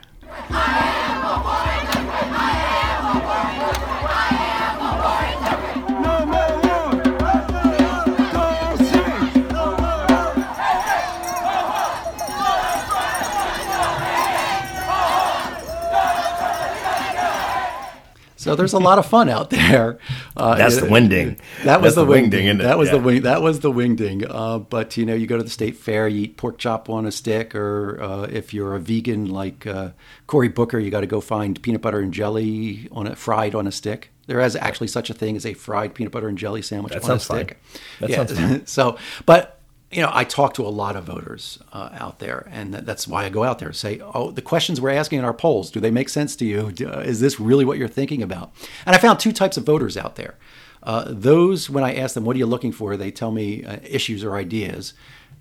So 18.52 18.56
there's 18.58 18.74
a 18.74 18.80
lot 18.80 19.00
of 19.00 19.06
fun 19.06 19.30
out 19.30 19.50
there. 19.50 19.98
Uh, 20.36 20.56
That's 20.56 20.76
the 20.76 20.88
wingding. 20.88 21.40
That 21.64 21.82
was 21.82 21.96
the, 21.96 22.04
the 22.04 22.12
wingding. 22.12 22.44
wingding 22.44 22.64
that 22.64 22.78
was 22.78 22.90
yeah. 22.90 22.96
the 22.96 23.00
wing. 23.00 23.22
That 23.22 23.42
was 23.42 23.62
the 23.62 23.72
wingding. 23.72 24.26
Uh, 24.30 24.60
but 24.60 24.98
you 24.98 25.06
know, 25.06 25.14
you 25.14 25.26
go 25.26 25.38
to 25.38 25.44
the 25.44 25.50
state 25.50 25.78
fair, 25.78 26.10
you 26.10 26.24
eat 26.24 26.36
pork 26.36 26.58
chop 26.58 26.90
on 26.90 27.06
a 27.06 27.14
stick, 27.14 27.56
or 27.56 27.98
uh, 28.04 28.24
if 28.24 28.54
you're 28.54 28.76
a 28.76 28.80
vegan 28.80 29.30
like 29.30 29.66
uh, 29.66 29.92
Cory 30.28 30.50
Booker, 30.50 30.80
you 30.80 30.92
got 30.92 31.00
to 31.00 31.08
go 31.08 31.22
find 31.22 31.62
peanut 31.62 31.82
butter 31.82 32.00
and 32.00 32.14
jelly 32.14 32.90
on 32.92 33.08
it, 33.08 33.18
fried 33.18 33.56
on 33.56 33.68
a 33.68 33.72
stick. 33.72 34.12
There 34.28 34.42
is 34.42 34.58
actually 34.58 34.88
such 34.88 35.10
a 35.10 35.14
thing 35.14 35.38
as 35.38 35.46
a 35.46 35.54
fried 35.54 35.94
peanut 35.96 36.12
butter 36.12 36.28
and 36.28 36.38
jelly 36.38 36.62
sandwich 36.62 36.92
that 36.92 37.06
on 37.06 37.12
a 37.12 37.20
stick. 37.22 37.58
Fine. 37.64 37.82
That 38.02 38.10
yeah. 38.10 38.16
sounds 38.18 38.34
fine. 38.38 38.66
so, 38.66 38.98
but 39.26 39.61
you 39.92 40.02
know, 40.02 40.10
I 40.12 40.24
talk 40.24 40.54
to 40.56 40.66
a 40.66 40.70
lot 40.70 40.96
of 40.96 41.04
voters 41.04 41.60
uh, 41.74 41.90
out 41.94 42.20
there, 42.20 42.48
and 42.52 42.74
that's 42.74 43.08
why 43.08 43.26
I 43.26 43.30
go 43.30 43.44
out 43.44 43.60
there. 43.60 43.74
Say, 43.74 44.00
oh, 44.14 44.32
the 44.32 44.42
questions 44.42 44.80
we're 44.80 44.92
asking 44.92 45.20
in 45.20 45.26
our 45.26 45.34
polls, 45.34 45.70
do 45.70 45.80
they 45.80 45.92
make 45.92 46.10
sense 46.10 46.36
to 46.38 46.46
you? 46.46 46.68
Is 47.02 47.20
this 47.20 47.40
really 47.40 47.66
what 47.66 47.78
you're 47.78 47.88
thinking 47.88 48.24
about? 48.24 48.54
And 48.86 48.96
I 48.96 49.00
found 49.00 49.20
two 49.20 49.34
types 49.34 49.58
of 49.58 49.66
voters 49.66 49.98
out 49.98 50.16
there. 50.16 50.36
Uh, 50.84 51.06
those, 51.08 51.70
when 51.70 51.84
I 51.84 51.94
ask 51.96 52.16
them, 52.16 52.24
what 52.26 52.36
are 52.36 52.40
you 52.40 52.46
looking 52.46 52.72
for? 52.72 52.96
They 52.96 53.12
tell 53.12 53.32
me 53.32 53.64
uh, 53.64 53.78
issues 53.84 54.24
or 54.24 54.36
ideas. 54.36 54.94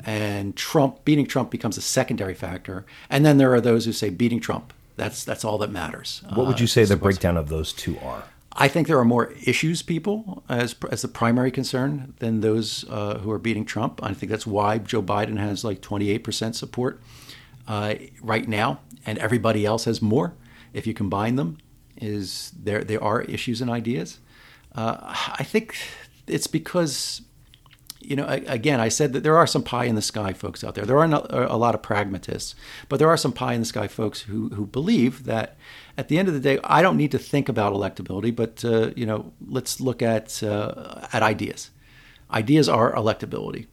And 0.04 0.56
Trump, 0.56 1.04
beating 1.04 1.26
Trump 1.26 1.50
becomes 1.50 1.78
a 1.78 1.82
secondary 1.82 2.34
factor. 2.34 2.84
And 3.08 3.24
then 3.24 3.38
there 3.38 3.54
are 3.54 3.60
those 3.60 3.84
who 3.84 3.92
say 3.92 4.10
beating 4.10 4.40
Trump. 4.40 4.72
That's, 4.96 5.24
that's 5.24 5.44
all 5.44 5.58
that 5.58 5.70
matters. 5.70 6.22
What 6.34 6.46
would 6.46 6.60
you 6.60 6.66
say 6.66 6.84
the 6.84 6.96
breakdown 6.96 7.36
of 7.36 7.48
those 7.48 7.72
two 7.72 7.98
are? 8.00 8.24
I 8.52 8.68
think 8.68 8.88
there 8.88 8.98
are 8.98 9.04
more 9.04 9.32
issues 9.44 9.82
people 9.82 10.42
as 10.48 10.74
as 10.90 11.02
the 11.02 11.08
primary 11.08 11.50
concern 11.50 12.14
than 12.18 12.40
those 12.40 12.84
uh, 12.88 13.18
who 13.18 13.30
are 13.30 13.38
beating 13.38 13.64
Trump. 13.64 14.00
I 14.02 14.12
think 14.12 14.30
that's 14.30 14.46
why 14.46 14.78
Joe 14.78 15.02
Biden 15.02 15.38
has 15.38 15.64
like 15.64 15.80
28% 15.80 16.54
support 16.54 17.00
uh, 17.68 17.94
right 18.20 18.48
now, 18.48 18.80
and 19.06 19.18
everybody 19.18 19.64
else 19.64 19.84
has 19.84 20.02
more. 20.02 20.34
If 20.72 20.86
you 20.86 20.94
combine 20.94 21.36
them, 21.36 21.58
is 21.96 22.52
there 22.60 22.82
there 22.82 23.02
are 23.02 23.22
issues 23.22 23.60
and 23.60 23.70
ideas. 23.70 24.18
Uh, 24.74 24.96
I 25.38 25.44
think 25.44 25.76
it's 26.26 26.46
because 26.46 27.22
you 28.00 28.16
know, 28.16 28.26
again, 28.26 28.80
I 28.80 28.88
said 28.88 29.12
that 29.12 29.22
there 29.22 29.36
are 29.36 29.46
some 29.46 29.62
pie 29.62 29.84
in 29.84 29.94
the 29.94 30.02
sky 30.02 30.32
folks 30.32 30.64
out 30.64 30.74
there. 30.74 30.84
There 30.84 30.98
are 30.98 31.06
not, 31.06 31.32
a 31.32 31.56
lot 31.56 31.74
of 31.74 31.82
pragmatists, 31.82 32.54
but 32.88 32.98
there 32.98 33.08
are 33.08 33.16
some 33.16 33.32
pie 33.32 33.52
in 33.52 33.60
the 33.60 33.66
sky 33.66 33.88
folks 33.88 34.22
who, 34.22 34.48
who 34.50 34.66
believe 34.66 35.24
that 35.24 35.56
at 35.98 36.08
the 36.08 36.18
end 36.18 36.28
of 36.28 36.34
the 36.34 36.40
day, 36.40 36.58
I 36.64 36.82
don't 36.82 36.96
need 36.96 37.12
to 37.12 37.18
think 37.18 37.48
about 37.48 37.74
electability, 37.74 38.34
but 38.34 38.64
uh, 38.64 38.90
you 38.96 39.04
know, 39.06 39.32
let's 39.46 39.80
look 39.80 40.02
at 40.02 40.42
uh, 40.42 41.06
at 41.12 41.22
ideas. 41.22 41.70
Ideas 42.30 42.68
are 42.68 42.92
electability. 42.94 43.66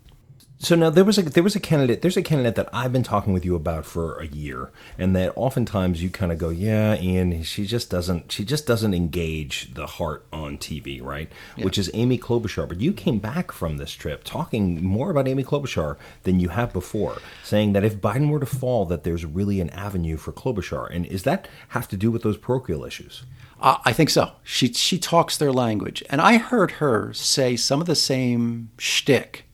So 0.60 0.76
now 0.76 0.90
there 0.90 1.06
was 1.06 1.20
a 1.20 1.22
there 1.22 1.44
was 1.44 1.56
a 1.56 1.60
candidate 1.60 2.02
there's 2.02 2.18
a 2.18 2.24
candidate 2.24 2.56
that 2.56 2.70
I've 2.74 2.92
been 2.92 3.04
talking 3.04 3.32
with 3.32 3.46
you 3.46 3.56
about 3.56 3.86
for 3.86 4.18
a 4.18 4.26
year, 4.26 4.72
and 4.98 5.16
that 5.16 5.34
oftentimes 5.36 6.02
you 6.02 6.10
kind 6.10 6.32
of 6.32 6.40
go, 6.40 6.50
yeah, 6.50 7.00
Ian, 7.00 7.44
she 7.44 7.68
just 7.68 7.92
doesn't 7.92 8.32
she 8.32 8.44
just 8.44 8.66
doesn't 8.66 8.96
engage 8.96 9.76
the 9.76 9.86
heart 9.86 10.26
on 10.34 10.58
TV, 10.58 11.02
right? 11.02 11.32
Yeah. 11.56 11.66
Which 11.66 11.78
is 11.78 11.92
Amy 11.94 12.18
Klobuchar. 12.18 12.68
But 12.68 12.82
you 12.82 12.92
came 12.92 13.20
back 13.20 13.52
from 13.52 13.78
this 13.78 13.92
trip 13.92 14.24
talking 14.24 14.84
more 14.84 15.12
about 15.12 15.28
Amy 15.28 15.44
Klobuchar 15.44 15.96
than 16.24 16.40
you 16.40 16.50
have 16.50 16.74
before, 16.74 17.20
saying 17.44 17.74
that 17.74 17.84
if 17.84 17.98
Biden 17.98 18.30
were 18.30 18.40
to 18.40 18.48
fall, 18.48 18.86
that 18.86 19.04
there's 19.04 19.26
really 19.26 19.62
an 19.62 19.70
avenue 19.70 20.18
for 20.18 20.32
Klobuchar. 20.32 20.90
And 20.90 21.06
is 21.06 21.22
that 21.24 21.48
have 21.70 21.88
to 21.90 21.98
do 21.98 22.10
with 22.10 22.24
those 22.24 22.38
parochial 22.38 22.84
issues? 22.84 23.24
Uh, 23.62 23.78
I 23.86 23.94
think 23.94 24.10
so. 24.10 24.32
She 24.44 24.74
she 24.74 24.98
talks 24.98 25.38
their 25.38 25.54
language, 25.54 26.04
and 26.10 26.20
I 26.20 26.38
heard 26.38 26.72
her 26.72 27.14
say 27.14 27.56
some 27.56 27.80
of 27.80 27.86
the 27.86 27.96
same 27.96 28.70
shtick 28.80 29.47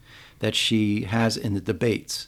that 0.44 0.56
she 0.56 1.06
has 1.06 1.38
in 1.38 1.54
the 1.54 1.62
debates. 1.62 2.28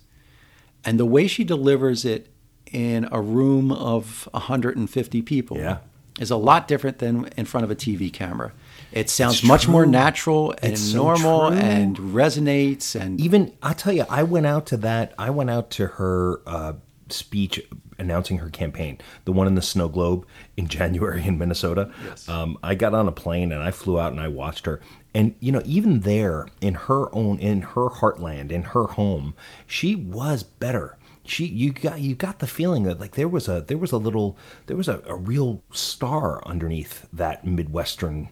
And 0.85 0.97
the 0.97 1.05
way 1.05 1.27
she 1.27 1.43
delivers 1.43 2.05
it 2.05 2.29
in 2.71 3.09
a 3.11 3.19
room 3.19 3.73
of 3.73 4.29
150 4.31 5.21
people 5.23 5.57
yeah. 5.57 5.79
is 6.17 6.31
a 6.31 6.37
lot 6.37 6.65
different 6.65 6.99
than 6.99 7.27
in 7.35 7.43
front 7.43 7.65
of 7.65 7.71
a 7.71 7.75
TV 7.75 8.11
camera. 8.11 8.53
It 8.93 9.09
sounds 9.09 9.43
much 9.43 9.67
more 9.67 9.85
natural 9.85 10.55
and 10.61 10.71
it's 10.71 10.93
normal 10.93 11.49
so 11.49 11.57
and 11.57 11.97
resonates. 11.97 12.97
And 12.97 13.19
even 13.19 13.51
I'll 13.61 13.73
tell 13.73 13.91
you, 13.91 14.05
I 14.09 14.23
went 14.23 14.45
out 14.45 14.65
to 14.67 14.77
that. 14.77 15.13
I 15.19 15.29
went 15.29 15.49
out 15.49 15.69
to 15.71 15.87
her 15.87 16.39
uh, 16.47 16.73
speech 17.09 17.61
announcing 17.99 18.37
her 18.37 18.49
campaign, 18.49 18.97
the 19.25 19.33
one 19.33 19.45
in 19.45 19.55
the 19.55 19.61
snow 19.61 19.89
globe 19.89 20.25
in 20.55 20.67
January 20.69 21.25
in 21.25 21.37
Minnesota. 21.37 21.91
Yes. 22.05 22.29
Um, 22.29 22.57
I 22.63 22.75
got 22.75 22.93
on 22.93 23.09
a 23.09 23.11
plane 23.11 23.51
and 23.51 23.61
I 23.61 23.71
flew 23.71 23.99
out 23.99 24.13
and 24.13 24.21
I 24.21 24.29
watched 24.29 24.67
her. 24.67 24.79
And 25.15 25.33
you 25.39 25.53
know, 25.53 25.61
even 25.63 26.01
there 26.01 26.45
in 26.59 26.73
her 26.73 27.07
own, 27.15 27.39
in 27.39 27.61
her 27.61 27.87
heartland, 27.89 28.51
in 28.51 28.63
her 28.63 28.83
home, 28.83 29.33
she 29.65 29.95
was 29.95 30.43
better. 30.43 30.97
She, 31.23 31.45
you 31.45 31.71
got, 31.71 32.01
you 32.01 32.15
got 32.15 32.39
the 32.39 32.47
feeling 32.47 32.83
that 32.83 32.99
like 32.99 33.13
there 33.13 33.29
was 33.29 33.47
a, 33.47 33.63
there 33.65 33.77
was 33.77 33.93
a 33.93 33.97
little, 33.97 34.37
there 34.67 34.75
was 34.75 34.89
a, 34.89 35.01
a 35.07 35.15
real 35.15 35.63
star 35.71 36.45
underneath 36.45 37.07
that 37.13 37.47
midwestern 37.47 38.27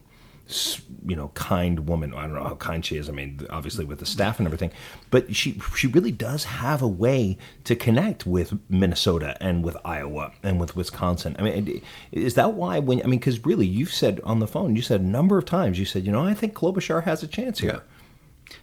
you 1.05 1.15
know, 1.15 1.29
kind 1.29 1.87
woman. 1.87 2.13
I 2.13 2.23
don't 2.23 2.33
know 2.33 2.43
how 2.43 2.55
kind 2.55 2.85
she 2.85 2.97
is. 2.97 3.09
I 3.09 3.11
mean, 3.11 3.45
obviously 3.49 3.85
with 3.85 3.99
the 3.99 4.05
staff 4.05 4.39
and 4.39 4.47
everything, 4.47 4.71
but 5.09 5.35
she 5.35 5.59
she 5.75 5.87
really 5.87 6.11
does 6.11 6.43
have 6.45 6.81
a 6.81 6.87
way 6.87 7.37
to 7.63 7.75
connect 7.75 8.25
with 8.25 8.59
Minnesota 8.69 9.37
and 9.39 9.63
with 9.63 9.77
Iowa 9.85 10.33
and 10.43 10.59
with 10.59 10.75
Wisconsin. 10.75 11.35
I 11.39 11.43
mean, 11.43 11.81
is 12.11 12.35
that 12.35 12.53
why 12.53 12.79
when 12.79 13.01
I 13.01 13.07
mean, 13.07 13.19
because 13.19 13.45
really, 13.45 13.65
you've 13.65 13.93
said 13.93 14.19
on 14.23 14.39
the 14.39 14.47
phone, 14.47 14.75
you 14.75 14.81
said 14.81 15.01
a 15.01 15.05
number 15.05 15.37
of 15.37 15.45
times, 15.45 15.79
you 15.79 15.85
said, 15.85 16.05
you 16.05 16.11
know, 16.11 16.25
I 16.25 16.33
think 16.33 16.53
Klobuchar 16.53 17.03
has 17.03 17.23
a 17.23 17.27
chance 17.27 17.59
here. 17.59 17.73
Yeah. 17.73 17.92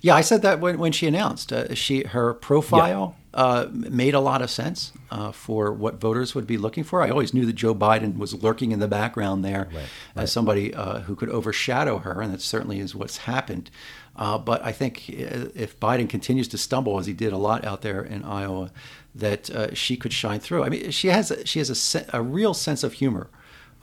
Yeah, 0.00 0.14
I 0.14 0.20
said 0.20 0.42
that 0.42 0.60
when, 0.60 0.78
when 0.78 0.92
she 0.92 1.06
announced 1.06 1.52
uh, 1.52 1.74
she 1.74 2.04
her 2.04 2.34
profile 2.34 3.16
yeah. 3.34 3.40
uh, 3.40 3.68
made 3.72 4.14
a 4.14 4.20
lot 4.20 4.42
of 4.42 4.50
sense 4.50 4.92
uh, 5.10 5.32
for 5.32 5.72
what 5.72 6.00
voters 6.00 6.34
would 6.34 6.46
be 6.46 6.56
looking 6.56 6.84
for. 6.84 7.02
I 7.02 7.10
always 7.10 7.34
knew 7.34 7.44
that 7.46 7.54
Joe 7.54 7.74
Biden 7.74 8.16
was 8.16 8.42
lurking 8.42 8.72
in 8.72 8.80
the 8.80 8.88
background 8.88 9.44
there 9.44 9.68
right, 9.72 9.74
right. 9.74 9.88
as 10.16 10.32
somebody 10.32 10.74
uh, 10.74 11.00
who 11.00 11.14
could 11.14 11.28
overshadow 11.28 11.98
her, 11.98 12.20
and 12.20 12.32
that 12.32 12.40
certainly 12.40 12.78
is 12.78 12.94
what's 12.94 13.18
happened. 13.18 13.70
Uh, 14.16 14.38
but 14.38 14.64
I 14.64 14.72
think 14.72 15.04
uh, 15.08 15.48
if 15.54 15.78
Biden 15.78 16.08
continues 16.08 16.48
to 16.48 16.58
stumble 16.58 16.98
as 16.98 17.06
he 17.06 17.12
did 17.12 17.32
a 17.32 17.38
lot 17.38 17.64
out 17.64 17.82
there 17.82 18.02
in 18.02 18.24
Iowa, 18.24 18.70
that 19.14 19.76
she 19.76 19.96
could 19.96 20.12
shine 20.12 20.40
through. 20.40 20.62
I 20.62 20.68
mean, 20.68 20.90
she 20.90 21.08
has 21.08 21.32
she 21.44 21.58
has 21.58 21.94
a, 21.94 22.06
a 22.12 22.22
real 22.22 22.54
sense 22.54 22.82
of 22.82 22.94
humor 22.94 23.28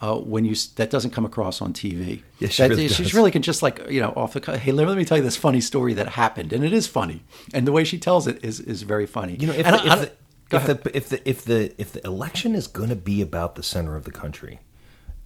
uh, 0.00 0.16
when 0.16 0.44
you 0.44 0.54
that 0.76 0.90
doesn't 0.90 1.10
come 1.10 1.24
across 1.24 1.60
on 1.60 1.72
TV. 1.72 2.22
Yeah, 2.38 2.48
she, 2.48 2.62
that, 2.62 2.70
really, 2.70 2.88
she 2.88 3.16
really 3.16 3.30
can 3.30 3.42
just 3.42 3.62
like 3.62 3.90
you 3.90 4.00
know 4.00 4.12
off 4.16 4.34
the 4.34 4.58
hey 4.58 4.72
let, 4.72 4.96
me 4.96 5.04
tell 5.04 5.18
you 5.18 5.24
this 5.24 5.36
funny 5.36 5.60
story 5.60 5.94
that 5.94 6.10
happened 6.10 6.52
and 6.52 6.64
it 6.64 6.72
is 6.72 6.86
funny 6.86 7.22
and 7.52 7.66
the 7.66 7.72
way 7.72 7.84
she 7.84 7.98
tells 7.98 8.26
it 8.26 8.42
is 8.44 8.60
is 8.60 8.82
very 8.82 9.06
funny. 9.06 9.36
You 9.36 9.48
know 9.48 9.52
if, 9.54 9.66
the, 9.66 10.12
if, 10.50 10.66
the, 10.66 10.76
if 10.76 10.82
the, 10.82 10.96
if 10.96 11.08
the 11.08 11.28
if 11.28 11.44
the 11.44 11.74
if 11.78 11.92
the 11.92 12.06
election 12.06 12.54
is 12.54 12.66
going 12.66 12.90
to 12.90 12.96
be 12.96 13.20
about 13.20 13.56
the 13.56 13.62
center 13.62 13.96
of 13.96 14.04
the 14.04 14.12
country, 14.12 14.60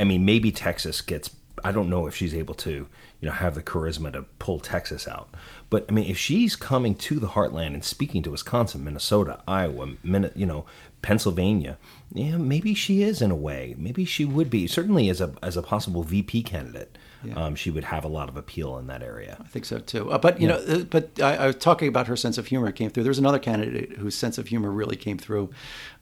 I 0.01 0.05
mean 0.05 0.25
maybe 0.25 0.51
Texas 0.51 1.01
gets. 1.01 1.31
I 1.63 1.71
don't 1.71 1.91
know 1.91 2.07
if 2.07 2.17
she's 2.17 2.35
able 2.35 2.55
to 2.55 2.71
you 2.71 3.29
know 3.29 3.33
have 3.33 3.55
the 3.55 3.63
charisma 3.63 4.11
to 4.15 4.23
pull 4.39 4.59
Texas 4.59 5.07
out, 5.07 5.29
but 5.69 5.85
I 5.89 5.93
mean 5.93 6.11
if 6.11 6.17
she's 6.17 6.57
coming 6.57 6.95
to 6.95 7.21
the 7.21 7.29
heartland 7.29 7.75
and 7.75 7.85
speaking 7.85 8.23
to 8.23 8.31
Wisconsin, 8.31 8.85
Minnesota, 8.85 9.43
Iowa, 9.47 9.91
you 10.03 10.47
know 10.47 10.65
Pennsylvania 11.03 11.77
yeah, 12.15 12.37
maybe 12.37 12.75
she 12.75 13.03
is 13.03 13.23
in 13.23 13.31
a 13.31 13.37
way. 13.37 13.75
Maybe 13.79 14.05
she 14.05 14.25
would 14.25 14.51
be 14.51 14.67
certainly 14.67 15.09
as 15.09 15.21
a 15.21 15.35
as 15.43 15.57
a 15.57 15.63
possible 15.63 16.03
VP 16.03 16.43
candidate. 16.43 16.99
Yeah. 17.25 17.35
Um, 17.35 17.55
she 17.55 17.71
would 17.71 17.85
have 17.85 18.05
a 18.05 18.09
lot 18.09 18.29
of 18.29 18.37
appeal 18.37 18.77
in 18.79 18.87
that 18.89 19.03
area. 19.03 19.39
I 19.41 19.47
think 19.47 19.65
so 19.65 19.79
too. 19.79 20.11
Uh, 20.11 20.19
but 20.19 20.41
you 20.41 20.49
yeah. 20.49 20.57
know, 20.57 20.61
uh, 20.61 20.85
but 20.85 21.21
I, 21.23 21.37
I, 21.37 21.47
was 21.47 21.57
talking 21.57 21.89
about 21.89 22.09
her 22.09 22.17
sense 22.17 22.37
of 22.37 22.49
humor 22.49 22.71
came 22.73 22.91
through. 22.91 23.05
There 23.05 23.11
was 23.11 23.19
another 23.19 23.39
candidate 23.39 23.97
whose 23.97 24.15
sense 24.15 24.39
of 24.39 24.49
humor 24.49 24.71
really 24.71 24.97
came 24.97 25.19
through, 25.19 25.51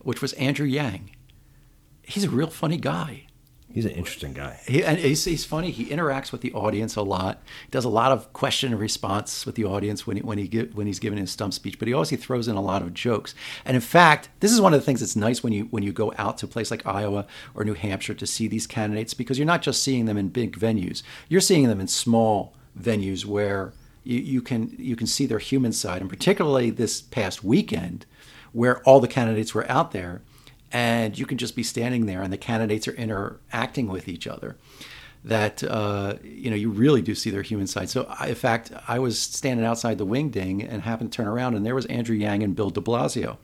which 0.01 0.23
was 0.23 0.33
Andrew 0.35 0.67
Yang. 0.67 1.11
He's 2.03 2.25
a 2.25 2.31
real 2.31 2.49
funny 2.49 2.79
guy. 2.79 3.27
He's 3.73 3.85
an 3.85 3.93
interesting 3.93 4.33
guy. 4.33 4.59
He, 4.67 4.83
and 4.83 4.99
he's, 4.99 5.25
he's 5.25 5.45
funny. 5.45 5.71
He 5.71 5.87
interacts 5.87 6.33
with 6.33 6.41
the 6.41 6.53
audience 6.53 6.97
a 6.97 7.03
lot. 7.03 7.41
He 7.67 7.71
does 7.71 7.85
a 7.85 7.89
lot 7.89 8.11
of 8.11 8.33
question 8.33 8.73
and 8.73 8.81
response 8.81 9.47
with 9.47 9.55
the 9.55 9.65
audience 9.65 10.07
when 10.07 10.17
he, 10.17 10.23
when 10.23 10.39
he 10.39 10.47
when 10.73 10.89
he's 10.89 10.99
giving 10.99 11.19
his 11.19 11.31
stump 11.31 11.55
speech. 11.55 11.79
But 11.79 11.87
he 11.87 11.95
also 11.95 12.17
throws 12.17 12.49
in 12.49 12.57
a 12.57 12.61
lot 12.61 12.83
of 12.83 12.93
jokes. 12.93 13.35
And 13.65 13.77
in 13.77 13.81
fact, 13.81 14.29
this 14.41 14.51
is 14.51 14.61
one 14.61 14.75
of 14.75 14.81
the 14.81 14.85
things 14.85 15.01
that's 15.01 15.15
nice 15.15 15.45
when 15.45 15.53
you 15.53 15.69
when 15.71 15.85
you 15.85 15.93
go 15.93 16.13
out 16.19 16.39
to 16.39 16.47
a 16.47 16.49
place 16.49 16.71
like 16.71 16.85
Iowa 16.85 17.27
or 17.55 17.65
New 17.65 17.75
Hampshire 17.75 18.15
to 18.15 18.27
see 18.27 18.49
these 18.49 18.67
candidates 18.67 19.15
because 19.15 19.39
you're 19.39 19.47
not 19.47 19.63
just 19.63 19.85
seeing 19.85 20.07
them 20.07 20.17
in 20.17 20.29
big 20.29 20.59
venues. 20.59 21.03
You're 21.29 21.41
seeing 21.41 21.69
them 21.69 21.81
in 21.81 21.87
small 21.87 22.55
venues 22.79 23.25
where 23.25 23.73
you, 24.03 24.19
you 24.19 24.43
can 24.43 24.75
you 24.79 24.97
can 24.97 25.07
see 25.07 25.27
their 25.27 25.39
human 25.39 25.73
side. 25.73 26.01
And 26.01 26.11
particularly 26.11 26.71
this 26.71 27.01
past 27.01 27.45
weekend, 27.45 28.05
where 28.53 28.83
all 28.83 28.99
the 28.99 29.09
candidates 29.09 29.55
were 29.55 29.71
out 29.71 29.93
there 29.93 30.23
and 30.73 31.19
you 31.19 31.27
can 31.27 31.39
just 31.39 31.57
be 31.57 31.63
standing 31.63 32.07
there 32.07 32.23
and 32.23 32.33
the 32.33 32.39
candidates 32.39 32.87
are 32.87 32.93
interacting 32.93 33.89
with 33.89 34.09
each 34.09 34.27
other 34.27 34.57
that 35.25 35.63
uh, 35.65 36.15
you 36.23 36.49
know 36.49 36.57
you 36.57 36.71
really 36.71 37.03
do 37.03 37.15
see 37.15 37.31
their 37.31 37.43
human 37.43 37.67
side 37.67 37.91
so 37.91 38.07
I, 38.19 38.29
in 38.29 38.35
fact 38.35 38.73
i 38.89 38.99
was 38.99 39.19
standing 39.19 39.67
outside 39.67 39.99
the 39.99 40.07
wing 40.07 40.31
ding 40.31 40.63
and 40.63 40.83
happened 40.83 41.13
to 41.13 41.17
turn 41.17 41.27
around 41.27 41.55
and 41.55 41.67
there 41.67 41.75
was 41.75 41.87
andrew 41.87 42.17
yang 42.17 42.43
and 42.43 42.57
bill 42.57 42.71
de 42.71 42.81
blasio 42.81 43.37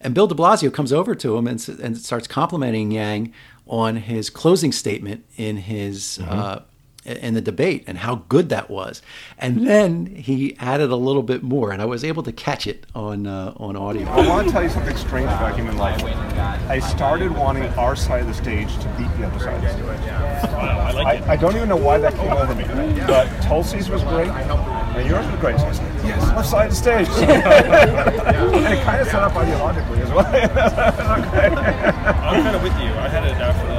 and 0.00 0.14
bill 0.14 0.26
de 0.26 0.34
blasio 0.34 0.72
comes 0.72 0.92
over 0.92 1.14
to 1.14 1.36
him 1.36 1.46
and, 1.46 1.68
and 1.80 1.98
starts 1.98 2.26
complimenting 2.26 2.90
yang 2.90 3.32
on 3.66 3.96
his 3.96 4.28
closing 4.28 4.72
statement 4.72 5.24
in 5.36 5.56
his 5.56 6.18
mm-hmm. 6.20 6.30
uh, 6.30 6.58
in 7.04 7.34
the 7.34 7.40
debate 7.40 7.84
and 7.86 7.98
how 7.98 8.24
good 8.28 8.48
that 8.48 8.70
was. 8.70 9.02
And 9.38 9.66
then 9.66 10.06
he 10.06 10.56
added 10.58 10.90
a 10.90 10.96
little 10.96 11.22
bit 11.22 11.42
more, 11.42 11.70
and 11.70 11.82
I 11.82 11.84
was 11.84 12.04
able 12.04 12.22
to 12.22 12.32
catch 12.32 12.66
it 12.66 12.86
on 12.94 13.26
uh, 13.26 13.52
on 13.56 13.76
audio. 13.76 14.06
I 14.08 14.26
want 14.28 14.46
to 14.46 14.52
tell 14.52 14.62
you 14.62 14.70
something 14.70 14.96
strange 14.96 15.26
about 15.26 15.54
human 15.56 15.76
life. 15.76 16.02
I 16.02 16.78
started 16.78 17.36
wanting 17.36 17.64
our 17.74 17.94
side 17.96 18.22
of 18.22 18.28
the 18.28 18.34
stage 18.34 18.72
to 18.78 18.88
beat 18.96 19.10
the 19.18 19.26
other 19.26 19.38
side 19.38 19.56
of 19.56 19.62
the 19.62 19.70
stage. 19.70 20.10
I, 20.54 21.22
I, 21.26 21.32
I 21.32 21.36
don't 21.36 21.54
even 21.56 21.68
know 21.68 21.76
why 21.76 21.98
that 21.98 22.14
came 22.14 22.32
over 22.32 22.54
me, 22.54 22.64
but 23.06 23.26
Tulsi's 23.42 23.88
was 23.88 24.02
great. 24.04 24.28
And 24.28 25.08
yours 25.08 25.26
was 25.26 25.40
great. 25.40 25.58
So 25.58 25.64
I 25.64 25.68
was 25.68 25.80
like, 25.80 26.04
yes, 26.04 26.22
left 26.36 26.48
side 26.48 26.66
of 26.66 26.70
the 26.70 26.76
stage. 26.76 27.08
and 27.18 28.74
it 28.74 28.82
kind 28.84 29.00
of 29.02 29.08
set 29.08 29.22
up 29.22 29.32
ideologically 29.32 30.00
as 30.00 30.10
well. 30.10 30.26
I'm 32.24 32.42
kind 32.42 32.56
of 32.56 32.62
with 32.62 32.72
you. 32.74 32.90
I 32.94 33.08
had 33.08 33.24
it 33.24 33.34
out 33.42 33.73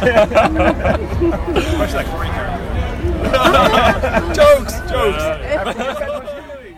jokes, 4.34 4.80
jokes. 4.90 5.22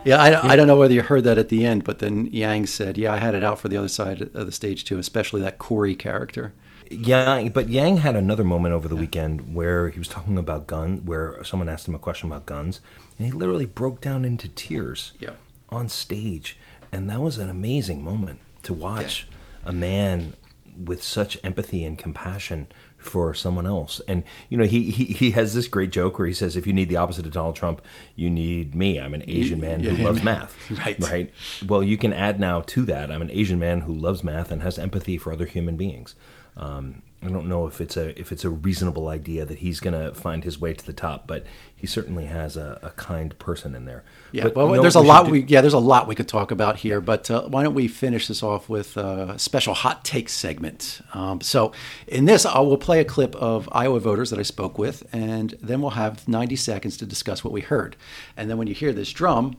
Yeah, 0.05 0.21
I, 0.21 0.51
I 0.51 0.55
don't 0.57 0.67
know 0.67 0.75
whether 0.75 0.93
you 0.93 1.01
heard 1.01 1.23
that 1.23 1.37
at 1.37 1.47
the 1.47 1.65
end, 1.65 1.85
but 1.85 1.99
then 1.99 2.25
Yang 2.27 2.65
said, 2.67 2.97
"Yeah, 2.97 3.13
I 3.13 3.17
had 3.17 3.35
it 3.35 3.43
out 3.43 3.59
for 3.59 3.69
the 3.69 3.77
other 3.77 3.87
side 3.87 4.21
of 4.21 4.45
the 4.45 4.51
stage 4.51 4.83
too, 4.83 4.99
especially 4.99 5.41
that 5.41 5.57
Cory 5.57 5.95
character." 5.95 6.53
Yeah, 6.91 7.47
but 7.47 7.69
Yang 7.69 7.97
had 7.97 8.17
another 8.17 8.43
moment 8.43 8.73
over 8.73 8.89
the 8.89 8.97
weekend 8.97 9.55
where 9.55 9.89
he 9.89 9.99
was 9.99 10.09
talking 10.09 10.37
about 10.37 10.67
guns, 10.67 11.01
where 11.05 11.41
someone 11.43 11.69
asked 11.69 11.87
him 11.87 11.95
a 11.95 11.99
question 11.99 12.29
about 12.29 12.45
guns, 12.45 12.81
and 13.17 13.25
he 13.25 13.31
literally 13.31 13.65
broke 13.65 14.01
down 14.01 14.25
into 14.25 14.49
tears 14.49 15.13
yeah. 15.19 15.31
on 15.69 15.87
stage, 15.87 16.57
and 16.91 17.09
that 17.09 17.21
was 17.21 17.37
an 17.37 17.49
amazing 17.49 18.03
moment 18.03 18.41
to 18.63 18.73
watch 18.73 19.29
yeah. 19.63 19.69
a 19.69 19.71
man 19.71 20.33
with 20.77 21.03
such 21.03 21.37
empathy 21.43 21.85
and 21.85 21.97
compassion 21.97 22.67
for 23.03 23.33
someone 23.33 23.65
else. 23.65 24.01
And 24.07 24.23
you 24.49 24.57
know, 24.57 24.65
he, 24.65 24.91
he 24.91 25.05
he 25.05 25.31
has 25.31 25.53
this 25.53 25.67
great 25.67 25.91
joke 25.91 26.17
where 26.17 26.27
he 26.27 26.33
says, 26.33 26.55
"If 26.55 26.65
you 26.67 26.73
need 26.73 26.89
the 26.89 26.97
opposite 26.97 27.25
of 27.25 27.31
Donald 27.31 27.55
Trump, 27.55 27.81
you 28.15 28.29
need 28.29 28.75
me. 28.75 28.99
I'm 28.99 29.13
an 29.13 29.23
Asian 29.27 29.59
man 29.59 29.81
who 29.81 29.95
yeah. 29.95 30.05
loves 30.05 30.23
math." 30.23 30.55
right. 30.85 30.99
Right. 30.99 31.33
Well, 31.67 31.83
you 31.83 31.97
can 31.97 32.13
add 32.13 32.39
now 32.39 32.61
to 32.61 32.85
that, 32.85 33.11
I'm 33.11 33.21
an 33.21 33.31
Asian 33.31 33.59
man 33.59 33.81
who 33.81 33.93
loves 33.93 34.23
math 34.23 34.51
and 34.51 34.61
has 34.61 34.79
empathy 34.79 35.17
for 35.17 35.33
other 35.33 35.45
human 35.45 35.77
beings. 35.77 36.15
Um, 36.55 37.01
I 37.25 37.29
don't 37.29 37.47
know 37.47 37.67
if 37.67 37.79
it's 37.79 37.95
a 37.95 38.19
if 38.19 38.31
it's 38.31 38.43
a 38.43 38.49
reasonable 38.49 39.07
idea 39.07 39.45
that 39.45 39.59
he's 39.59 39.79
going 39.79 39.93
to 39.93 40.13
find 40.13 40.43
his 40.43 40.59
way 40.59 40.73
to 40.73 40.85
the 40.85 40.93
top, 40.93 41.25
but 41.25 41.45
he 41.75 41.87
certainly 41.87 42.25
has 42.25 42.57
a, 42.57 42.79
a 42.81 42.89
kind 42.91 43.37
person 43.39 43.75
in 43.75 43.85
there. 43.85 44.03
Yeah, 44.31 44.43
but, 44.45 44.55
well, 44.55 44.81
there's 44.81 44.95
a 44.95 45.01
lot 45.01 45.29
we 45.29 45.43
yeah, 45.43 45.61
there's 45.61 45.73
a 45.73 45.79
lot 45.79 46.07
we 46.07 46.15
could 46.15 46.27
talk 46.27 46.51
about 46.51 46.77
here, 46.77 46.99
but 46.99 47.31
uh, 47.31 47.43
why 47.43 47.63
don't 47.63 47.73
we 47.73 47.87
finish 47.87 48.27
this 48.27 48.43
off 48.43 48.67
with 48.67 48.97
a 48.97 49.37
special 49.39 49.73
hot 49.73 50.03
take 50.03 50.27
segment? 50.27 51.01
Um, 51.13 51.39
so, 51.41 51.71
in 52.07 52.25
this, 52.25 52.45
I 52.45 52.59
will 52.59 52.77
play 52.77 52.99
a 52.99 53.05
clip 53.05 53.35
of 53.35 53.69
Iowa 53.71 53.99
voters 53.99 54.29
that 54.29 54.39
I 54.39 54.43
spoke 54.43 54.77
with, 54.77 55.03
and 55.13 55.55
then 55.61 55.81
we'll 55.81 55.91
have 55.91 56.27
90 56.27 56.55
seconds 56.57 56.97
to 56.97 57.05
discuss 57.05 57.43
what 57.43 57.53
we 57.53 57.61
heard. 57.61 57.95
And 58.35 58.49
then 58.49 58.57
when 58.57 58.67
you 58.67 58.73
hear 58.73 58.91
this 58.91 59.11
drum, 59.11 59.55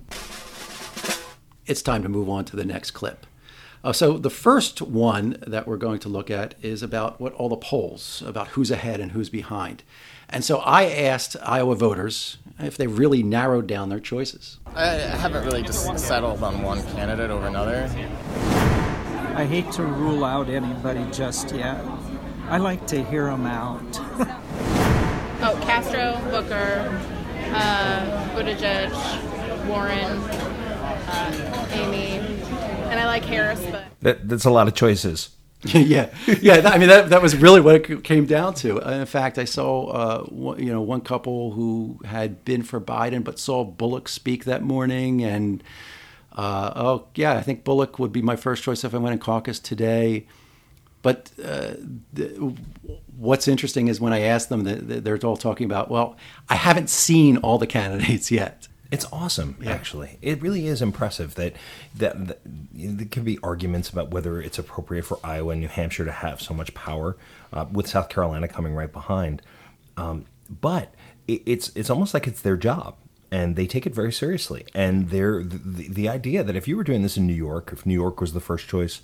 it's 1.67 1.83
time 1.83 2.03
to 2.03 2.09
move 2.09 2.29
on 2.29 2.45
to 2.47 2.57
the 2.57 2.65
next 2.65 2.91
clip. 2.91 3.27
Uh, 3.85 3.93
so 3.93 4.17
the 4.17 4.31
first 4.31 4.81
one 4.81 5.37
that 5.47 5.69
we're 5.69 5.77
going 5.77 5.99
to 5.99 6.09
look 6.09 6.31
at 6.31 6.55
is 6.63 6.83
about 6.83 7.21
what 7.21 7.35
all 7.35 7.51
the 7.51 7.57
polls 7.57 8.23
about 8.27 8.49
who's 8.49 8.71
ahead 8.71 8.99
and 8.99 9.13
who's 9.13 9.29
behind. 9.29 9.83
And 10.31 10.43
so 10.43 10.59
I 10.61 10.85
asked 10.87 11.37
Iowa 11.43 11.77
voters 11.77 12.39
if 12.59 12.79
they 12.79 12.87
really 12.87 13.23
narrowed 13.23 13.67
down 13.67 13.91
their 13.91 14.01
choices. 14.01 14.59
I 14.75 14.87
haven't 14.87 15.45
really 15.45 15.63
just 15.63 15.99
settled 15.99 16.43
on 16.43 16.63
one 16.63 16.83
candidate 16.95 17.31
over 17.31 17.47
another. 17.47 17.85
I 19.37 19.45
hate 19.45 19.71
to 19.73 19.83
rule 19.83 20.25
out 20.25 20.49
anybody 20.49 21.05
just 21.13 21.55
yet. 21.55 21.85
I 22.49 22.57
like 22.57 22.87
to 22.87 23.05
hear 23.05 23.27
them 23.27 23.45
out. 23.45 23.83
oh, 25.43 25.61
Castro, 25.63 26.19
Booker, 26.31 26.89
uh, 27.53 28.29
Buttigieg, 28.35 29.69
Warren, 29.69 30.54
uh, 31.07 31.67
Amy, 31.73 32.19
and 32.91 33.01
I 33.01 33.07
like 33.07 33.25
Harris, 33.25 33.65
but 33.71 33.85
that, 34.01 34.29
that's 34.29 34.45
a 34.45 34.51
lot 34.51 34.69
of 34.69 34.75
choices. 34.75 35.31
yeah, 35.65 36.15
yeah. 36.43 36.61
That, 36.61 36.75
I 36.75 36.79
mean, 36.79 36.89
that, 36.89 37.09
that 37.09 37.23
was 37.23 37.37
really 37.37 37.61
what 37.61 37.77
it 37.77 38.05
came 38.05 38.27
down 38.27 38.53
to. 38.57 38.79
In 38.81 39.07
fact, 39.07 39.39
I 39.39 39.45
saw, 39.45 39.87
uh, 39.87 40.25
one, 40.25 40.63
you 40.63 40.71
know, 40.71 40.83
one 40.83 41.01
couple 41.01 41.53
who 41.53 42.01
had 42.05 42.45
been 42.45 42.63
for 42.63 42.81
Biden 42.81 43.25
but 43.25 43.39
saw 43.39 43.65
Bullock 43.65 44.09
speak 44.09 44.45
that 44.45 44.63
morning, 44.63 45.25
and 45.25 45.63
uh, 46.33 46.73
oh 46.77 47.07
yeah, 47.15 47.35
I 47.35 47.43
think 47.43 47.65
Bullock 47.65 47.99
would 47.99 48.13
be 48.13 48.21
my 48.21 48.37
first 48.37 48.63
choice 48.63 48.85
if 48.85 48.95
I 48.95 48.99
went 48.99 49.15
in 49.15 49.19
caucus 49.21 49.59
today. 49.59 50.27
But 51.01 51.31
uh, 51.43 51.75
the, 52.13 52.55
what's 53.17 53.49
interesting 53.49 53.89
is 53.89 54.01
when 54.01 54.13
I 54.13 54.21
asked 54.21 54.49
them, 54.49 54.65
they're 54.65 55.19
all 55.19 55.37
talking 55.37 55.67
about, 55.67 55.91
well, 55.91 56.17
I 56.49 56.55
haven't 56.55 56.89
seen 56.91 57.37
all 57.39 57.59
the 57.59 57.67
candidates 57.67 58.31
yet. 58.31 58.69
It's 58.95 59.07
awesome, 59.13 59.57
yeah. 59.61 59.73
actually. 59.73 60.19
It 60.23 60.41
really 60.41 60.67
is 60.67 60.81
impressive 60.81 61.35
that, 61.35 61.55
that, 61.95 62.27
that 62.29 62.41
there 62.73 63.07
can 63.07 63.25
be 63.25 63.39
arguments 63.43 63.91
about 63.91 64.11
whether 64.11 64.41
it's 64.41 64.59
appropriate 64.59 65.05
for 65.05 65.19
Iowa 65.23 65.51
and 65.51 65.61
New 65.61 65.69
Hampshire 65.69 66.05
to 66.05 66.13
have 66.13 66.41
so 66.41 66.55
much 66.55 66.73
power, 66.75 67.17
uh, 67.53 67.67
with 67.71 67.87
South 67.89 68.09
Carolina 68.09 68.49
coming 68.49 68.75
right 68.75 68.93
behind. 68.93 69.43
Um, 69.97 70.27
but 70.49 70.95
it, 71.27 71.43
it's 71.47 71.71
it's 71.75 71.91
almost 71.91 72.15
like 72.15 72.27
it's 72.27 72.41
their 72.41 72.57
job, 72.57 72.97
and 73.31 73.57
they 73.57 73.67
take 73.67 73.87
it 73.87 73.95
very 73.95 74.13
seriously. 74.13 74.65
And 74.75 75.11
they're 75.11 75.43
the, 75.43 75.89
the 75.89 76.09
idea 76.09 76.43
that 76.45 76.57
if 76.57 76.69
you 76.69 76.77
were 76.77 76.85
doing 76.85 77.03
this 77.03 77.17
in 77.17 77.27
New 77.27 77.35
York, 77.35 77.71
if 77.73 77.87
New 77.87 77.95
York 77.95 78.21
was 78.21 78.33
the 78.33 78.41
first 78.41 78.69
choice, 78.69 79.01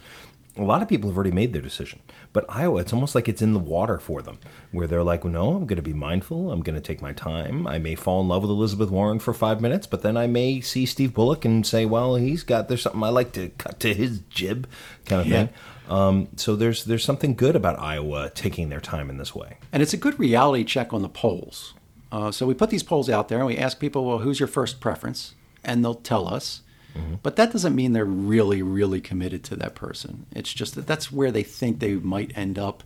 a 0.56 0.62
lot 0.62 0.82
of 0.82 0.88
people 0.88 1.08
have 1.08 1.16
already 1.16 1.30
made 1.30 1.52
their 1.52 1.62
decision. 1.62 2.00
But 2.32 2.46
Iowa, 2.48 2.80
it's 2.80 2.92
almost 2.92 3.14
like 3.14 3.28
it's 3.28 3.42
in 3.42 3.54
the 3.54 3.58
water 3.58 3.98
for 3.98 4.22
them, 4.22 4.38
where 4.70 4.86
they're 4.86 5.02
like, 5.02 5.24
no, 5.24 5.54
I'm 5.54 5.66
going 5.66 5.76
to 5.76 5.82
be 5.82 5.92
mindful. 5.92 6.52
I'm 6.52 6.62
going 6.62 6.76
to 6.76 6.80
take 6.80 7.02
my 7.02 7.12
time. 7.12 7.66
I 7.66 7.78
may 7.78 7.96
fall 7.96 8.20
in 8.20 8.28
love 8.28 8.42
with 8.42 8.50
Elizabeth 8.52 8.88
Warren 8.88 9.18
for 9.18 9.34
five 9.34 9.60
minutes, 9.60 9.86
but 9.88 10.02
then 10.02 10.16
I 10.16 10.28
may 10.28 10.60
see 10.60 10.86
Steve 10.86 11.12
Bullock 11.12 11.44
and 11.44 11.66
say, 11.66 11.86
well, 11.86 12.14
he's 12.14 12.44
got, 12.44 12.68
there's 12.68 12.82
something 12.82 13.02
I 13.02 13.08
like 13.08 13.32
to 13.32 13.48
cut 13.58 13.80
to 13.80 13.92
his 13.94 14.20
jib 14.30 14.68
kind 15.06 15.22
of 15.22 15.26
yeah. 15.26 15.46
thing. 15.46 15.54
Um, 15.88 16.28
so 16.36 16.54
there's 16.54 16.84
there's 16.84 17.04
something 17.04 17.34
good 17.34 17.56
about 17.56 17.76
Iowa 17.80 18.30
taking 18.32 18.68
their 18.68 18.80
time 18.80 19.10
in 19.10 19.16
this 19.18 19.34
way. 19.34 19.56
And 19.72 19.82
it's 19.82 19.92
a 19.92 19.96
good 19.96 20.16
reality 20.20 20.62
check 20.62 20.92
on 20.92 21.02
the 21.02 21.08
polls. 21.08 21.74
Uh, 22.12 22.30
so 22.30 22.46
we 22.46 22.54
put 22.54 22.70
these 22.70 22.84
polls 22.84 23.10
out 23.10 23.28
there 23.28 23.38
and 23.38 23.46
we 23.48 23.58
ask 23.58 23.80
people, 23.80 24.04
well, 24.04 24.18
who's 24.18 24.38
your 24.38 24.46
first 24.46 24.80
preference? 24.80 25.34
And 25.64 25.84
they'll 25.84 25.94
tell 25.94 26.28
us. 26.32 26.62
Mm-hmm. 26.96 27.16
But 27.22 27.36
that 27.36 27.52
doesn't 27.52 27.74
mean 27.74 27.92
they're 27.92 28.04
really, 28.04 28.62
really 28.62 29.00
committed 29.00 29.44
to 29.44 29.56
that 29.56 29.74
person. 29.74 30.26
It's 30.34 30.52
just 30.52 30.74
that 30.74 30.86
that's 30.86 31.12
where 31.12 31.30
they 31.30 31.42
think 31.42 31.78
they 31.78 31.94
might 31.94 32.36
end 32.36 32.58
up 32.58 32.82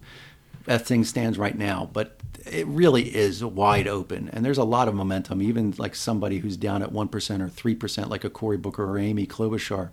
as 0.67 0.83
things 0.83 1.09
stands 1.09 1.39
right 1.39 1.57
now. 1.57 1.89
But 1.93 2.19
it 2.51 2.67
really 2.67 3.15
is 3.15 3.45
wide 3.45 3.89
open, 3.89 4.29
and 4.33 4.45
there's 4.45 4.59
a 4.59 4.65
lot 4.65 4.89
of 4.89 4.95
momentum. 4.95 5.41
Even 5.43 5.75
like 5.79 5.95
somebody 5.95 6.39
who's 6.39 6.57
down 6.57 6.83
at 6.83 6.93
one 6.93 7.09
percent 7.09 7.43
or 7.43 7.49
three 7.49 7.75
percent, 7.75 8.11
like 8.11 8.25
a 8.25 8.31
Cory 8.31 8.57
Booker 8.57 8.85
or 8.85 8.99
Amy 8.99 9.27
Klobuchar, 9.27 9.91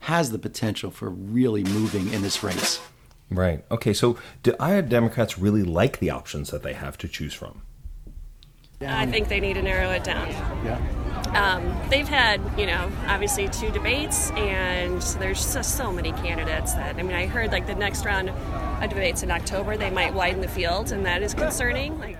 has 0.00 0.30
the 0.30 0.38
potential 0.38 0.90
for 0.90 1.08
really 1.08 1.64
moving 1.64 2.12
in 2.12 2.22
this 2.22 2.42
race. 2.42 2.80
Right. 3.30 3.64
Okay. 3.70 3.92
So, 3.92 4.18
do 4.42 4.54
Iowa 4.60 4.82
Democrats 4.82 5.38
really 5.38 5.64
like 5.64 5.98
the 5.98 6.10
options 6.10 6.50
that 6.50 6.62
they 6.62 6.74
have 6.74 6.96
to 6.98 7.08
choose 7.08 7.34
from? 7.34 7.62
I 8.80 9.06
think 9.06 9.28
they 9.28 9.40
need 9.40 9.54
to 9.54 9.62
narrow 9.62 9.90
it 9.90 10.04
down. 10.04 10.28
Yeah. 10.64 11.15
Um, 11.34 11.76
they've 11.90 12.08
had, 12.08 12.40
you 12.58 12.66
know, 12.66 12.90
obviously 13.06 13.48
two 13.48 13.70
debates, 13.70 14.30
and 14.32 15.02
there's 15.20 15.52
just 15.52 15.76
so 15.76 15.92
many 15.92 16.12
candidates 16.12 16.74
that, 16.74 16.96
I 16.96 17.02
mean, 17.02 17.14
I 17.14 17.26
heard 17.26 17.52
like 17.52 17.66
the 17.66 17.74
next 17.74 18.04
round 18.04 18.30
of 18.30 18.90
debates 18.90 19.22
in 19.22 19.30
October, 19.30 19.76
they 19.76 19.90
might 19.90 20.14
widen 20.14 20.40
the 20.40 20.48
field, 20.48 20.92
and 20.92 21.04
that 21.04 21.22
is 21.22 21.34
concerning. 21.34 21.98
Like, 21.98 22.16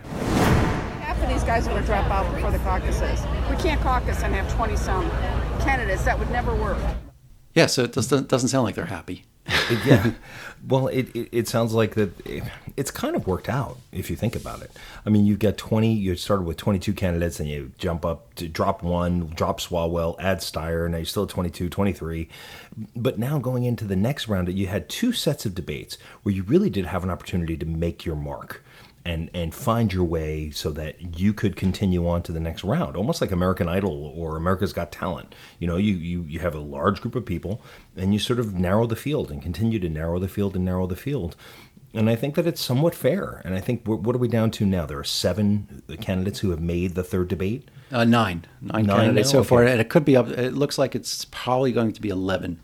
half 1.03 1.21
of 1.23 1.29
these 1.29 1.45
guys 1.45 1.67
are 1.67 1.71
going 1.71 1.83
to 1.83 1.87
drop 1.87 2.11
out 2.11 2.33
before 2.35 2.51
the 2.51 2.59
caucuses. 2.59 3.23
We 3.51 3.57
can't 3.57 3.81
caucus 3.81 4.23
and 4.23 4.35
have 4.35 4.53
20 4.55 4.77
some 4.77 5.09
candidates. 5.61 6.05
That 6.05 6.19
would 6.19 6.31
never 6.31 6.55
work. 6.55 6.79
Yeah, 7.55 7.67
so 7.67 7.85
it 7.85 7.93
doesn't, 7.93 8.29
doesn't 8.29 8.51
sound 8.51 8.65
like 8.65 8.75
they're 8.75 8.85
happy. 8.85 9.25
Yeah. 9.85 10.13
Well, 10.69 10.89
it, 10.89 11.15
it, 11.15 11.29
it, 11.31 11.49
sounds 11.49 11.75
like 11.75 11.95
that 11.95 12.11
it's 12.77 12.91
kind 12.91 13.15
of 13.15 13.29
worked 13.29 13.49
out 13.49 13.79
if 13.93 14.11
you 14.11 14.17
think 14.17 14.35
about 14.35 14.63
it. 14.63 14.73
I 15.05 15.11
mean, 15.11 15.25
you've 15.25 15.39
got 15.39 15.57
20, 15.57 15.93
you 15.93 16.17
started 16.17 16.43
with 16.43 16.57
22 16.57 16.93
candidates 16.93 17.39
and 17.39 17.49
you 17.49 17.71
jump 17.79 18.05
up 18.05 18.35
to 18.37 18.49
drop 18.49 18.83
one, 18.83 19.29
drop 19.29 19.61
Swalwell, 19.61 20.17
add 20.19 20.39
Steyer, 20.39 20.91
now 20.91 20.97
you're 20.97 21.07
still 21.07 21.23
at 21.23 21.29
22, 21.29 21.69
23. 21.69 22.29
But 22.97 23.17
now 23.17 23.39
going 23.39 23.63
into 23.63 23.85
the 23.85 23.95
next 23.95 24.27
round, 24.27 24.53
you 24.53 24.67
had 24.67 24.89
two 24.89 25.13
sets 25.13 25.47
of 25.47 25.55
debates 25.55 25.99
where 26.25 26.35
you 26.35 26.43
really 26.43 26.71
did 26.71 26.87
have 26.87 27.05
an 27.05 27.11
opportunity 27.11 27.57
to 27.59 27.67
make 27.67 28.05
your 28.05 28.17
mark 28.17 28.65
and 29.07 29.31
and 29.33 29.55
find 29.55 29.93
your 29.93 30.05
way 30.05 30.51
so 30.51 30.71
that 30.73 31.19
you 31.19 31.33
could 31.33 31.55
continue 31.55 32.09
on 32.09 32.23
to 32.23 32.33
the 32.33 32.41
next 32.41 32.65
round 32.65 32.97
almost 32.97 33.21
like 33.21 33.31
american 33.31 33.69
idol 33.69 34.13
or 34.17 34.37
america's 34.37 34.73
got 34.73 34.91
talent 34.91 35.35
you 35.59 35.67
know 35.67 35.77
you, 35.77 35.95
you 35.95 36.23
you 36.23 36.41
have 36.41 36.55
a 36.55 36.61
large 36.61 37.01
group 37.01 37.15
of 37.15 37.25
people 37.25 37.63
and 37.97 38.13
you 38.13 38.19
sort 38.19 38.39
of 38.39 38.55
narrow 38.55 38.87
the 38.87 38.97
field 38.97 39.31
and 39.31 39.41
continue 39.41 39.79
to 39.79 39.89
narrow 39.89 40.19
the 40.19 40.29
field 40.29 40.57
and 40.57 40.65
narrow 40.65 40.87
the 40.87 40.97
field 40.97 41.37
and 41.95 42.11
I 42.11 42.15
think 42.15 42.35
that 42.35 42.47
it's 42.47 42.61
somewhat 42.61 42.95
fair. 42.95 43.41
And 43.43 43.55
I 43.55 43.61
think 43.61 43.87
what 43.87 44.15
are 44.15 44.19
we 44.19 44.29
down 44.29 44.51
to 44.51 44.67
now? 44.67 44.85
There 44.85 44.99
are 44.99 45.05
seven 45.05 45.83
candidates 46.01 46.41
who 46.41 46.51
have 46.51 46.61
made 46.61 46.95
the 46.95 47.03
third 47.03 47.29
debate. 47.29 47.71
Uh, 47.91 48.05
nine, 48.05 48.45
nine, 48.61 48.85
nine 48.85 48.97
candidates 48.99 49.29
now? 49.29 49.33
so 49.33 49.39
okay. 49.39 49.49
far, 49.49 49.63
and 49.63 49.81
it 49.81 49.89
could 49.89 50.05
be 50.05 50.15
up. 50.15 50.29
It 50.29 50.53
looks 50.53 50.77
like 50.77 50.95
it's 50.95 51.25
probably 51.27 51.73
going 51.73 51.93
to 51.93 52.03
be 52.03 52.11
eleven 52.11 52.61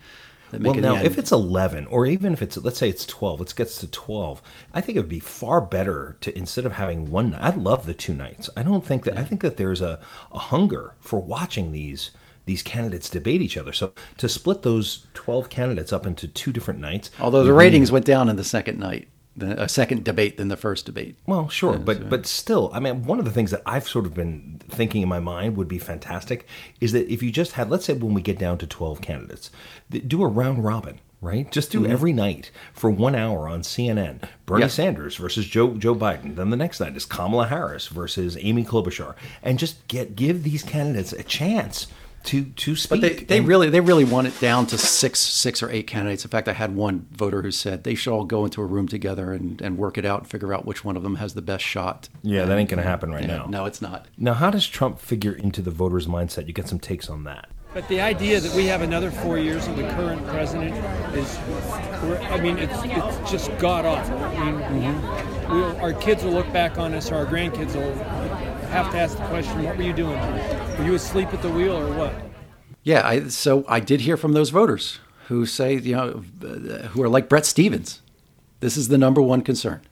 well, 0.60 0.74
now 0.74 0.96
if 0.96 1.18
it's 1.18 1.32
eleven, 1.32 1.86
or 1.86 2.06
even 2.06 2.32
if 2.32 2.42
it's 2.42 2.56
let's 2.56 2.78
say 2.78 2.88
it's 2.88 3.06
twelve, 3.06 3.40
it 3.40 3.54
gets 3.56 3.78
to 3.78 3.86
twelve. 3.86 4.42
I 4.72 4.80
think 4.80 4.96
it 4.96 5.00
would 5.00 5.08
be 5.08 5.20
far 5.20 5.60
better 5.60 6.16
to 6.20 6.36
instead 6.36 6.66
of 6.66 6.72
having 6.72 7.10
one. 7.10 7.34
I 7.34 7.50
love 7.50 7.86
the 7.86 7.94
two 7.94 8.14
nights. 8.14 8.50
I 8.56 8.62
don't 8.62 8.84
think 8.84 9.04
that. 9.04 9.16
I 9.16 9.24
think 9.24 9.40
that 9.40 9.56
there's 9.56 9.80
a, 9.80 10.00
a 10.30 10.38
hunger 10.38 10.94
for 11.00 11.20
watching 11.20 11.72
these 11.72 12.10
these 12.44 12.62
candidates 12.62 13.08
debate 13.08 13.40
each 13.40 13.56
other. 13.56 13.72
So 13.72 13.92
to 14.18 14.28
split 14.28 14.62
those 14.62 15.06
twelve 15.14 15.48
candidates 15.48 15.92
up 15.92 16.06
into 16.06 16.28
two 16.28 16.52
different 16.52 16.80
nights, 16.80 17.10
although 17.20 17.44
the 17.44 17.52
ratings 17.52 17.92
went 17.92 18.04
down 18.04 18.28
in 18.28 18.36
the 18.36 18.44
second 18.44 18.78
night. 18.78 19.08
A 19.40 19.68
second 19.68 20.04
debate 20.04 20.36
than 20.36 20.48
the 20.48 20.56
first 20.56 20.86
debate. 20.86 21.16
Well, 21.26 21.48
sure, 21.48 21.78
but 21.78 22.08
but 22.10 22.26
still, 22.26 22.70
I 22.72 22.80
mean, 22.80 23.04
one 23.04 23.18
of 23.18 23.24
the 23.24 23.30
things 23.30 23.50
that 23.50 23.62
I've 23.64 23.88
sort 23.88 24.06
of 24.06 24.14
been 24.14 24.60
thinking 24.68 25.02
in 25.02 25.08
my 25.08 25.20
mind 25.20 25.56
would 25.56 25.68
be 25.68 25.78
fantastic 25.78 26.46
is 26.80 26.92
that 26.92 27.10
if 27.12 27.22
you 27.22 27.30
just 27.30 27.52
had, 27.52 27.70
let's 27.70 27.86
say, 27.86 27.94
when 27.94 28.14
we 28.14 28.22
get 28.22 28.38
down 28.38 28.58
to 28.58 28.66
twelve 28.66 29.00
candidates, 29.00 29.50
do 29.90 30.22
a 30.22 30.28
round 30.28 30.64
robin. 30.64 31.00
Right, 31.20 31.48
just 31.52 31.70
do 31.70 31.82
mm-hmm. 31.82 31.92
every 31.92 32.12
night 32.12 32.50
for 32.72 32.90
one 32.90 33.14
hour 33.14 33.48
on 33.48 33.60
CNN. 33.60 34.28
Bernie. 34.44 34.68
Sanders 34.68 35.14
versus 35.14 35.46
Joe 35.46 35.74
Joe 35.74 35.94
Biden. 35.94 36.34
Then 36.34 36.50
the 36.50 36.56
next 36.56 36.80
night 36.80 36.96
is 36.96 37.04
Kamala 37.04 37.46
Harris 37.46 37.86
versus 37.86 38.36
Amy 38.40 38.64
Klobuchar, 38.64 39.14
and 39.40 39.56
just 39.56 39.86
get 39.86 40.16
give 40.16 40.42
these 40.42 40.64
candidates 40.64 41.12
a 41.12 41.22
chance 41.22 41.86
to 42.24 42.44
to 42.44 42.76
speak. 42.76 42.90
But 42.90 43.00
they, 43.00 43.24
they 43.24 43.40
really 43.40 43.70
they 43.70 43.80
really 43.80 44.04
want 44.04 44.26
it 44.26 44.38
down 44.40 44.66
to 44.66 44.78
six 44.78 45.18
six 45.18 45.62
or 45.62 45.70
eight 45.70 45.86
candidates. 45.86 46.24
In 46.24 46.30
fact, 46.30 46.48
I 46.48 46.52
had 46.52 46.74
one 46.74 47.06
voter 47.12 47.42
who 47.42 47.50
said 47.50 47.84
they 47.84 47.94
should 47.94 48.12
all 48.12 48.24
go 48.24 48.44
into 48.44 48.62
a 48.62 48.66
room 48.66 48.88
together 48.88 49.32
and, 49.32 49.60
and 49.60 49.78
work 49.78 49.98
it 49.98 50.04
out 50.04 50.20
and 50.20 50.28
figure 50.28 50.52
out 50.52 50.64
which 50.66 50.84
one 50.84 50.96
of 50.96 51.02
them 51.02 51.16
has 51.16 51.34
the 51.34 51.42
best 51.42 51.64
shot. 51.64 52.08
Yeah, 52.22 52.44
that 52.44 52.58
ain't 52.58 52.70
going 52.70 52.82
to 52.82 52.88
happen 52.88 53.10
right 53.10 53.22
yeah, 53.22 53.38
now. 53.38 53.46
No, 53.46 53.64
it's 53.64 53.82
not. 53.82 54.06
Now, 54.16 54.34
how 54.34 54.50
does 54.50 54.66
Trump 54.66 54.98
figure 54.98 55.32
into 55.32 55.62
the 55.62 55.70
voters' 55.70 56.06
mindset? 56.06 56.46
You 56.46 56.52
get 56.52 56.68
some 56.68 56.78
takes 56.78 57.08
on 57.08 57.24
that. 57.24 57.48
But 57.74 57.88
the 57.88 58.02
idea 58.02 58.38
that 58.38 58.54
we 58.54 58.66
have 58.66 58.82
another 58.82 59.10
four 59.10 59.38
years 59.38 59.66
of 59.66 59.76
the 59.76 59.84
current 59.84 60.26
president 60.26 60.76
is, 61.16 61.38
I 62.30 62.38
mean, 62.38 62.58
it's, 62.58 62.78
it's 62.84 63.30
just 63.30 63.56
god 63.58 63.86
awful. 63.86 64.18
I 64.18 64.50
mean, 64.50 64.60
mm-hmm. 64.60 65.54
we'll, 65.54 65.76
our 65.78 65.94
kids 65.94 66.22
will 66.22 66.32
look 66.32 66.52
back 66.52 66.76
on 66.76 66.92
us, 66.92 67.10
or 67.10 67.14
our 67.14 67.24
grandkids 67.24 67.74
will 67.74 67.94
have 68.72 68.90
to 68.92 68.98
ask 68.98 69.18
the 69.18 69.24
question, 69.26 69.62
what 69.62 69.76
were 69.76 69.82
you 69.82 69.92
doing? 69.92 70.18
Were 70.78 70.84
you 70.84 70.94
asleep 70.94 71.32
at 71.34 71.42
the 71.42 71.50
wheel 71.50 71.76
or 71.76 71.92
what? 71.92 72.14
Yeah, 72.82 73.06
I, 73.06 73.28
so 73.28 73.64
I 73.68 73.80
did 73.80 74.00
hear 74.00 74.16
from 74.16 74.32
those 74.32 74.50
voters 74.50 74.98
who 75.28 75.44
say, 75.44 75.74
you 75.76 75.94
know, 75.94 76.10
who 76.90 77.02
are 77.02 77.08
like 77.08 77.28
Brett 77.28 77.44
Stephens. 77.44 78.00
This 78.60 78.76
is 78.76 78.88
the 78.88 78.98
number 78.98 79.20
one 79.20 79.42
concern. 79.42 79.82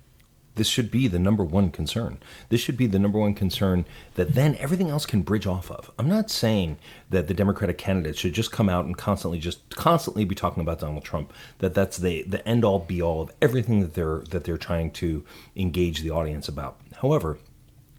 This 0.56 0.66
should 0.66 0.90
be 0.90 1.06
the 1.08 1.18
number 1.18 1.44
one 1.44 1.70
concern. 1.70 2.18
This 2.48 2.60
should 2.60 2.76
be 2.76 2.86
the 2.86 2.98
number 2.98 3.18
one 3.18 3.34
concern 3.34 3.84
that 4.14 4.34
then 4.34 4.56
everything 4.56 4.90
else 4.90 5.06
can 5.06 5.22
bridge 5.22 5.46
off 5.46 5.70
of. 5.70 5.90
I'm 5.98 6.08
not 6.08 6.30
saying 6.30 6.78
that 7.10 7.28
the 7.28 7.34
Democratic 7.34 7.78
candidates 7.78 8.18
should 8.18 8.32
just 8.32 8.50
come 8.50 8.68
out 8.68 8.84
and 8.84 8.96
constantly 8.96 9.38
just 9.38 9.76
constantly 9.76 10.24
be 10.24 10.34
talking 10.34 10.60
about 10.60 10.80
Donald 10.80 11.04
Trump. 11.04 11.32
That 11.58 11.74
that's 11.74 11.98
the 11.98 12.24
the 12.24 12.46
end 12.46 12.64
all 12.64 12.80
be 12.80 13.00
all 13.00 13.22
of 13.22 13.32
everything 13.40 13.80
that 13.80 13.94
they're 13.94 14.18
that 14.30 14.44
they're 14.44 14.58
trying 14.58 14.90
to 14.92 15.24
engage 15.54 16.00
the 16.00 16.10
audience 16.10 16.48
about. 16.48 16.80
However, 17.00 17.38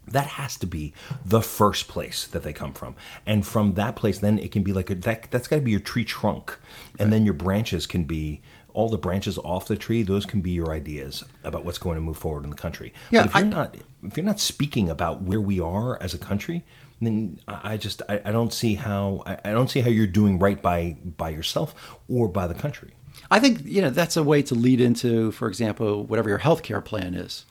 that 0.06 0.26
has 0.26 0.56
to 0.56 0.66
be 0.66 0.92
the 1.24 1.40
first 1.40 1.88
place 1.88 2.26
that 2.26 2.42
they 2.42 2.52
come 2.52 2.72
from 2.72 2.94
and 3.26 3.46
from 3.46 3.74
that 3.74 3.96
place 3.96 4.18
then 4.18 4.38
it 4.38 4.50
can 4.50 4.62
be 4.62 4.72
like 4.72 4.90
a 4.90 4.94
that, 4.94 5.30
that's 5.30 5.48
got 5.48 5.56
to 5.56 5.62
be 5.62 5.70
your 5.70 5.80
tree 5.80 6.04
trunk 6.04 6.58
and 6.98 7.06
right. 7.06 7.10
then 7.10 7.24
your 7.24 7.34
branches 7.34 7.86
can 7.86 8.04
be 8.04 8.40
all 8.74 8.88
the 8.88 8.98
branches 8.98 9.38
off 9.38 9.66
the 9.68 9.76
tree 9.76 10.02
those 10.02 10.26
can 10.26 10.40
be 10.40 10.50
your 10.50 10.72
ideas 10.72 11.24
about 11.44 11.64
what's 11.64 11.78
going 11.78 11.94
to 11.94 12.00
move 12.00 12.16
forward 12.16 12.44
in 12.44 12.50
the 12.50 12.56
country 12.56 12.92
yeah, 13.10 13.22
but 13.22 13.26
if 13.26 13.34
you're 13.34 13.44
I, 13.44 13.48
not 13.48 13.76
if 14.02 14.16
you're 14.16 14.26
not 14.26 14.40
speaking 14.40 14.88
about 14.88 15.22
where 15.22 15.40
we 15.40 15.60
are 15.60 16.00
as 16.02 16.14
a 16.14 16.18
country 16.18 16.64
then 17.02 17.40
I 17.48 17.76
just 17.76 18.02
I, 18.08 18.20
I 18.24 18.32
don't 18.32 18.52
see 18.52 18.74
how 18.74 19.22
I, 19.26 19.38
I 19.44 19.52
don't 19.52 19.68
see 19.68 19.80
how 19.80 19.90
you're 19.90 20.06
doing 20.06 20.38
right 20.38 20.60
by 20.60 20.96
by 21.04 21.30
yourself 21.30 21.98
or 22.08 22.28
by 22.28 22.46
the 22.46 22.54
country. 22.54 22.92
I 23.30 23.40
think 23.40 23.60
you 23.64 23.82
know 23.82 23.90
that's 23.90 24.16
a 24.16 24.22
way 24.22 24.42
to 24.42 24.54
lead 24.54 24.80
into, 24.80 25.32
for 25.32 25.48
example, 25.48 26.04
whatever 26.04 26.28
your 26.28 26.38
health 26.38 26.62
care 26.62 26.80
plan 26.80 27.14
is. 27.14 27.44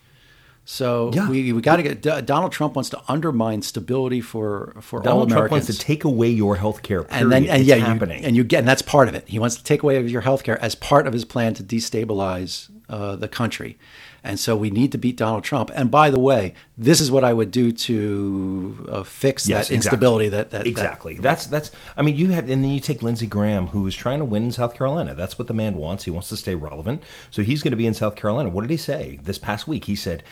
So 0.71 1.11
yeah. 1.13 1.29
we, 1.29 1.51
we 1.51 1.61
got 1.61 1.75
to 1.75 1.83
get 1.83 2.25
Donald 2.25 2.53
Trump 2.53 2.75
wants 2.75 2.89
to 2.91 3.01
undermine 3.09 3.61
stability 3.61 4.21
for 4.21 4.73
for 4.79 5.01
Donald 5.01 5.23
all 5.23 5.23
Americans. 5.23 5.33
Trump 5.33 5.51
wants 5.51 5.67
to 5.67 5.77
take 5.77 6.05
away 6.05 6.29
your 6.29 6.55
health 6.55 6.81
care. 6.81 7.05
And 7.09 7.29
then 7.29 7.43
and 7.43 7.59
it's 7.59 7.67
yeah, 7.67 7.75
happening. 7.75 8.21
You, 8.21 8.27
and 8.27 8.35
you 8.37 8.45
get 8.45 8.59
and 8.59 8.67
that's 8.69 8.81
part 8.81 9.09
of 9.09 9.13
it. 9.13 9.27
He 9.27 9.37
wants 9.37 9.57
to 9.57 9.65
take 9.65 9.83
away 9.83 10.01
your 10.01 10.21
health 10.21 10.45
care 10.45 10.57
as 10.63 10.75
part 10.75 11.07
of 11.07 11.13
his 11.13 11.25
plan 11.25 11.53
to 11.55 11.63
destabilize 11.63 12.69
uh, 12.87 13.17
the 13.17 13.27
country. 13.27 13.77
And 14.23 14.39
so 14.39 14.55
we 14.55 14.69
need 14.69 14.91
to 14.91 14.99
beat 14.99 15.17
Donald 15.17 15.43
Trump. 15.43 15.71
And 15.73 15.89
by 15.89 16.11
the 16.11 16.19
way, 16.19 16.53
this 16.77 17.01
is 17.01 17.09
what 17.09 17.23
I 17.23 17.33
would 17.33 17.49
do 17.49 17.71
to 17.71 18.87
uh, 18.89 19.03
fix 19.03 19.47
yes, 19.47 19.67
that 19.67 19.73
instability. 19.73 20.29
That, 20.29 20.51
that 20.51 20.67
exactly. 20.67 21.15
That, 21.15 21.23
that's 21.23 21.47
that's. 21.47 21.71
I 21.97 22.03
mean, 22.03 22.15
you 22.15 22.29
have, 22.29 22.47
and 22.47 22.63
then 22.63 22.71
you 22.71 22.79
take 22.79 23.01
Lindsey 23.01 23.25
Graham, 23.25 23.67
who 23.67 23.85
is 23.87 23.95
trying 23.95 24.19
to 24.19 24.25
win 24.25 24.43
in 24.43 24.51
South 24.51 24.75
Carolina. 24.75 25.15
That's 25.15 25.39
what 25.39 25.47
the 25.47 25.55
man 25.55 25.75
wants. 25.75 26.03
He 26.03 26.11
wants 26.11 26.29
to 26.29 26.37
stay 26.37 26.53
relevant. 26.53 27.01
So 27.31 27.41
he's 27.41 27.63
going 27.63 27.71
to 27.71 27.77
be 27.77 27.87
in 27.87 27.95
South 27.95 28.15
Carolina. 28.15 28.49
What 28.49 28.61
did 28.61 28.69
he 28.69 28.77
say 28.77 29.19
this 29.23 29.39
past 29.39 29.67
week? 29.67 29.85
He 29.85 29.95
said, 29.95 30.23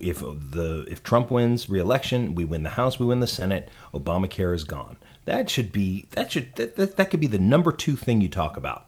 if 0.00 0.20
the 0.20 0.86
if 0.88 1.02
Trump 1.02 1.32
wins 1.32 1.68
re-election, 1.68 2.36
we 2.36 2.44
win 2.44 2.62
the 2.62 2.70
House, 2.70 3.00
we 3.00 3.06
win 3.06 3.18
the 3.18 3.26
Senate. 3.26 3.68
Obamacare 3.92 4.54
is 4.54 4.62
gone. 4.62 4.96
That 5.24 5.50
should 5.50 5.72
be 5.72 6.06
that 6.12 6.30
should 6.30 6.54
that, 6.54 6.76
that, 6.76 6.96
that 6.96 7.10
could 7.10 7.20
be 7.20 7.26
the 7.26 7.38
number 7.38 7.72
two 7.72 7.96
thing 7.96 8.20
you 8.20 8.28
talk 8.28 8.56
about 8.56 8.86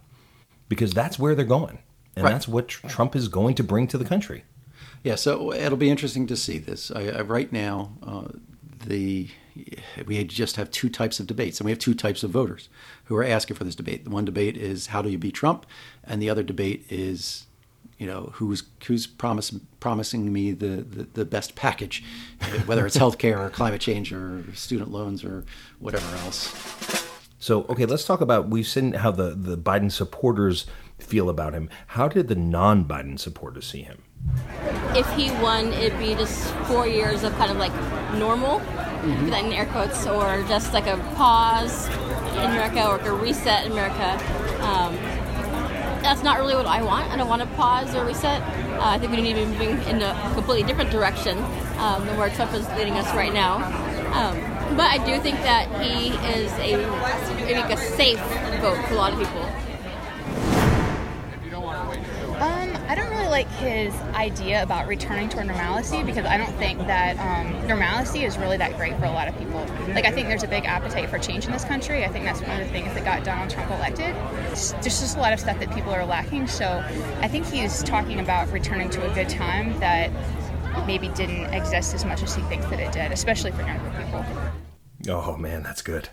because 0.68 0.92
that's 0.92 1.18
where 1.18 1.34
they're 1.34 1.44
going 1.44 1.78
and 2.16 2.24
right. 2.24 2.32
that's 2.32 2.48
what 2.48 2.68
Trump 2.68 3.14
is 3.14 3.28
going 3.28 3.54
to 3.54 3.62
bring 3.62 3.86
to 3.88 3.98
the 3.98 4.04
country. 4.04 4.44
Yeah, 5.02 5.14
so 5.14 5.52
it'll 5.52 5.78
be 5.78 5.90
interesting 5.90 6.26
to 6.26 6.36
see 6.36 6.58
this. 6.58 6.90
I, 6.90 7.08
I, 7.10 7.20
right 7.20 7.52
now, 7.52 7.92
uh, 8.02 8.24
the 8.84 9.28
we 10.04 10.22
just 10.24 10.56
have 10.56 10.70
two 10.70 10.88
types 10.88 11.20
of 11.20 11.26
debates, 11.26 11.60
and 11.60 11.64
we 11.64 11.70
have 11.70 11.78
two 11.78 11.94
types 11.94 12.22
of 12.22 12.30
voters 12.30 12.68
who 13.04 13.16
are 13.16 13.24
asking 13.24 13.56
for 13.56 13.64
this 13.64 13.74
debate. 13.74 14.04
The 14.04 14.10
one 14.10 14.24
debate 14.24 14.56
is 14.56 14.88
how 14.88 15.02
do 15.02 15.08
you 15.08 15.18
beat 15.18 15.34
Trump, 15.34 15.66
and 16.04 16.20
the 16.20 16.28
other 16.28 16.42
debate 16.42 16.86
is, 16.90 17.46
you 17.98 18.06
know, 18.06 18.30
who's 18.34 18.64
who's 18.86 19.06
promise, 19.06 19.54
promising 19.80 20.32
me 20.32 20.52
the, 20.52 20.82
the, 20.82 21.04
the 21.04 21.24
best 21.24 21.54
package, 21.54 22.02
whether 22.66 22.86
it's 22.86 22.96
health 22.96 23.18
care 23.18 23.40
or 23.40 23.50
climate 23.50 23.80
change 23.80 24.12
or 24.12 24.44
student 24.54 24.90
loans 24.90 25.24
or 25.24 25.44
whatever 25.78 26.16
else. 26.16 27.06
So, 27.38 27.64
okay, 27.68 27.86
let's 27.86 28.04
talk 28.04 28.20
about 28.20 28.48
we've 28.48 28.66
seen 28.66 28.94
how 28.94 29.12
the, 29.12 29.30
the 29.30 29.56
Biden 29.56 29.92
supporters 29.92 30.66
feel 30.98 31.28
about 31.28 31.54
him. 31.54 31.68
How 31.88 32.08
did 32.08 32.28
the 32.28 32.34
non 32.34 32.84
Biden 32.84 33.18
supporters 33.18 33.66
see 33.66 33.82
him? 33.82 34.02
If 34.94 35.08
he 35.12 35.30
won, 35.42 35.72
it'd 35.72 35.98
be 35.98 36.14
just 36.14 36.52
four 36.66 36.86
years 36.86 37.22
of 37.22 37.32
kind 37.34 37.50
of 37.50 37.58
like 37.58 37.72
normal, 38.14 38.60
mm-hmm. 38.60 39.32
in 39.32 39.52
air 39.52 39.66
quotes, 39.66 40.06
or 40.06 40.42
just 40.48 40.72
like 40.72 40.86
a 40.86 40.96
pause 41.14 41.86
in 42.36 42.50
America 42.50 42.86
or 42.86 42.98
like 42.98 43.06
a 43.06 43.12
reset 43.12 43.66
in 43.66 43.72
America. 43.72 44.12
Um, 44.62 44.94
that's 46.02 46.22
not 46.22 46.38
really 46.38 46.54
what 46.54 46.66
I 46.66 46.82
want. 46.82 47.10
I 47.10 47.16
don't 47.16 47.28
want 47.28 47.42
to 47.42 47.48
pause 47.56 47.94
or 47.94 48.04
reset. 48.04 48.40
Uh, 48.42 48.90
I 48.90 48.98
think 48.98 49.12
we 49.12 49.20
need 49.20 49.34
to 49.34 49.40
be 49.40 49.46
moving 49.46 49.82
in 49.88 50.02
a 50.02 50.30
completely 50.34 50.62
different 50.62 50.90
direction 50.90 51.38
um, 51.78 52.06
than 52.06 52.16
where 52.16 52.30
Trump 52.30 52.52
is 52.54 52.68
leading 52.70 52.94
us 52.94 53.12
right 53.14 53.32
now. 53.32 53.56
Um, 54.12 54.38
but 54.76 54.86
I 54.90 54.98
do 55.04 55.20
think 55.20 55.36
that 55.38 55.68
he 55.82 56.10
is 56.38 56.52
a 56.54 56.76
maybe 57.44 57.72
a 57.72 57.76
safe 57.76 58.20
vote 58.60 58.82
for 58.86 58.94
a 58.94 58.96
lot 58.96 59.12
of 59.12 59.18
people. 59.18 59.65
Like 63.36 63.50
his 63.56 63.94
idea 64.14 64.62
about 64.62 64.86
returning 64.86 65.28
to 65.28 65.44
normalcy 65.44 66.02
because 66.02 66.24
I 66.24 66.38
don't 66.38 66.54
think 66.54 66.78
that 66.86 67.18
um, 67.18 67.68
normalcy 67.68 68.24
is 68.24 68.38
really 68.38 68.56
that 68.56 68.78
great 68.78 68.96
for 68.98 69.04
a 69.04 69.10
lot 69.10 69.28
of 69.28 69.36
people. 69.36 69.60
Like, 69.88 70.06
I 70.06 70.10
think 70.10 70.28
there's 70.28 70.42
a 70.42 70.48
big 70.48 70.64
appetite 70.64 71.10
for 71.10 71.18
change 71.18 71.44
in 71.44 71.52
this 71.52 71.62
country. 71.62 72.02
I 72.02 72.08
think 72.08 72.24
that's 72.24 72.40
one 72.40 72.58
of 72.58 72.66
the 72.66 72.72
things 72.72 72.94
that 72.94 73.04
got 73.04 73.24
Donald 73.24 73.50
Trump 73.50 73.70
elected. 73.72 74.14
There's 74.46 74.72
just 74.82 75.18
a 75.18 75.20
lot 75.20 75.34
of 75.34 75.40
stuff 75.40 75.58
that 75.58 75.70
people 75.74 75.92
are 75.92 76.06
lacking. 76.06 76.46
So 76.46 76.82
I 77.20 77.28
think 77.28 77.44
he's 77.44 77.82
talking 77.82 78.20
about 78.20 78.50
returning 78.50 78.88
to 78.88 79.10
a 79.10 79.14
good 79.14 79.28
time 79.28 79.78
that 79.80 80.10
maybe 80.86 81.08
didn't 81.08 81.52
exist 81.52 81.92
as 81.92 82.06
much 82.06 82.22
as 82.22 82.34
he 82.34 82.40
thinks 82.44 82.64
that 82.70 82.80
it 82.80 82.90
did, 82.92 83.12
especially 83.12 83.50
for 83.52 83.60
younger 83.60 83.90
people. 84.02 84.24
Oh, 85.10 85.36
man, 85.36 85.62
that's 85.62 85.82
good. 85.82 86.08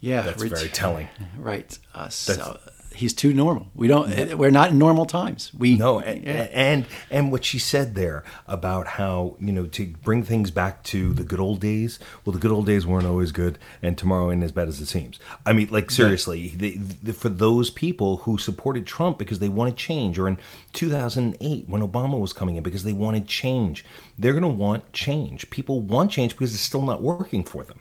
Yeah, 0.00 0.22
that's 0.22 0.42
very 0.42 0.68
telling. 0.68 1.08
Right. 1.38 1.78
Uh, 1.94 2.08
so 2.08 2.58
he's 2.98 3.14
too 3.14 3.32
normal. 3.32 3.68
We 3.74 3.86
don't. 3.86 4.10
Eh, 4.10 4.34
we're 4.34 4.50
not 4.50 4.72
in 4.72 4.78
normal 4.78 5.06
times. 5.06 5.52
We 5.56 5.76
no, 5.76 6.00
and, 6.00 6.24
yeah. 6.24 6.48
and 6.52 6.86
and 7.10 7.30
what 7.32 7.44
she 7.44 7.58
said 7.58 7.94
there 7.94 8.24
about 8.46 8.86
how 8.86 9.36
you 9.40 9.52
know 9.52 9.66
to 9.66 9.86
bring 9.86 10.24
things 10.24 10.50
back 10.50 10.82
to 10.84 11.14
the 11.14 11.22
good 11.22 11.40
old 11.40 11.60
days. 11.60 11.98
Well, 12.24 12.32
the 12.32 12.40
good 12.40 12.50
old 12.50 12.66
days 12.66 12.86
weren't 12.86 13.06
always 13.06 13.32
good, 13.32 13.58
and 13.82 13.96
tomorrow 13.96 14.30
ain't 14.30 14.42
as 14.42 14.52
bad 14.52 14.68
as 14.68 14.80
it 14.80 14.86
seems. 14.86 15.18
I 15.46 15.52
mean, 15.52 15.68
like 15.70 15.90
seriously, 15.90 16.48
the, 16.56 16.76
the, 16.76 17.12
for 17.12 17.28
those 17.28 17.70
people 17.70 18.18
who 18.18 18.36
supported 18.36 18.86
Trump 18.86 19.18
because 19.18 19.38
they 19.38 19.48
wanted 19.48 19.76
change, 19.76 20.18
or 20.18 20.28
in 20.28 20.38
2008 20.72 21.68
when 21.68 21.82
Obama 21.82 22.18
was 22.18 22.32
coming 22.32 22.56
in 22.56 22.62
because 22.62 22.82
they 22.82 22.92
wanted 22.92 23.28
change, 23.28 23.84
they're 24.18 24.32
going 24.32 24.42
to 24.42 24.48
want 24.48 24.92
change. 24.92 25.48
People 25.50 25.80
want 25.80 26.10
change 26.10 26.32
because 26.32 26.52
it's 26.52 26.62
still 26.62 26.82
not 26.82 27.00
working 27.00 27.44
for 27.44 27.62
them 27.62 27.78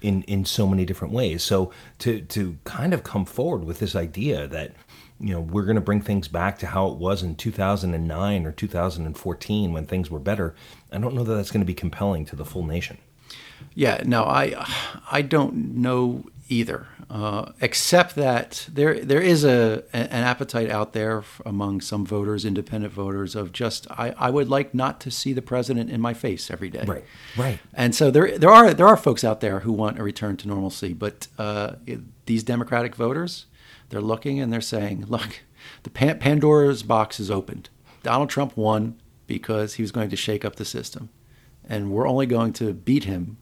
in 0.00 0.22
in 0.22 0.44
so 0.44 0.66
many 0.66 0.84
different 0.84 1.14
ways. 1.14 1.42
So 1.42 1.72
to 1.98 2.20
to 2.20 2.58
kind 2.64 2.94
of 2.94 3.02
come 3.02 3.24
forward 3.24 3.64
with 3.64 3.78
this 3.78 3.96
idea 3.96 4.46
that 4.48 4.72
you 5.18 5.32
know 5.32 5.40
we're 5.40 5.64
going 5.64 5.76
to 5.76 5.80
bring 5.80 6.00
things 6.00 6.28
back 6.28 6.58
to 6.58 6.66
how 6.66 6.88
it 6.88 6.98
was 6.98 7.22
in 7.22 7.34
2009 7.36 8.46
or 8.46 8.52
2014 8.52 9.72
when 9.72 9.86
things 9.86 10.10
were 10.10 10.18
better, 10.18 10.54
I 10.92 10.98
don't 10.98 11.14
know 11.14 11.24
that 11.24 11.34
that's 11.34 11.50
going 11.50 11.62
to 11.62 11.66
be 11.66 11.74
compelling 11.74 12.24
to 12.26 12.36
the 12.36 12.44
full 12.44 12.64
nation. 12.64 12.98
Yeah, 13.74 14.02
no, 14.04 14.24
I 14.24 14.66
I 15.10 15.22
don't 15.22 15.76
know 15.76 16.24
either. 16.48 16.86
Uh, 17.08 17.52
except 17.60 18.16
that 18.16 18.68
there 18.72 18.98
there 19.04 19.20
is 19.20 19.44
a 19.44 19.84
an 19.92 20.24
appetite 20.24 20.70
out 20.70 20.92
there 20.92 21.22
among 21.44 21.80
some 21.80 22.04
voters, 22.04 22.44
independent 22.44 22.92
voters, 22.92 23.36
of 23.36 23.52
just 23.52 23.88
I, 23.90 24.12
I 24.18 24.30
would 24.30 24.48
like 24.48 24.74
not 24.74 25.00
to 25.02 25.10
see 25.10 25.32
the 25.32 25.42
president 25.42 25.90
in 25.90 26.00
my 26.00 26.14
face 26.14 26.50
every 26.50 26.68
day. 26.68 26.84
Right, 26.84 27.04
right. 27.36 27.58
And 27.74 27.94
so 27.94 28.10
there 28.10 28.36
there 28.36 28.50
are 28.50 28.74
there 28.74 28.88
are 28.88 28.96
folks 28.96 29.22
out 29.22 29.40
there 29.40 29.60
who 29.60 29.72
want 29.72 29.98
a 29.98 30.02
return 30.02 30.36
to 30.38 30.48
normalcy, 30.48 30.92
but 30.92 31.28
uh, 31.38 31.74
it, 31.86 32.00
these 32.26 32.42
Democratic 32.42 32.96
voters, 32.96 33.46
they're 33.90 34.00
looking 34.00 34.40
and 34.40 34.52
they're 34.52 34.60
saying, 34.60 35.06
look, 35.06 35.40
the 35.84 35.90
Pandora's 35.90 36.82
box 36.82 37.20
is 37.20 37.30
opened. 37.30 37.68
Donald 38.02 38.30
Trump 38.30 38.56
won 38.56 39.00
because 39.26 39.74
he 39.74 39.82
was 39.82 39.92
going 39.92 40.10
to 40.10 40.16
shake 40.16 40.44
up 40.44 40.56
the 40.56 40.64
system, 40.64 41.08
and 41.68 41.92
we're 41.92 42.08
only 42.08 42.26
going 42.26 42.52
to 42.54 42.72
beat 42.72 43.04
him 43.04 43.38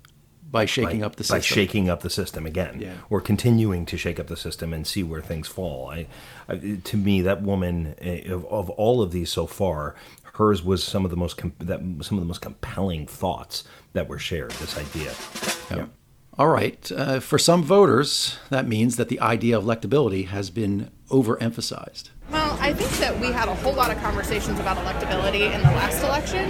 by 0.55 0.67
shaking 0.67 1.01
by, 1.01 1.07
up 1.07 1.17
the 1.17 1.25
system. 1.25 1.37
By 1.39 1.43
shaking 1.43 1.89
up 1.91 2.01
the 2.03 2.11
system 2.11 2.47
again, 2.47 2.81
Yeah. 2.81 2.93
or 3.11 3.21
continuing 3.21 3.85
to 3.87 3.97
shake 3.99 4.21
up 4.21 4.29
the 4.29 4.37
system 4.37 4.73
and 4.73 4.87
see 4.87 5.03
where 5.03 5.21
things 5.21 5.49
fall. 5.49 5.91
I, 5.91 6.07
I 6.49 6.79
to 6.85 6.97
me, 6.97 7.23
that 7.23 7.43
woman 7.43 7.97
eh, 8.01 8.31
of, 8.31 8.47
of 8.47 8.71
all 8.71 9.03
of 9.03 9.11
these 9.11 9.31
so 9.33 9.49
far, 9.49 9.97
hers 10.35 10.63
was 10.63 10.85
some 10.85 11.05
of 11.05 11.11
the 11.11 11.17
most 11.17 11.37
com- 11.37 11.55
that 11.59 11.81
some 12.03 12.19
of 12.19 12.23
the 12.23 12.29
most 12.29 12.41
compelling 12.41 13.05
thoughts 13.09 13.65
that 13.95 14.09
were 14.09 14.19
shared. 14.21 14.53
This 14.53 14.79
idea. 14.79 15.13
Yeah. 15.77 15.87
All 16.39 16.49
right. 16.49 16.91
Uh, 16.93 17.19
for 17.19 17.39
some 17.39 17.65
voters, 17.65 18.39
that 18.51 18.67
means 18.69 18.95
that 18.95 19.09
the 19.09 19.19
idea 19.19 19.59
of 19.59 19.65
electability 19.65 20.29
has 20.29 20.51
been 20.51 20.89
overemphasized. 21.11 22.11
Well, 22.31 22.57
I 22.61 22.73
think 22.75 22.91
that 22.99 23.19
we 23.21 23.33
had 23.33 23.49
a 23.49 23.55
whole 23.57 23.75
lot 23.75 23.91
of 23.91 23.99
conversations 23.99 24.61
about 24.61 24.77
electability 24.77 25.53
in 25.53 25.61
the 25.63 25.75
last 25.81 26.03
election, 26.05 26.49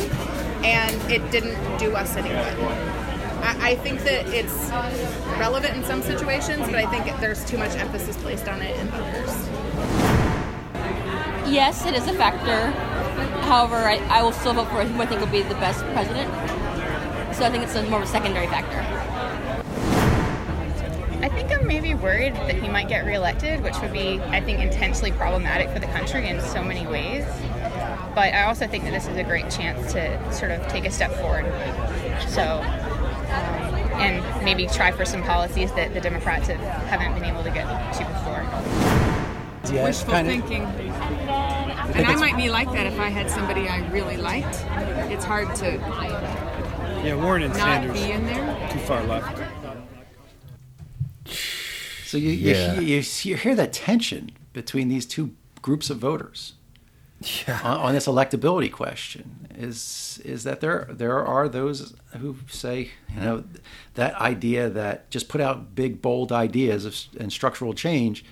and 0.63 0.95
it 1.11 1.23
didn't 1.31 1.57
do 1.79 1.95
us 1.97 2.17
any 2.17 2.29
good. 2.29 3.04
I, 3.45 3.73
I 3.73 3.75
think 3.77 4.01
that 4.05 4.27
it's 4.29 4.71
relevant 5.39 5.77
in 5.77 5.85
some 5.85 6.03
situations, 6.03 6.67
but 6.67 6.77
I 6.77 6.87
think 6.87 7.05
there's 7.21 7.45
too 7.45 7.59
much 7.59 7.77
emphasis 7.77 8.17
placed 8.17 8.49
on 8.49 8.63
it 8.63 8.75
in 8.81 8.89
others. 8.91 9.49
Yes, 11.47 11.85
it 11.85 11.95
is 11.95 12.09
a 12.09 12.15
factor. 12.15 12.71
However, 13.43 13.77
I, 13.77 13.97
I 14.09 14.23
will 14.23 14.33
still 14.33 14.55
vote 14.55 14.69
for 14.69 14.83
who 14.83 15.03
I 15.03 15.07
think 15.07 15.21
will 15.21 15.29
be 15.29 15.43
the 15.43 15.55
best 15.57 15.85
president. 15.93 16.33
So 17.35 17.45
I 17.45 17.51
think 17.51 17.65
it's 17.65 17.75
a 17.75 17.83
more 17.85 18.01
of 18.01 18.09
a 18.09 18.11
secondary 18.11 18.47
factor. 18.47 18.81
I 21.23 21.29
think 21.29 21.53
I'm 21.53 21.67
maybe 21.67 21.95
worried 21.95 22.35
that 22.35 22.55
he 22.55 22.69
might 22.69 22.89
get 22.89 23.05
reelected, 23.05 23.63
which 23.63 23.79
would 23.81 23.93
be, 23.93 24.21
I 24.21 24.41
think, 24.41 24.61
intensely 24.61 25.11
problematic 25.13 25.69
for 25.71 25.79
the 25.79 25.87
country 25.87 26.29
in 26.29 26.41
so 26.41 26.63
many 26.63 26.87
ways. 26.87 27.25
But 28.15 28.33
I 28.33 28.45
also 28.45 28.67
think 28.67 28.85
that 28.85 28.93
this 28.93 29.07
is 29.07 29.17
a 29.17 29.25
great 29.25 29.51
chance 29.51 29.93
to 29.93 30.33
sort 30.33 30.51
of 30.51 30.67
take 30.69 30.85
a 30.85 30.91
step 30.91 31.13
forward. 31.13 31.45
So, 32.29 32.63
and 34.01 34.45
maybe 34.45 34.67
try 34.67 34.91
for 34.91 35.05
some 35.05 35.23
policies 35.23 35.73
that 35.73 35.95
the 35.95 36.01
Democrats 36.01 36.49
have, 36.49 36.61
haven't 36.89 37.15
been 37.15 37.25
able 37.25 37.43
to 37.45 37.51
get 37.51 37.65
to 37.95 38.05
before. 38.05 38.43
Yeah, 39.75 39.85
Wishful 39.85 40.13
kinda- 40.13 40.31
thinking. 40.31 40.67
think 40.73 41.97
And 41.97 42.07
I 42.07 42.17
might 42.17 42.37
be 42.37 42.51
like 42.51 42.71
that 42.73 42.87
if 42.87 42.99
I 43.01 43.09
had 43.09 43.31
somebody 43.31 43.69
I 43.69 43.79
really 43.91 44.17
liked. 44.17 44.63
It's 45.11 45.25
hard 45.25 45.55
to 45.57 45.73
Yeah, 47.05 47.15
Warren 47.17 47.43
and 47.43 47.53
not 47.55 47.61
Sanders 47.61 48.01
be 48.03 48.11
in 48.13 48.27
there. 48.27 48.69
too 48.71 48.79
far 48.81 49.03
left. 49.05 49.41
So 52.05 52.17
you, 52.19 52.31
Yeah. 52.31 52.75
you, 52.75 52.81
you, 52.83 53.03
you 53.23 53.37
hear 53.37 53.55
that 53.55 53.73
tension 53.73 54.31
between 54.53 54.89
these 54.89 55.07
two 55.07 55.33
groups 55.63 55.91
of 55.91 55.99
voters 55.99 56.53
yeah. 57.21 57.61
on, 57.63 57.81
on 57.81 57.95
this 57.95 58.07
electability 58.07 58.71
question. 58.71 59.49
Is 59.57 60.21
is 60.25 60.45
that 60.45 60.61
there 60.61 60.89
there 60.91 61.25
are 61.25 61.49
those 61.49 61.95
who 62.19 62.37
say 62.49 62.91
you 63.15 63.21
know 63.21 63.45
that 63.95 64.15
idea 64.17 64.69
that 64.69 65.11
just 65.11 65.29
put 65.29 65.41
out 65.41 65.75
big 65.75 66.03
bold 66.03 66.33
ideas 66.33 66.85
of, 66.85 66.97
and 67.19 67.33
structural 67.33 67.73
change, 67.73 68.25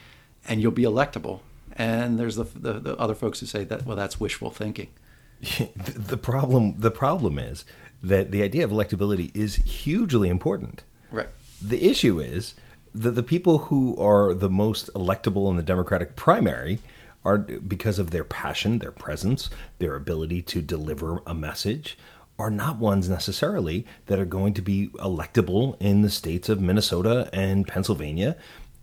and 0.49 0.61
you'll 0.61 0.73
be 0.73 0.83
electable. 0.83 1.41
And 1.75 2.19
there's 2.19 2.37
the, 2.37 2.45
the 2.45 2.73
the 2.81 2.97
other 2.97 3.15
folks 3.15 3.41
who 3.41 3.47
say 3.47 3.65
that 3.65 3.87
well 3.87 3.97
that's 3.97 4.19
wishful 4.19 4.51
thinking. 4.51 4.89
the 5.41 5.93
the 5.97 6.17
problem 6.17 6.75
the 6.79 6.91
problem 6.91 7.39
is 7.39 7.65
that 8.03 8.33
the 8.33 8.43
idea 8.43 8.65
of 8.65 8.71
electability 8.71 9.35
is 9.35 9.57
hugely 9.57 10.29
important. 10.29 10.83
Right. 11.13 11.29
The 11.61 11.89
issue 11.89 12.19
is 12.19 12.55
that 12.95 13.13
the 13.13 13.23
people 13.23 13.59
who 13.59 13.97
are 13.97 14.35
the 14.35 14.51
most 14.51 14.91
electable 14.95 15.49
in 15.51 15.57
the 15.57 15.63
Democratic 15.63 16.17
primary 16.17 16.81
are 17.25 17.39
because 17.39 17.99
of 17.99 18.11
their 18.11 18.25
passion, 18.25 18.79
their 18.79 18.93
presence, 18.93 19.51
their 19.79 19.95
ability 19.95 20.43
to 20.43 20.61
deliver 20.61 21.23
a 21.27 21.35
message 21.35 21.97
are 22.39 22.51
not 22.51 22.79
ones 22.79 23.09
necessarily 23.09 23.87
that 24.07 24.19
are 24.19 24.25
going 24.25 24.55
to 24.55 24.63
be 24.63 24.89
electable 24.95 25.81
in 25.81 26.03
the 26.03 26.11
states 26.11 26.49
of 26.49 26.61
Minnesota 26.61 27.29
and 27.33 27.69
Pennsylvania 27.69 28.37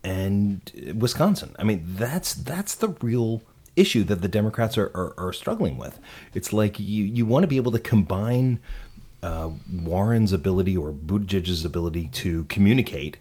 and 0.04 0.96
Wisconsin. 0.98 1.56
I 1.60 1.64
mean, 1.64 1.84
that's 1.86 2.34
that's 2.34 2.76
the 2.76 2.90
real 3.02 3.42
issue 3.76 4.04
that 4.04 4.22
the 4.22 4.28
Democrats 4.28 4.78
are, 4.78 4.92
are, 4.96 5.14
are 5.18 5.34
struggling 5.34 5.78
with. 5.78 6.00
It's 6.34 6.54
like 6.54 6.80
you, 6.80 7.04
you 7.04 7.26
want 7.26 7.44
to 7.44 7.48
be 7.48 7.58
able 7.58 7.72
to 7.72 7.80
combine 7.80 8.60
uh, 9.22 9.52
Warren's 9.72 10.32
ability 10.32 10.78
or 10.78 10.92
Buttigieg's 10.92 11.66
ability 11.66 12.08
to 12.14 12.46
communicate 12.46 13.18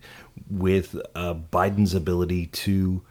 with 0.50 0.96
uh, 1.14 1.34
Biden's 1.34 1.94
ability 1.94 2.46
to 2.46 3.02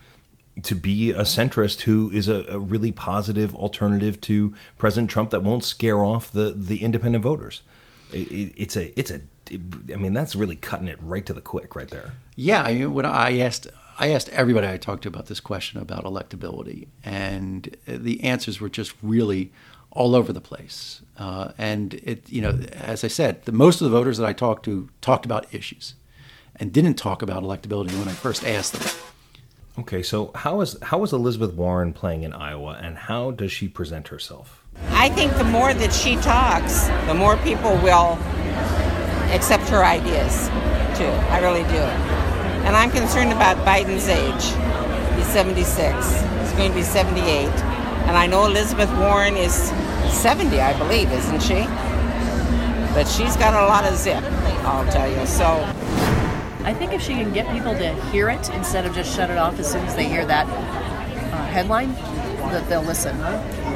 to 0.63 0.75
be 0.75 1.11
a 1.11 1.21
centrist 1.21 1.81
who 1.81 2.09
is 2.11 2.27
a, 2.27 2.45
a 2.49 2.59
really 2.59 2.91
positive 2.91 3.55
alternative 3.55 4.19
to 4.21 4.53
President 4.77 5.09
Trump 5.09 5.29
that 5.31 5.43
won't 5.43 5.63
scare 5.63 6.03
off 6.03 6.31
the, 6.31 6.51
the 6.55 6.83
independent 6.83 7.23
voters. 7.23 7.61
It, 8.11 8.31
it, 8.31 8.53
it's 8.55 8.75
a 8.75 8.97
it's 8.99 9.11
a 9.11 9.21
I 9.51 9.97
mean 9.97 10.13
that's 10.13 10.35
really 10.35 10.55
cutting 10.55 10.87
it 10.87 10.97
right 11.01 11.25
to 11.25 11.33
the 11.33 11.41
quick 11.41 11.75
right 11.75 11.89
there. 11.89 12.13
Yeah, 12.35 12.63
I 12.63 12.73
mean, 12.73 12.93
when 12.93 13.05
I 13.05 13.39
asked 13.39 13.67
I 13.99 14.09
asked 14.09 14.29
everybody 14.29 14.67
I 14.67 14.77
talked 14.77 15.03
to 15.03 15.09
about 15.09 15.27
this 15.27 15.39
question 15.39 15.81
about 15.81 16.05
electability, 16.05 16.87
and 17.03 17.75
the 17.85 18.23
answers 18.23 18.61
were 18.61 18.69
just 18.69 18.93
really 19.01 19.51
all 19.91 20.15
over 20.15 20.31
the 20.31 20.41
place. 20.41 21.01
Uh, 21.17 21.51
and 21.57 21.95
it, 21.95 22.29
you 22.29 22.41
know, 22.41 22.59
as 22.73 23.03
I 23.03 23.07
said, 23.07 23.43
the 23.45 23.51
most 23.51 23.81
of 23.81 23.89
the 23.89 23.97
voters 23.97 24.17
that 24.19 24.27
I 24.27 24.33
talked 24.33 24.65
to 24.65 24.89
talked 25.01 25.25
about 25.25 25.53
issues, 25.53 25.95
and 26.55 26.71
didn't 26.71 26.95
talk 26.95 27.21
about 27.21 27.43
electability 27.43 27.97
when 27.97 28.07
I 28.07 28.13
first 28.13 28.45
asked 28.45 28.73
them. 28.73 28.87
Okay, 29.79 30.01
so 30.01 30.31
how 30.33 30.61
is 30.61 30.75
how 30.81 31.03
is 31.03 31.13
Elizabeth 31.13 31.53
Warren 31.53 31.93
playing 31.93 32.23
in 32.23 32.33
Iowa, 32.33 32.79
and 32.81 32.97
how 32.97 33.29
does 33.29 33.51
she 33.51 33.67
present 33.67 34.07
herself? 34.07 34.63
I 34.89 35.09
think 35.09 35.37
the 35.37 35.43
more 35.43 35.71
that 35.71 35.93
she 35.93 36.15
talks, 36.15 36.87
the 37.05 37.13
more 37.13 37.37
people 37.37 37.71
will 37.83 38.17
accept 39.31 39.69
her 39.69 39.85
ideas, 39.85 40.49
too. 40.97 41.13
I 41.29 41.39
really 41.41 41.63
do. 41.63 41.83
And 42.65 42.75
I'm 42.75 42.89
concerned 42.89 43.31
about 43.31 43.57
Biden's 43.57 44.07
age. 44.07 44.45
He's 45.15 45.27
76. 45.27 45.95
He's 46.41 46.51
going 46.53 46.71
to 46.71 46.75
be 46.75 46.83
78. 46.83 47.47
And 48.07 48.17
I 48.17 48.25
know 48.25 48.45
Elizabeth 48.45 48.91
Warren 48.97 49.37
is 49.37 49.53
70, 50.11 50.59
I 50.59 50.77
believe, 50.77 51.11
isn't 51.11 51.41
she? 51.41 51.65
But 52.93 53.07
she's 53.07 53.35
got 53.37 53.53
a 53.53 53.67
lot 53.67 53.85
of 53.85 53.95
zip, 53.95 54.23
I'll 54.65 54.91
tell 54.91 55.09
you. 55.09 55.25
So 55.27 55.45
I 56.67 56.73
think 56.73 56.91
if 56.91 57.01
she 57.01 57.13
can 57.13 57.31
get 57.31 57.47
people 57.53 57.73
to 57.75 57.93
hear 58.11 58.29
it 58.29 58.49
instead 58.49 58.85
of 58.85 58.93
just 58.93 59.15
shut 59.15 59.29
it 59.29 59.37
off 59.37 59.57
as 59.57 59.71
soon 59.71 59.85
as 59.85 59.95
they 59.95 60.03
hear 60.07 60.25
that 60.25 60.45
uh, 60.47 61.45
headline, 61.47 61.93
that 62.51 62.67
they'll 62.67 62.81
listen. 62.83 63.17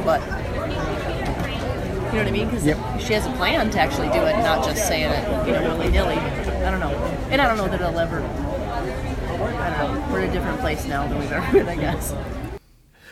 But 0.03 0.19
you 0.21 2.17
know 2.17 2.23
what 2.23 2.27
I 2.27 2.31
mean? 2.31 2.49
Because 2.49 2.63
she 3.05 3.13
has 3.13 3.25
a 3.25 3.31
plan 3.37 3.69
to 3.71 3.79
actually 3.79 4.09
do 4.09 4.19
it, 4.25 4.35
not 4.39 4.65
just 4.65 4.85
saying 4.89 5.09
it, 5.09 5.47
you 5.47 5.53
know, 5.53 5.77
willy 5.77 5.89
nilly. 5.89 6.15
I 6.15 6.69
don't 6.69 6.81
know, 6.81 6.89
and 7.29 7.41
I 7.41 7.47
don't 7.47 7.55
know 7.55 7.69
that 7.69 7.79
it'll 7.79 7.97
ever. 7.97 8.21
I 8.21 9.77
don't 9.77 9.95
know. 9.95 10.07
We're 10.11 10.19
in 10.23 10.29
a 10.29 10.33
different 10.33 10.59
place 10.59 10.85
now 10.85 11.07
than 11.07 11.17
we've 11.17 11.31
ever 11.31 11.49
been, 11.53 11.69
I 11.69 11.75
guess. 11.77 12.13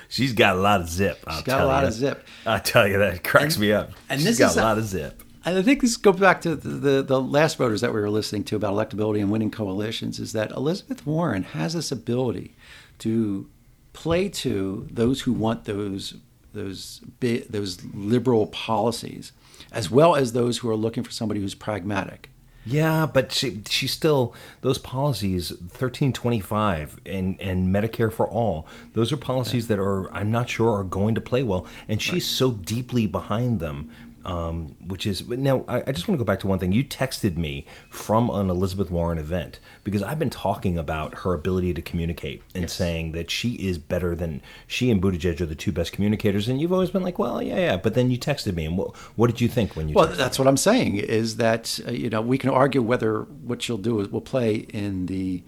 She's 0.10 0.34
got 0.34 0.58
a 0.58 0.60
lot 0.60 0.82
of 0.82 0.90
zip. 0.90 1.24
I'll 1.26 1.38
She's 1.38 1.44
got 1.46 1.56
a 1.56 1.58
tell 1.60 1.68
lot 1.68 1.82
you. 1.84 1.88
of 1.88 1.94
zip. 1.94 2.28
I 2.46 2.60
tell 2.60 2.86
you 2.86 2.98
that 3.00 3.14
it 3.14 3.24
cracks 3.24 3.58
me 3.58 3.72
up. 3.72 3.92
And 4.10 4.20
She's 4.20 4.38
this 4.38 4.40
got 4.40 4.52
is 4.52 4.58
a 4.58 4.60
a- 4.60 4.64
lot 4.64 4.78
of 4.78 4.84
zip. 4.86 5.24
And 5.46 5.58
I 5.58 5.62
think 5.62 5.82
this 5.82 5.96
goes 5.96 6.20
back 6.20 6.42
to 6.42 6.56
the, 6.56 6.70
the, 6.70 7.02
the 7.02 7.22
last 7.22 7.58
voters 7.58 7.82
that 7.82 7.94
we 7.94 8.02
were 8.02 8.10
listening 8.10 8.44
to 8.46 8.56
about 8.56 8.74
electability 8.74 9.20
and 9.22 9.32
winning 9.32 9.52
coalitions 9.52 10.20
is 10.20 10.34
that 10.34 10.52
Elizabeth 10.52 11.06
Warren 11.06 11.44
has 11.44 11.74
this 11.74 11.92
ability 11.92 12.56
to 13.00 13.50
play 13.94 14.30
to 14.30 14.88
those 14.92 15.22
who 15.22 15.34
want 15.34 15.66
those 15.66 16.16
those 16.52 17.02
those 17.20 17.84
liberal 17.94 18.48
policies, 18.48 19.32
as 19.72 19.92
well 19.92 20.16
as 20.16 20.34
those 20.34 20.58
who 20.58 20.70
are 20.70 20.76
looking 20.76 21.04
for 21.04 21.12
somebody 21.12 21.40
who's 21.40 21.56
pragmatic. 21.56 22.30
Yeah, 22.66 23.06
but 23.06 23.32
she 23.32 23.62
she 23.70 23.88
still 23.88 24.34
those 24.62 24.78
policies 24.78 25.54
thirteen 25.70 26.12
twenty 26.12 26.40
five 26.40 27.00
and 27.06 27.40
and 27.40 27.74
Medicare 27.74 28.12
for 28.12 28.28
all. 28.28 28.68
Those 28.94 29.12
are 29.12 29.18
policies 29.18 29.68
that 29.68 29.80
are 29.80 30.12
I'm 30.14 30.32
not 30.32 30.50
sure 30.50 30.78
are 30.78 30.84
going 30.84 31.16
to 31.16 31.22
play 31.22 31.44
well, 31.44 31.66
and 31.88 32.02
she's 32.02 32.28
so 32.28 32.52
deeply 32.52 33.08
behind 33.08 33.60
them. 33.60 33.90
Um, 34.26 34.76
which 34.86 35.06
is 35.06 35.28
now 35.30 35.64
I, 35.68 35.84
I 35.88 35.92
just 35.92 36.08
want 36.08 36.20
to 36.20 36.24
go 36.24 36.28
back 36.28 36.40
to 36.42 36.48
one 36.48 36.60
thing. 36.60 36.72
You 36.72 36.84
texted 36.84 37.38
me 37.38 37.66
from 37.90 38.30
an 38.30 38.50
Elizabeth 38.50 38.92
Warren 38.92 39.18
event 39.18 39.60
because 39.84 40.04
I've 40.04 40.20
been 40.20 40.30
talking 40.30 40.78
about 40.78 41.20
her 41.20 41.34
ability 41.34 41.74
to 41.76 41.82
communicate 41.82 42.44
and 42.54 42.70
saying 42.70 43.14
that 43.14 43.32
she 43.32 43.54
is 43.54 43.78
better 43.78 44.16
than 44.16 44.42
she 44.68 44.92
and 44.92 45.02
Buttigieg 45.02 45.40
are 45.40 45.46
the 45.46 45.56
two 45.56 45.72
best 45.72 45.94
communicators. 45.94 46.48
And 46.50 46.60
you've 46.60 46.74
always 46.74 46.92
been 46.92 47.04
like, 47.04 47.18
well, 47.18 47.42
yeah, 47.42 47.58
yeah. 47.58 47.78
But 47.78 47.94
then 47.94 48.12
you 48.12 48.18
texted 48.18 48.56
me, 48.56 48.66
and 48.66 48.78
what 48.78 48.96
what 49.16 49.28
did 49.28 49.42
you 49.42 49.48
think 49.48 49.76
when 49.76 49.88
you? 49.88 49.96
Well, 49.96 50.08
that's 50.08 50.38
what 50.38 50.48
I'm 50.48 50.58
saying 50.58 50.98
is 50.98 51.38
that 51.38 51.80
uh, 51.88 51.92
you 51.92 52.10
know 52.10 52.22
we 52.22 52.38
can 52.38 52.50
argue 52.50 52.82
whether 52.82 53.22
what 53.22 53.62
she'll 53.62 53.78
do 53.78 54.00
is 54.00 54.10
will 54.10 54.22
play 54.22 54.56
in 54.56 55.06
the 55.06 55.44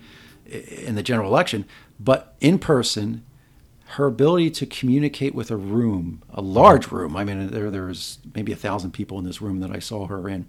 in 0.46 0.96
the 0.96 1.04
general 1.04 1.30
election, 1.30 1.66
but 2.00 2.36
in 2.42 2.60
person, 2.60 3.24
her 3.96 4.06
ability 4.06 4.50
to 4.52 4.66
communicate 4.66 5.36
with 5.36 5.52
a 5.52 5.58
room, 5.58 6.22
a 6.34 6.42
large 6.42 6.92
room. 6.92 7.16
I 7.18 7.24
mean, 7.24 7.48
there 7.48 7.70
there's 7.70 8.20
maybe 8.34 8.52
a 8.52 8.56
thousand 8.58 8.92
people 8.92 9.20
in 9.20 9.26
this 9.26 9.42
room 9.42 9.60
that 9.60 9.72
I 9.72 9.80
saw 9.80 10.08
her 10.08 10.30
in, 10.30 10.48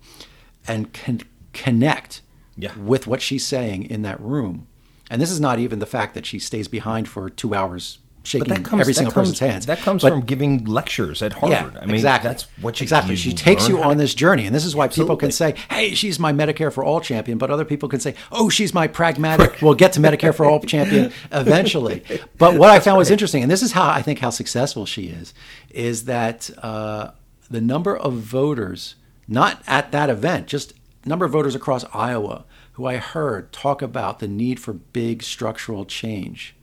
and 0.66 0.92
can 0.92 1.20
connect 1.52 2.22
Yeah. 2.56 2.76
with 2.78 3.06
what 3.06 3.20
she's 3.22 3.46
saying 3.46 3.84
in 3.90 4.02
that 4.02 4.20
room. 4.20 4.66
And 5.10 5.20
this 5.20 5.30
is 5.30 5.40
not 5.40 5.58
even 5.58 5.78
the 5.80 5.86
fact 5.86 6.14
that 6.14 6.24
she 6.26 6.38
stays 6.38 6.68
behind 6.68 7.08
for 7.08 7.28
two 7.28 7.54
hours 7.54 7.98
shaking 8.24 8.48
But 8.48 8.56
that 8.56 8.64
comes, 8.64 8.80
every 8.80 8.94
single 8.94 9.12
comes, 9.12 9.28
person's 9.30 9.38
hands. 9.40 9.66
That 9.66 9.78
comes 9.78 10.02
But- 10.02 10.10
from 10.10 10.20
giving 10.22 10.64
lectures 10.64 11.22
at 11.22 11.32
Harvard. 11.32 11.74
Yeah, 11.74 11.80
I 11.80 11.86
mean, 11.86 11.96
exactly. 11.96 12.28
that's 12.28 12.46
what 12.60 12.80
you 12.80 12.84
exactly. 12.84 13.12
you 13.12 13.16
she 13.16 13.32
takes 13.32 13.68
you 13.68 13.82
on 13.82 13.96
this 13.96 14.14
journey, 14.14 14.46
and 14.46 14.54
this 14.54 14.64
is 14.64 14.76
why 14.76 14.88
people 14.88 15.16
can 15.16 15.32
say, 15.32 15.54
"Hey, 15.70 15.94
she's 15.94 16.18
my 16.18 16.32
Medicare 16.32 16.72
for 16.72 16.84
all 16.84 17.00
champion," 17.00 17.38
but 17.38 17.50
other 17.50 17.64
people 17.64 17.88
can 17.88 18.00
say, 18.00 18.14
"Oh, 18.30 18.48
she's 18.48 18.72
my 18.72 18.86
pragmatic." 18.86 19.60
we'll 19.60 19.74
get 19.74 19.92
to 19.94 20.00
Medicare 20.00 20.34
for 20.34 20.46
all 20.46 20.60
champion 20.74 21.12
eventually. 21.30 22.02
But 22.38 22.54
what 22.56 22.70
I 22.70 22.80
found 22.80 22.98
was 22.98 23.10
interesting, 23.10 23.42
and 23.42 23.50
this 23.50 23.62
is 23.62 23.72
how 23.72 23.88
I 23.88 24.02
think 24.02 24.20
how 24.20 24.30
successful 24.30 24.86
she 24.86 25.06
is, 25.06 25.34
is 25.70 26.04
that 26.04 26.50
uh, 26.62 27.10
the 27.50 27.60
number 27.60 27.96
of 27.96 28.14
voters, 28.14 28.94
not 29.28 29.62
at 29.66 29.92
that 29.92 30.10
event, 30.10 30.46
just 30.46 30.74
number 31.04 31.24
of 31.24 31.32
voters 31.32 31.54
across 31.54 31.84
Iowa, 31.92 32.44
who 32.72 32.86
I 32.86 32.96
heard 32.96 33.52
talk 33.52 33.82
about 33.82 34.18
the 34.20 34.28
need 34.28 34.60
for 34.60 34.72
big 34.72 35.22
structural 35.22 35.84
change. 35.84 36.54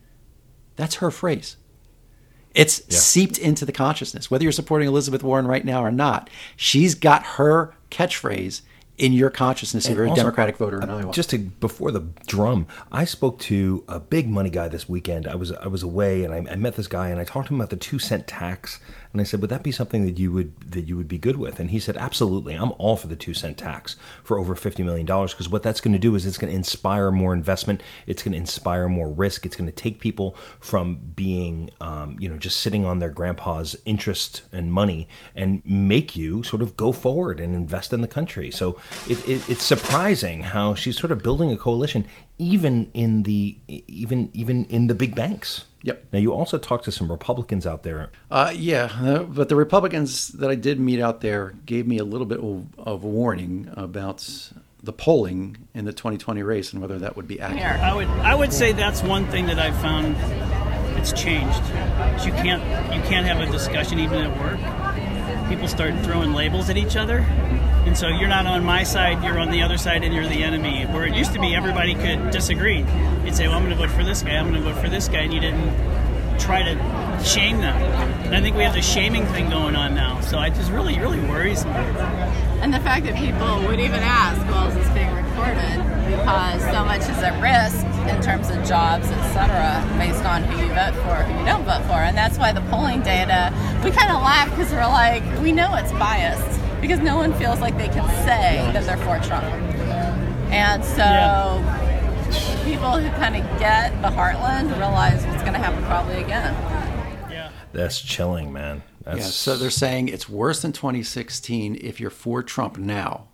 That's 0.80 0.96
her 0.96 1.12
phrase. 1.12 1.58
It's 2.56 2.96
seeped 2.96 3.38
into 3.38 3.66
the 3.66 3.74
consciousness. 3.74 4.32
Whether 4.32 4.44
you're 4.44 4.54
supporting 4.54 4.88
Elizabeth 4.88 5.24
Warren 5.24 5.46
right 5.46 5.66
now 5.66 5.84
or 5.84 5.92
not, 5.92 6.30
she's 6.56 6.96
got 6.96 7.24
her 7.36 7.76
catchphrase 7.92 8.62
in 8.98 9.12
your 9.12 9.30
consciousness 9.30 9.88
if 9.88 9.98
you're 9.98 10.06
a 10.06 10.16
Democratic 10.16 10.56
voter 10.56 10.82
in 10.82 10.90
uh, 10.90 10.98
Iowa. 10.98 11.12
Just 11.12 11.32
to, 11.32 11.38
before 11.38 11.92
the 11.92 12.00
drum, 12.28 12.66
I 12.94 13.04
spoke 13.04 13.40
to 13.40 13.84
a 13.90 14.00
big 14.00 14.30
money 14.30 14.50
guy 14.50 14.70
this 14.70 14.88
weekend. 14.88 15.28
I 15.28 15.36
was 15.36 15.52
I 15.52 15.68
was 15.68 15.84
away 15.84 16.24
and 16.24 16.34
I, 16.34 16.54
I 16.54 16.56
met 16.56 16.76
this 16.76 16.88
guy 16.88 17.10
and 17.10 17.20
I 17.20 17.26
talked 17.26 17.50
to 17.50 17.54
him 17.54 17.60
about 17.60 17.72
the 17.72 17.78
two 17.78 18.00
cent 18.00 18.26
tax 18.26 18.80
and 19.12 19.20
I 19.20 19.24
said, 19.24 19.42
would 19.42 19.50
that 19.50 19.64
be 19.64 19.72
something 19.72 20.06
that 20.06 20.20
you 20.20 20.32
would 20.32 20.72
that 20.72 20.88
you 20.88 20.96
would 20.96 21.08
be 21.08 21.18
good 21.18 21.38
with? 21.38 21.60
And 21.60 21.72
he 21.72 21.80
said, 21.80 21.98
absolutely. 21.98 22.54
I'm 22.54 22.74
all 22.74 22.96
for 22.96 23.08
the 23.08 23.16
two 23.16 23.34
cent 23.34 23.58
tax 23.58 23.96
for 24.24 24.38
over 24.38 24.56
fifty 24.56 24.84
million 24.84 25.06
dollars 25.06 25.34
because 25.34 25.50
what 25.50 25.64
that's 25.64 25.82
going 25.82 25.94
to 25.94 26.00
do 26.00 26.14
is 26.14 26.28
it's 26.28 26.38
going 26.38 26.52
to 26.52 26.56
inspire 26.56 27.10
more 27.10 27.34
investment. 27.34 27.82
It's 28.06 28.22
going 28.22 28.34
to 28.34 28.38
inspire 28.38 28.88
more 28.88 29.10
risk. 29.10 29.48
It's 29.48 29.56
going 29.56 29.70
to 29.70 29.76
take 29.76 30.00
people 30.00 30.36
from 30.60 30.98
being 31.16 31.72
um, 31.82 32.18
you 32.20 32.30
know 32.30 32.38
just 32.38 32.60
sitting 32.60 32.86
on 32.86 33.00
their 33.00 33.10
grandpa's 33.10 33.76
interest 33.86 34.44
and 34.52 34.72
money 34.72 35.08
and 35.36 35.64
make 35.66 36.16
you 36.16 36.44
sort 36.44 36.62
of 36.62 36.78
go 36.78 36.92
forward 36.92 37.40
and 37.40 37.56
invest 37.56 37.92
in 37.92 38.02
the 38.02 38.08
country. 38.08 38.52
So 38.52 38.80
it, 39.08 39.28
it, 39.28 39.50
it's 39.50 39.64
surprising 39.64 40.44
how 40.44 40.76
she's 40.76 41.00
sort 41.00 41.12
of 41.12 41.24
building 41.24 41.52
a 41.52 41.58
coalition 41.58 42.06
even 42.40 42.90
in 42.94 43.24
the 43.24 43.58
even 43.68 44.30
even 44.34 44.66
in 44.66 44.88
the 44.88 44.96
big 44.96 45.14
banks. 45.14 45.66
Yep. 45.84 46.08
Now 46.12 46.20
you 46.20 46.34
also 46.34 46.58
talked 46.58 46.86
to 46.86 46.92
some 46.92 47.10
Republicans 47.10 47.66
out 47.68 47.84
there. 47.84 48.10
Uh, 48.32 48.52
yeah, 48.54 49.24
but 49.30 49.48
the 49.48 49.56
Republicans 49.56 50.30
that 50.30 50.50
I 50.50 50.56
did 50.56 50.80
meet 50.80 51.00
out 51.00 51.22
there 51.22 51.54
gave 51.66 51.88
me 51.88 51.98
a 52.00 52.04
little 52.04 52.26
bit 52.26 52.40
of, 52.40 52.68
of 52.78 53.04
warning 53.04 53.72
about 53.78 54.52
the 54.84 54.92
polling 54.92 55.58
in 55.74 55.86
the 55.86 55.94
2020 55.94 56.44
race 56.44 56.74
and 56.74 56.82
whether 56.82 57.00
that 57.00 57.16
would 57.16 57.28
be 57.28 57.40
accurate. 57.40 57.82
I 57.82 57.94
would 57.94 58.08
I 58.08 58.36
would 58.36 58.54
say 58.54 58.72
that's 58.72 59.04
one 59.04 59.26
thing 59.28 59.46
that 59.48 59.60
I've 59.60 59.78
found 59.82 60.16
it's 60.98 61.14
changed. 61.14 61.64
You 62.26 62.32
can't 62.34 62.64
you 62.94 63.02
can't 63.10 63.26
have 63.26 63.40
a 63.40 63.52
discussion 63.52 64.00
even 64.00 64.18
at 64.20 64.38
work. 64.38 64.89
People 65.50 65.68
start 65.68 65.94
throwing 66.06 66.34
labels 66.34 66.70
at 66.70 66.78
each 66.78 66.96
other. 66.96 67.20
And 67.86 67.98
so 67.98 68.08
you're 68.08 68.30
not 68.30 68.46
on 68.46 68.64
my 68.64 68.84
side, 68.84 69.24
you're 69.24 69.40
on 69.40 69.50
the 69.50 69.64
other 69.64 69.78
side 69.78 70.04
and 70.04 70.14
you're 70.14 70.28
the 70.28 70.44
enemy. 70.44 70.86
Where 70.86 71.06
it 71.06 71.16
used 71.16 71.34
to 71.34 71.40
be 71.40 71.56
everybody 71.56 71.96
could 71.96 72.30
disagree. 72.30 72.86
You'd 73.26 73.36
say, 73.36 73.48
Well 73.48 73.58
I'm 73.58 73.64
gonna 73.64 73.76
vote 73.76 73.90
for 73.90 74.04
this 74.04 74.22
guy, 74.22 74.36
I'm 74.36 74.46
gonna 74.46 74.62
vote 74.62 74.80
for 74.80 74.90
this 74.90 75.08
guy 75.08 75.22
and 75.22 75.34
you 75.34 75.40
didn't 75.40 75.74
try 76.40 76.62
to 76.62 77.24
shame 77.24 77.58
them. 77.58 77.76
And 78.26 78.36
I 78.36 78.42
think 78.42 78.56
we 78.56 78.64
have 78.64 78.76
the 78.76 78.82
shaming 78.82 79.26
thing 79.28 79.50
going 79.50 79.76
on 79.76 79.96
now. 79.96 80.22
So 80.22 80.40
it 80.40 80.54
just 80.54 80.72
really, 80.72 81.00
really 81.00 81.20
worries 81.22 81.66
me. 81.66 81.72
And 81.72 82.74
the 82.74 82.80
fact 82.80 83.06
that 83.06 83.16
people 83.16 83.68
would 83.68 83.80
even 83.80 84.02
ask, 84.02 84.40
well, 84.52 84.68
is 84.68 84.76
this 84.76 84.90
being 84.90 85.12
recorded? 85.14 85.89
Because 86.10 86.62
so 86.64 86.84
much 86.84 87.02
is 87.02 87.18
at 87.24 87.40
risk 87.42 87.86
in 88.10 88.22
terms 88.22 88.50
of 88.50 88.58
jobs, 88.66 89.08
etc., 89.10 89.84
based 89.98 90.26
on 90.26 90.44
who 90.44 90.58
you 90.64 90.70
vote 90.74 90.96
for, 91.04 91.16
who 91.24 91.40
you 91.40 91.46
don't 91.46 91.64
vote 91.64 91.84
for. 91.86 92.00
And 92.02 92.18
that's 92.18 92.38
why 92.38 92.52
the 92.52 92.62
polling 92.62 93.02
data, 93.02 93.54
we 93.84 93.92
kind 93.92 94.12
of 94.12 94.22
laugh 94.22 94.50
because 94.50 94.72
we're 94.72 94.88
like, 94.88 95.24
we 95.42 95.52
know 95.52 95.76
it's 95.76 95.92
biased 95.94 96.60
because 96.82 97.00
no 97.00 97.16
one 97.16 97.34
feels 97.34 97.60
like 97.60 97.78
they 97.78 97.90
can 97.90 98.08
say 98.26 98.70
that 98.74 98.86
they're 98.86 98.98
for 98.98 99.20
Trump. 99.28 99.46
And 100.52 100.84
so 100.84 101.64
people 102.64 102.98
who 102.98 103.10
kind 103.18 103.36
of 103.36 103.60
get 103.60 103.92
the 104.02 104.10
heartland 104.10 104.76
realize 104.78 105.26
what's 105.26 105.42
going 105.42 105.54
to 105.54 105.60
happen 105.60 105.84
probably 105.86 106.24
again. 106.24 106.56
That's 107.72 108.02
chilling, 108.02 108.52
man. 108.52 108.84
That's 109.04 109.20
Yeah, 109.20 109.26
so 109.26 109.58
they're 109.58 109.70
saying 109.70 110.10
it's 110.10 110.28
worse 110.28 110.62
than 110.62 110.72
2016 110.72 111.76
if 111.82 112.00
you're 112.00 112.10
for 112.10 112.42
Trump 112.44 112.78
now. 112.78 113.28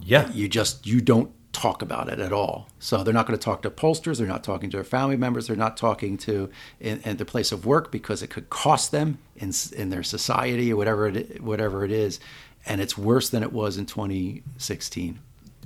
Yeah. 0.00 0.30
You 0.32 0.48
just 0.48 0.86
you 0.86 1.00
don't 1.00 1.32
talk 1.54 1.80
about 1.82 2.08
it 2.08 2.18
at 2.18 2.32
all. 2.32 2.68
So 2.78 3.02
they're 3.02 3.14
not 3.14 3.26
going 3.26 3.38
to 3.38 3.42
talk 3.44 3.62
to 3.62 3.70
pollsters, 3.70 4.18
they're 4.18 4.26
not 4.26 4.44
talking 4.44 4.68
to 4.70 4.76
their 4.76 4.84
family 4.84 5.16
members, 5.16 5.46
they're 5.46 5.56
not 5.56 5.76
talking 5.76 6.16
to 6.18 6.50
in, 6.80 7.00
in 7.02 7.16
their 7.16 7.24
place 7.24 7.52
of 7.52 7.64
work 7.64 7.90
because 7.90 8.22
it 8.22 8.28
could 8.28 8.50
cost 8.50 8.90
them 8.92 9.18
in 9.36 9.52
in 9.74 9.90
their 9.90 10.02
society 10.02 10.72
or 10.72 10.76
whatever 10.76 11.06
it 11.08 11.40
whatever 11.42 11.84
it 11.84 11.90
is, 11.90 12.20
and 12.66 12.80
it's 12.80 12.98
worse 12.98 13.28
than 13.30 13.42
it 13.42 13.52
was 13.52 13.76
in 13.78 13.86
2016. 13.86 15.18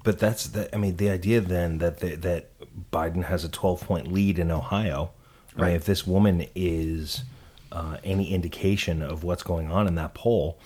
But 0.04 0.18
that's 0.18 0.46
the. 0.46 0.72
I 0.74 0.78
mean, 0.78 0.96
the 0.96 1.10
idea 1.10 1.40
then 1.40 1.78
that 1.78 1.98
the, 2.00 2.14
that 2.16 2.50
Biden 2.92 3.24
has 3.24 3.44
a 3.44 3.48
12 3.48 3.80
point 3.80 4.12
lead 4.12 4.38
in 4.38 4.50
Ohio. 4.50 5.10
I 5.56 5.60
mean, 5.60 5.66
Right. 5.70 5.74
if 5.74 5.84
this 5.86 6.06
woman 6.06 6.46
is 6.54 7.24
uh, 7.70 7.98
any 8.02 8.32
indication 8.32 9.02
of 9.02 9.24
what's 9.24 9.42
going 9.42 9.70
on 9.70 9.86
in 9.86 9.94
that 9.96 10.14
poll, 10.14 10.58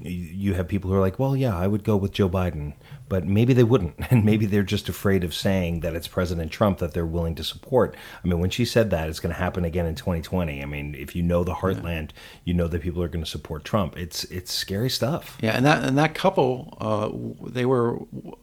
you, 0.00 0.10
you 0.10 0.54
have 0.54 0.68
people 0.68 0.90
who 0.90 0.96
are 0.96 1.00
like, 1.00 1.18
"Well, 1.18 1.36
yeah, 1.36 1.56
I 1.56 1.66
would 1.66 1.84
go 1.84 1.96
with 1.96 2.12
Joe 2.12 2.28
Biden," 2.28 2.74
but 3.08 3.24
maybe 3.24 3.52
they 3.52 3.64
wouldn't, 3.64 3.94
and 4.10 4.24
maybe 4.24 4.46
they're 4.46 4.62
just 4.62 4.88
afraid 4.88 5.24
of 5.24 5.34
saying 5.34 5.80
that 5.80 5.94
it's 5.94 6.08
President 6.08 6.50
Trump 6.50 6.78
that 6.78 6.94
they're 6.94 7.06
willing 7.06 7.34
to 7.36 7.44
support. 7.44 7.96
I 8.22 8.28
mean, 8.28 8.40
when 8.40 8.50
she 8.50 8.64
said 8.64 8.90
that, 8.90 9.08
it's 9.08 9.20
going 9.20 9.34
to 9.34 9.40
happen 9.40 9.64
again 9.64 9.86
in 9.86 9.94
2020. 9.94 10.62
I 10.62 10.66
mean, 10.66 10.94
if 10.94 11.14
you 11.14 11.22
know 11.22 11.44
the 11.44 11.54
heartland, 11.54 12.10
you 12.44 12.54
know 12.54 12.68
that 12.68 12.82
people 12.82 13.02
are 13.02 13.08
going 13.08 13.24
to 13.24 13.30
support 13.30 13.64
Trump. 13.64 13.96
It's 13.96 14.24
it's 14.24 14.52
scary 14.52 14.90
stuff. 14.90 15.38
Yeah, 15.40 15.56
and 15.56 15.64
that 15.64 15.84
and 15.84 15.96
that 15.96 16.14
couple, 16.14 16.76
uh, 16.80 17.10
they 17.48 17.64
were 17.64 17.94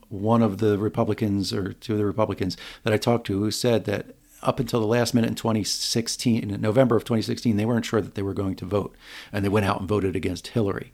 one 0.08 0.42
of 0.42 0.58
the 0.58 0.78
Republicans 0.78 1.52
or 1.52 1.72
two 1.74 1.92
of 1.92 1.98
the 1.98 2.06
Republicans 2.06 2.56
that 2.82 2.92
I 2.92 2.96
talked 2.96 3.26
to 3.26 3.38
who 3.38 3.50
said 3.50 3.84
that 3.84 4.15
up 4.42 4.60
until 4.60 4.80
the 4.80 4.86
last 4.86 5.14
minute 5.14 5.28
in 5.28 5.34
2016, 5.34 6.50
in 6.50 6.60
November 6.60 6.96
of 6.96 7.04
2016, 7.04 7.56
they 7.56 7.64
weren't 7.64 7.84
sure 7.84 8.00
that 8.00 8.14
they 8.14 8.22
were 8.22 8.34
going 8.34 8.56
to 8.56 8.64
vote, 8.64 8.94
and 9.32 9.44
they 9.44 9.48
went 9.48 9.66
out 9.66 9.80
and 9.80 9.88
voted 9.88 10.16
against 10.16 10.48
Hillary. 10.48 10.92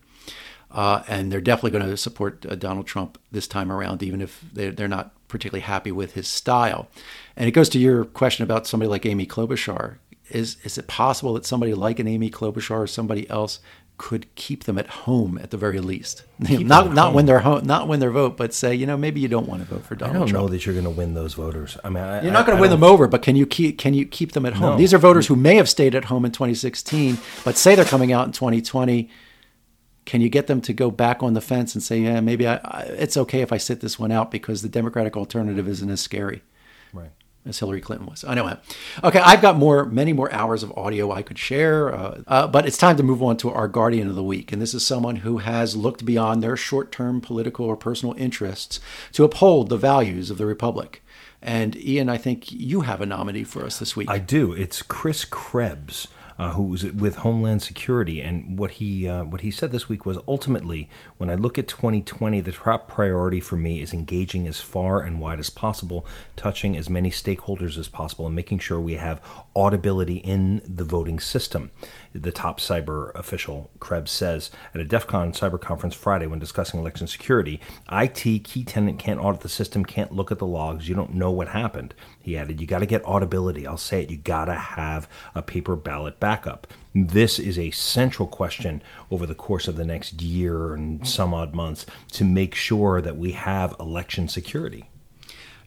Uh, 0.71 1.03
and 1.07 1.31
they're 1.31 1.41
definitely 1.41 1.79
going 1.79 1.89
to 1.89 1.97
support 1.97 2.47
uh, 2.49 2.55
Donald 2.55 2.87
Trump 2.87 3.19
this 3.31 3.47
time 3.47 3.71
around, 3.71 4.03
even 4.03 4.23
if 4.23 4.43
they're, 4.53 4.73
they're 4.73 4.89
not 4.89 5.13
particularly 5.29 5.63
happy 5.63 5.93
with 5.93 6.15
his 6.15 6.27
style. 6.27 6.89
And 7.37 7.47
it 7.47 7.53
goes 7.53 7.69
to 7.71 7.79
your 7.79 8.05
question 8.05 8.43
about 8.43 8.67
somebody 8.67 8.89
like 8.89 9.05
Amy 9.05 9.27
Klobuchar. 9.27 9.97
Is 10.31 10.57
is 10.65 10.79
it 10.79 10.87
possible 10.87 11.35
that 11.35 11.45
somebody 11.45 11.75
like 11.75 11.99
an 11.99 12.09
Amy 12.09 12.31
Klobuchar 12.31 12.79
or 12.79 12.87
somebody 12.87 13.29
else 13.29 13.61
could 14.03 14.27
keep 14.35 14.65
them 14.65 14.79
at 14.79 14.89
home 14.89 15.39
at 15.41 15.53
the 15.53 15.57
very 15.57 15.79
least? 15.79 16.25
Not 16.41 16.93
not 16.93 17.07
home. 17.07 17.15
when 17.15 17.27
they're 17.27 17.39
home, 17.39 17.65
not 17.65 17.87
when 17.87 18.01
they're 18.01 18.11
vote, 18.11 18.37
but 18.37 18.53
say 18.53 18.75
you 18.75 18.85
know 18.85 18.97
maybe 18.97 19.21
you 19.21 19.29
don't 19.29 19.47
want 19.47 19.63
to 19.63 19.73
vote 19.73 19.85
for 19.85 19.95
Donald. 19.95 20.17
I 20.17 20.19
don't 20.19 20.29
Trump. 20.29 20.43
know 20.43 20.49
that 20.49 20.67
you're 20.67 20.75
going 20.75 20.87
to 20.87 20.91
win 20.91 21.15
those 21.15 21.35
voters. 21.35 21.79
I 21.85 21.89
mean, 21.89 22.03
I, 22.03 22.21
You're 22.21 22.33
not 22.33 22.45
going 22.45 22.59
to 22.59 22.61
win 22.61 22.73
them 22.73 22.83
over, 22.83 23.07
but 23.07 23.23
can 23.23 23.37
you 23.37 23.47
keep 23.47 23.79
can 23.79 23.95
you 23.95 24.05
keep 24.05 24.33
them 24.33 24.45
at 24.45 24.55
home? 24.55 24.71
No. 24.71 24.77
These 24.77 24.93
are 24.93 24.99
voters 24.99 25.29
who 25.29 25.37
may 25.37 25.55
have 25.55 25.69
stayed 25.69 25.95
at 25.95 26.07
home 26.07 26.25
in 26.25 26.33
2016, 26.33 27.17
but 27.45 27.57
say 27.57 27.77
they're 27.77 27.85
coming 27.85 28.13
out 28.13 28.27
in 28.27 28.33
2020. 28.33 29.09
Can 30.05 30.21
you 30.21 30.29
get 30.29 30.49
them 30.49 30.61
to 30.63 30.73
go 30.73 30.91
back 30.91 31.23
on 31.23 31.35
the 31.35 31.41
fence 31.41 31.77
and 31.77 31.83
say, 31.83 32.01
yeah, 32.01 32.21
maybe 32.21 32.49
I, 32.49 32.57
I, 32.57 32.83
it's 32.99 33.17
okay 33.17 33.41
if 33.41 33.53
I 33.53 33.57
sit 33.57 33.83
this 33.83 34.01
one 34.01 34.11
out 34.11 34.33
because 34.33 34.63
the 34.63 34.69
Democratic 34.69 35.17
alternative 35.17 35.69
isn't 35.69 35.89
as 35.89 36.01
scary. 36.01 36.43
As 37.45 37.59
Hillary 37.59 37.81
Clinton 37.81 38.07
was. 38.07 38.25
I 38.25 38.35
know 38.35 38.47
that. 38.47 38.63
Okay, 39.03 39.19
I've 39.19 39.43
got 39.43 39.57
more, 39.57 39.85
many 39.85 40.13
more 40.13 40.33
hours 40.33 40.63
of 40.63 40.73
audio 40.77 41.11
I 41.11 41.23
could 41.23 41.39
share, 41.39 41.95
uh, 41.95 42.23
uh, 42.27 42.47
but 42.47 42.67
it's 42.67 42.79
time 42.79 42.97
to 42.97 43.03
move 43.03 43.23
on 43.23 43.37
to 43.39 43.51
our 43.51 43.69
Guardian 43.69 44.09
of 44.09 44.15
the 44.15 44.23
Week. 44.23 44.53
And 44.53 44.63
this 44.63 44.75
is 44.75 44.87
someone 44.87 45.17
who 45.17 45.39
has 45.39 45.77
looked 45.77 46.05
beyond 46.05 46.43
their 46.43 46.57
short 46.57 46.93
term 46.93 47.21
political 47.21 47.67
or 47.67 47.77
personal 47.77 48.15
interests 48.17 48.81
to 49.13 49.25
uphold 49.25 49.69
the 49.69 49.77
values 49.77 50.31
of 50.31 50.39
the 50.39 50.47
Republic. 50.47 51.03
And 51.41 51.75
Ian, 51.77 52.09
I 52.09 52.19
think 52.19 52.53
you 52.53 52.83
have 52.83 53.01
a 53.01 53.07
nominee 53.07 53.45
for 53.45 53.65
us 53.65 53.79
this 53.79 53.97
week. 53.97 54.09
I 54.09 54.19
do. 54.19 54.53
It's 54.53 54.81
Chris 54.81 55.25
Krebs, 55.25 56.07
uh, 56.39 56.53
who 56.53 56.65
was 56.65 56.85
with 56.85 57.17
Homeland 57.17 57.63
Security, 57.63 58.21
and 58.21 58.59
what 58.59 58.73
he 58.73 59.09
uh, 59.09 59.25
what 59.25 59.43
he 59.43 59.51
said 59.51 59.73
this 59.73 59.89
week 59.89 60.07
was 60.07 60.19
ultimately, 60.27 60.89
when 61.19 61.31
I 61.31 61.35
look 61.35 61.59
at 61.59 61.69
2020, 61.69 62.41
the 62.41 62.53
top 62.53 62.89
priority 62.89 63.41
for 63.41 63.57
me 63.57 63.81
is 63.81 63.93
engaging 63.93 64.47
as 64.47 64.61
far 64.61 65.01
and 65.01 65.21
wide 65.21 65.39
as 65.39 65.51
possible, 65.51 66.07
touching 66.37 66.77
as 66.77 66.89
many 66.89 67.11
stakeholders 67.11 67.79
as 67.79 67.89
possible, 67.89 68.27
and 68.27 68.35
making 68.35 68.59
sure 68.59 68.81
we 68.81 68.95
have 68.95 69.21
audibility 69.55 70.17
in 70.17 70.63
the 70.67 70.85
voting 70.85 71.21
system. 71.21 71.71
The 72.15 72.33
top 72.33 72.61
cyber 72.61 73.15
official 73.15 73.71
Krebs 73.81 74.11
says 74.11 74.51
at 74.75 74.81
a 74.81 74.85
DEF 74.85 75.07
CON 75.07 75.33
cyber 75.33 75.61
conference 75.61 75.95
Friday 75.95 76.27
when 76.27 76.39
discussing 76.39 76.81
election 76.81 77.07
security, 77.07 77.61
IT 77.91 78.45
key 78.45 78.65
tenant 78.65 78.99
can't 78.99 79.21
audit 79.21 79.41
the 79.41 79.49
system, 79.49 79.85
can't 79.85 80.13
look 80.13 80.31
at 80.31 80.39
the 80.39 80.47
logs, 80.47 80.89
you 80.89 80.95
don't 80.95 81.15
know 81.15 81.31
what 81.31 81.49
happened. 81.49 81.95
He 82.21 82.37
added, 82.37 82.61
You 82.61 82.67
got 82.67 82.79
to 82.79 82.87
get 82.87 83.05
audibility. 83.05 83.67
I'll 83.67 83.77
say 83.77 84.03
it, 84.03 84.11
you 84.11 84.17
got 84.17 84.47
to 84.47 84.55
have 84.55 85.09
a 85.35 85.43
paper 85.43 85.77
ballot 85.77 86.21
backup. 86.33 86.67
This 86.95 87.39
is 87.39 87.59
a 87.59 87.71
central 87.73 88.27
question 88.27 88.83
over 89.11 89.27
the 89.27 89.35
course 89.35 89.69
of 89.69 89.77
the 89.77 89.85
next 89.85 90.23
year 90.23 90.73
and 90.73 91.07
some 91.07 91.35
odd 91.35 91.55
months 91.55 91.85
to 92.13 92.25
make 92.25 92.55
sure 92.55 93.03
that 93.03 93.19
we 93.19 93.33
have 93.33 93.77
election 93.79 94.29
security. 94.29 94.89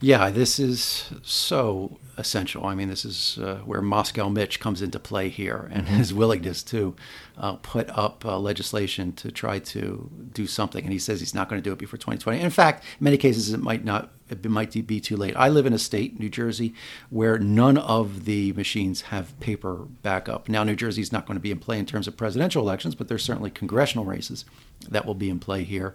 Yeah, 0.02 0.30
this 0.30 0.60
is 0.60 1.10
so 1.24 1.98
essential. 2.18 2.66
I 2.66 2.76
mean, 2.76 2.90
this 2.90 3.06
is 3.06 3.38
uh, 3.42 3.58
where 3.66 3.82
Moscow 3.82 4.30
Mitch 4.30 4.60
comes 4.60 4.82
into 4.82 5.00
play 5.00 5.30
here 5.30 5.70
and 5.72 5.86
mm-hmm. 5.86 5.96
his 5.96 6.14
willingness 6.14 6.64
to 6.64 6.96
uh, 7.38 7.54
put 7.58 7.90
up 7.90 8.26
uh, 8.26 8.38
legislation 8.40 9.14
to 9.14 9.32
try 9.32 9.60
to 9.60 10.10
do 10.34 10.48
something. 10.48 10.84
And 10.84 10.94
he 10.94 11.00
says 11.00 11.20
he's 11.20 11.34
not 11.34 11.50
going 11.50 11.62
to 11.62 11.64
do 11.68 11.74
it 11.74 11.80
before 11.80 11.98
2020. 11.98 12.38
And 12.38 12.46
in 12.46 12.52
fact, 12.52 12.84
in 13.00 13.04
many 13.04 13.18
cases, 13.18 13.54
it 13.54 13.62
might 13.62 13.84
not. 13.84 14.12
It 14.28 14.44
might 14.44 14.88
be 14.88 15.00
too 15.00 15.16
late. 15.16 15.36
I 15.36 15.50
live 15.50 15.68
in 15.68 15.74
a 15.74 15.78
state, 15.78 16.20
New 16.20 16.30
Jersey, 16.30 16.74
where 17.12 17.38
none 17.38 17.78
of 17.78 18.26
the 18.26 18.54
machines 18.54 19.02
have 19.02 19.40
paper 19.40 19.86
backup. 20.02 20.50
Now, 20.50 20.64
New 20.64 20.76
Jersey 20.76 21.02
is 21.02 21.12
not 21.12 21.28
going 21.28 21.36
to 21.36 21.42
be 21.42 21.52
in 21.52 21.60
play 21.60 21.78
in 21.78 21.86
terms 21.86 22.08
of 22.08 22.18
presidential 22.18 22.64
elections, 22.64 22.96
but 22.96 23.08
there's 23.08 23.24
certainly 23.24 23.52
congressional 23.52 24.04
races 24.04 24.44
that 24.90 25.06
will 25.06 25.14
be 25.14 25.30
in 25.30 25.40
play 25.40 25.64
here, 25.64 25.94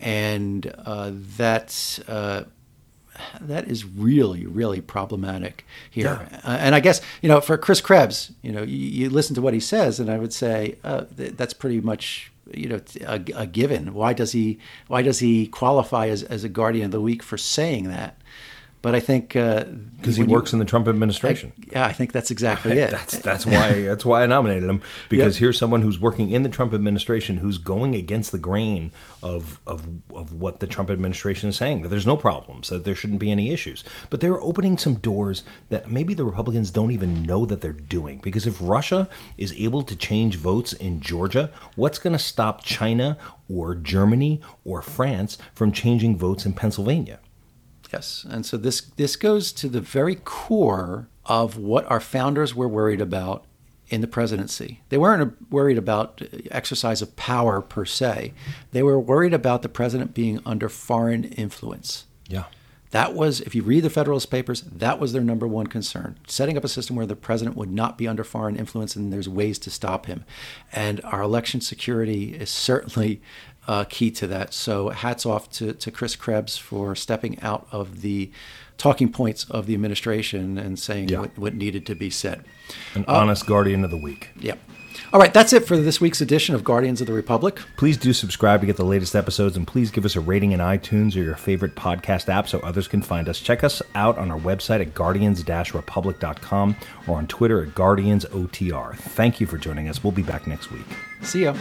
and 0.00 0.72
uh, 0.78 1.10
that 1.12 1.98
uh, 2.08 2.44
that 3.40 3.68
is 3.68 3.84
really, 3.84 4.46
really 4.46 4.80
problematic 4.80 5.64
here. 5.90 6.26
Yeah. 6.30 6.40
Uh, 6.44 6.56
and 6.60 6.74
I 6.74 6.80
guess, 6.80 7.00
you 7.22 7.28
know, 7.28 7.40
for 7.40 7.56
Chris 7.58 7.80
Krebs, 7.80 8.32
you 8.42 8.52
know, 8.52 8.62
you, 8.62 8.76
you 8.76 9.10
listen 9.10 9.34
to 9.34 9.42
what 9.42 9.54
he 9.54 9.60
says, 9.60 10.00
and 10.00 10.10
I 10.10 10.18
would 10.18 10.32
say 10.32 10.76
uh, 10.84 11.04
th- 11.16 11.32
that's 11.36 11.54
pretty 11.54 11.80
much, 11.80 12.30
you 12.52 12.68
know, 12.68 12.80
a, 13.02 13.22
a, 13.34 13.46
given. 13.46 13.94
Why 13.94 14.12
does 14.12 14.32
he, 14.32 14.58
why 14.86 15.02
does 15.02 15.18
he 15.18 15.46
qualify 15.46 16.08
as, 16.08 16.22
as 16.22 16.44
a 16.44 16.48
guardian 16.48 16.86
of 16.86 16.92
the 16.92 17.00
week 17.00 17.22
for 17.22 17.36
saying 17.36 17.88
that? 17.88 18.16
But 18.80 18.94
I 18.94 19.00
think 19.00 19.30
because 19.30 20.18
uh, 20.18 20.22
he 20.22 20.22
works 20.22 20.52
you, 20.52 20.56
in 20.56 20.58
the 20.60 20.64
Trump 20.64 20.86
administration. 20.86 21.52
I, 21.58 21.64
yeah, 21.72 21.86
I 21.86 21.92
think 21.92 22.12
that's 22.12 22.30
exactly 22.30 22.72
it. 22.78 22.90
that's 22.90 23.18
that's 23.18 23.44
why 23.44 23.82
that's 23.82 24.04
why 24.04 24.22
I 24.22 24.26
nominated 24.26 24.68
him 24.68 24.82
because 25.08 25.36
yep. 25.36 25.40
here's 25.40 25.58
someone 25.58 25.82
who's 25.82 25.98
working 25.98 26.30
in 26.30 26.44
the 26.44 26.48
Trump 26.48 26.72
administration 26.72 27.38
who's 27.38 27.58
going 27.58 27.94
against 27.94 28.30
the 28.30 28.38
grain 28.38 28.92
of 29.22 29.60
of 29.66 29.88
of 30.14 30.32
what 30.32 30.60
the 30.60 30.66
Trump 30.66 30.90
administration 30.90 31.48
is 31.48 31.56
saying 31.56 31.82
that 31.82 31.88
there's 31.88 32.06
no 32.06 32.16
problems 32.16 32.68
that 32.68 32.84
there 32.84 32.94
shouldn't 32.94 33.18
be 33.18 33.32
any 33.32 33.50
issues, 33.50 33.82
but 34.10 34.20
they're 34.20 34.40
opening 34.40 34.78
some 34.78 34.94
doors 34.94 35.42
that 35.70 35.90
maybe 35.90 36.14
the 36.14 36.24
Republicans 36.24 36.70
don't 36.70 36.92
even 36.92 37.24
know 37.24 37.44
that 37.44 37.60
they're 37.60 37.72
doing 37.72 38.18
because 38.18 38.46
if 38.46 38.56
Russia 38.60 39.08
is 39.36 39.52
able 39.54 39.82
to 39.82 39.96
change 39.96 40.36
votes 40.36 40.72
in 40.72 41.00
Georgia, 41.00 41.50
what's 41.74 41.98
going 41.98 42.12
to 42.12 42.18
stop 42.18 42.64
China 42.64 43.18
or 43.48 43.74
Germany 43.74 44.40
or 44.64 44.82
France 44.82 45.36
from 45.54 45.72
changing 45.72 46.16
votes 46.16 46.46
in 46.46 46.52
Pennsylvania? 46.52 47.18
Yes, 47.92 48.26
and 48.28 48.44
so 48.44 48.56
this 48.56 48.82
this 48.96 49.16
goes 49.16 49.52
to 49.52 49.68
the 49.68 49.80
very 49.80 50.16
core 50.16 51.08
of 51.24 51.56
what 51.56 51.90
our 51.90 52.00
founders 52.00 52.54
were 52.54 52.68
worried 52.68 53.00
about 53.00 53.44
in 53.88 54.00
the 54.00 54.06
presidency. 54.06 54.82
They 54.90 54.98
weren't 54.98 55.50
worried 55.50 55.78
about 55.78 56.22
exercise 56.50 57.00
of 57.00 57.16
power 57.16 57.60
per 57.62 57.84
se. 57.84 58.34
They 58.72 58.82
were 58.82 59.00
worried 59.00 59.32
about 59.32 59.62
the 59.62 59.68
president 59.68 60.14
being 60.14 60.40
under 60.44 60.68
foreign 60.68 61.24
influence. 61.24 62.04
Yeah. 62.28 62.44
That 62.90 63.14
was, 63.14 63.42
if 63.42 63.54
you 63.54 63.62
read 63.62 63.84
the 63.84 63.90
Federalist 63.90 64.30
Papers, 64.30 64.62
that 64.62 64.98
was 64.98 65.12
their 65.12 65.22
number 65.22 65.46
one 65.46 65.66
concern. 65.66 66.18
Setting 66.26 66.56
up 66.56 66.64
a 66.64 66.68
system 66.68 66.96
where 66.96 67.04
the 67.04 67.16
president 67.16 67.56
would 67.56 67.70
not 67.70 67.98
be 67.98 68.08
under 68.08 68.24
foreign 68.24 68.56
influence 68.56 68.96
and 68.96 69.12
there's 69.12 69.28
ways 69.28 69.58
to 69.60 69.70
stop 69.70 70.06
him. 70.06 70.24
And 70.72 71.02
our 71.04 71.20
election 71.20 71.60
security 71.60 72.34
is 72.34 72.48
certainly 72.48 73.20
uh, 73.68 73.84
key 73.84 74.10
to 74.10 74.26
that. 74.26 74.52
So 74.54 74.88
hats 74.88 75.26
off 75.26 75.50
to, 75.52 75.74
to 75.74 75.90
Chris 75.90 76.16
Krebs 76.16 76.56
for 76.56 76.96
stepping 76.96 77.40
out 77.42 77.68
of 77.70 78.00
the 78.00 78.32
talking 78.78 79.12
points 79.12 79.44
of 79.50 79.66
the 79.66 79.74
administration 79.74 80.56
and 80.56 80.78
saying 80.78 81.10
yeah. 81.10 81.20
what, 81.20 81.38
what, 81.38 81.54
needed 81.54 81.84
to 81.86 81.94
be 81.94 82.10
said. 82.10 82.44
An 82.94 83.04
uh, 83.06 83.12
honest 83.12 83.46
guardian 83.46 83.84
of 83.84 83.90
the 83.90 83.96
week. 83.96 84.30
Yep. 84.40 84.58
All 85.12 85.20
right, 85.20 85.32
that's 85.32 85.52
it 85.52 85.66
for 85.66 85.76
this 85.76 86.00
week's 86.00 86.20
edition 86.20 86.54
of 86.54 86.64
Guardians 86.64 87.00
of 87.00 87.06
the 87.06 87.12
Republic. 87.14 87.60
Please 87.76 87.96
do 87.96 88.12
subscribe 88.12 88.60
to 88.60 88.66
get 88.66 88.76
the 88.76 88.84
latest 88.84 89.14
episodes 89.14 89.56
and 89.56 89.66
please 89.66 89.90
give 89.90 90.04
us 90.04 90.16
a 90.16 90.20
rating 90.20 90.52
in 90.52 90.60
iTunes 90.60 91.16
or 91.16 91.20
your 91.20 91.36
favorite 91.36 91.74
podcast 91.76 92.28
app 92.28 92.46
so 92.46 92.60
others 92.60 92.88
can 92.88 93.00
find 93.00 93.28
us. 93.28 93.40
Check 93.40 93.64
us 93.64 93.80
out 93.94 94.18
on 94.18 94.30
our 94.30 94.38
website 94.38 94.80
at 94.80 94.94
guardians 94.94 95.42
republic.com 95.46 96.76
or 97.06 97.16
on 97.16 97.26
Twitter 97.26 97.62
at 97.62 97.70
guardiansotr. 97.70 98.96
Thank 98.96 99.40
you 99.40 99.46
for 99.46 99.56
joining 99.56 99.88
us. 99.88 100.04
We'll 100.04 100.12
be 100.12 100.22
back 100.22 100.46
next 100.46 100.70
week. 100.70 100.86
See 101.22 101.44
ya. 101.44 101.54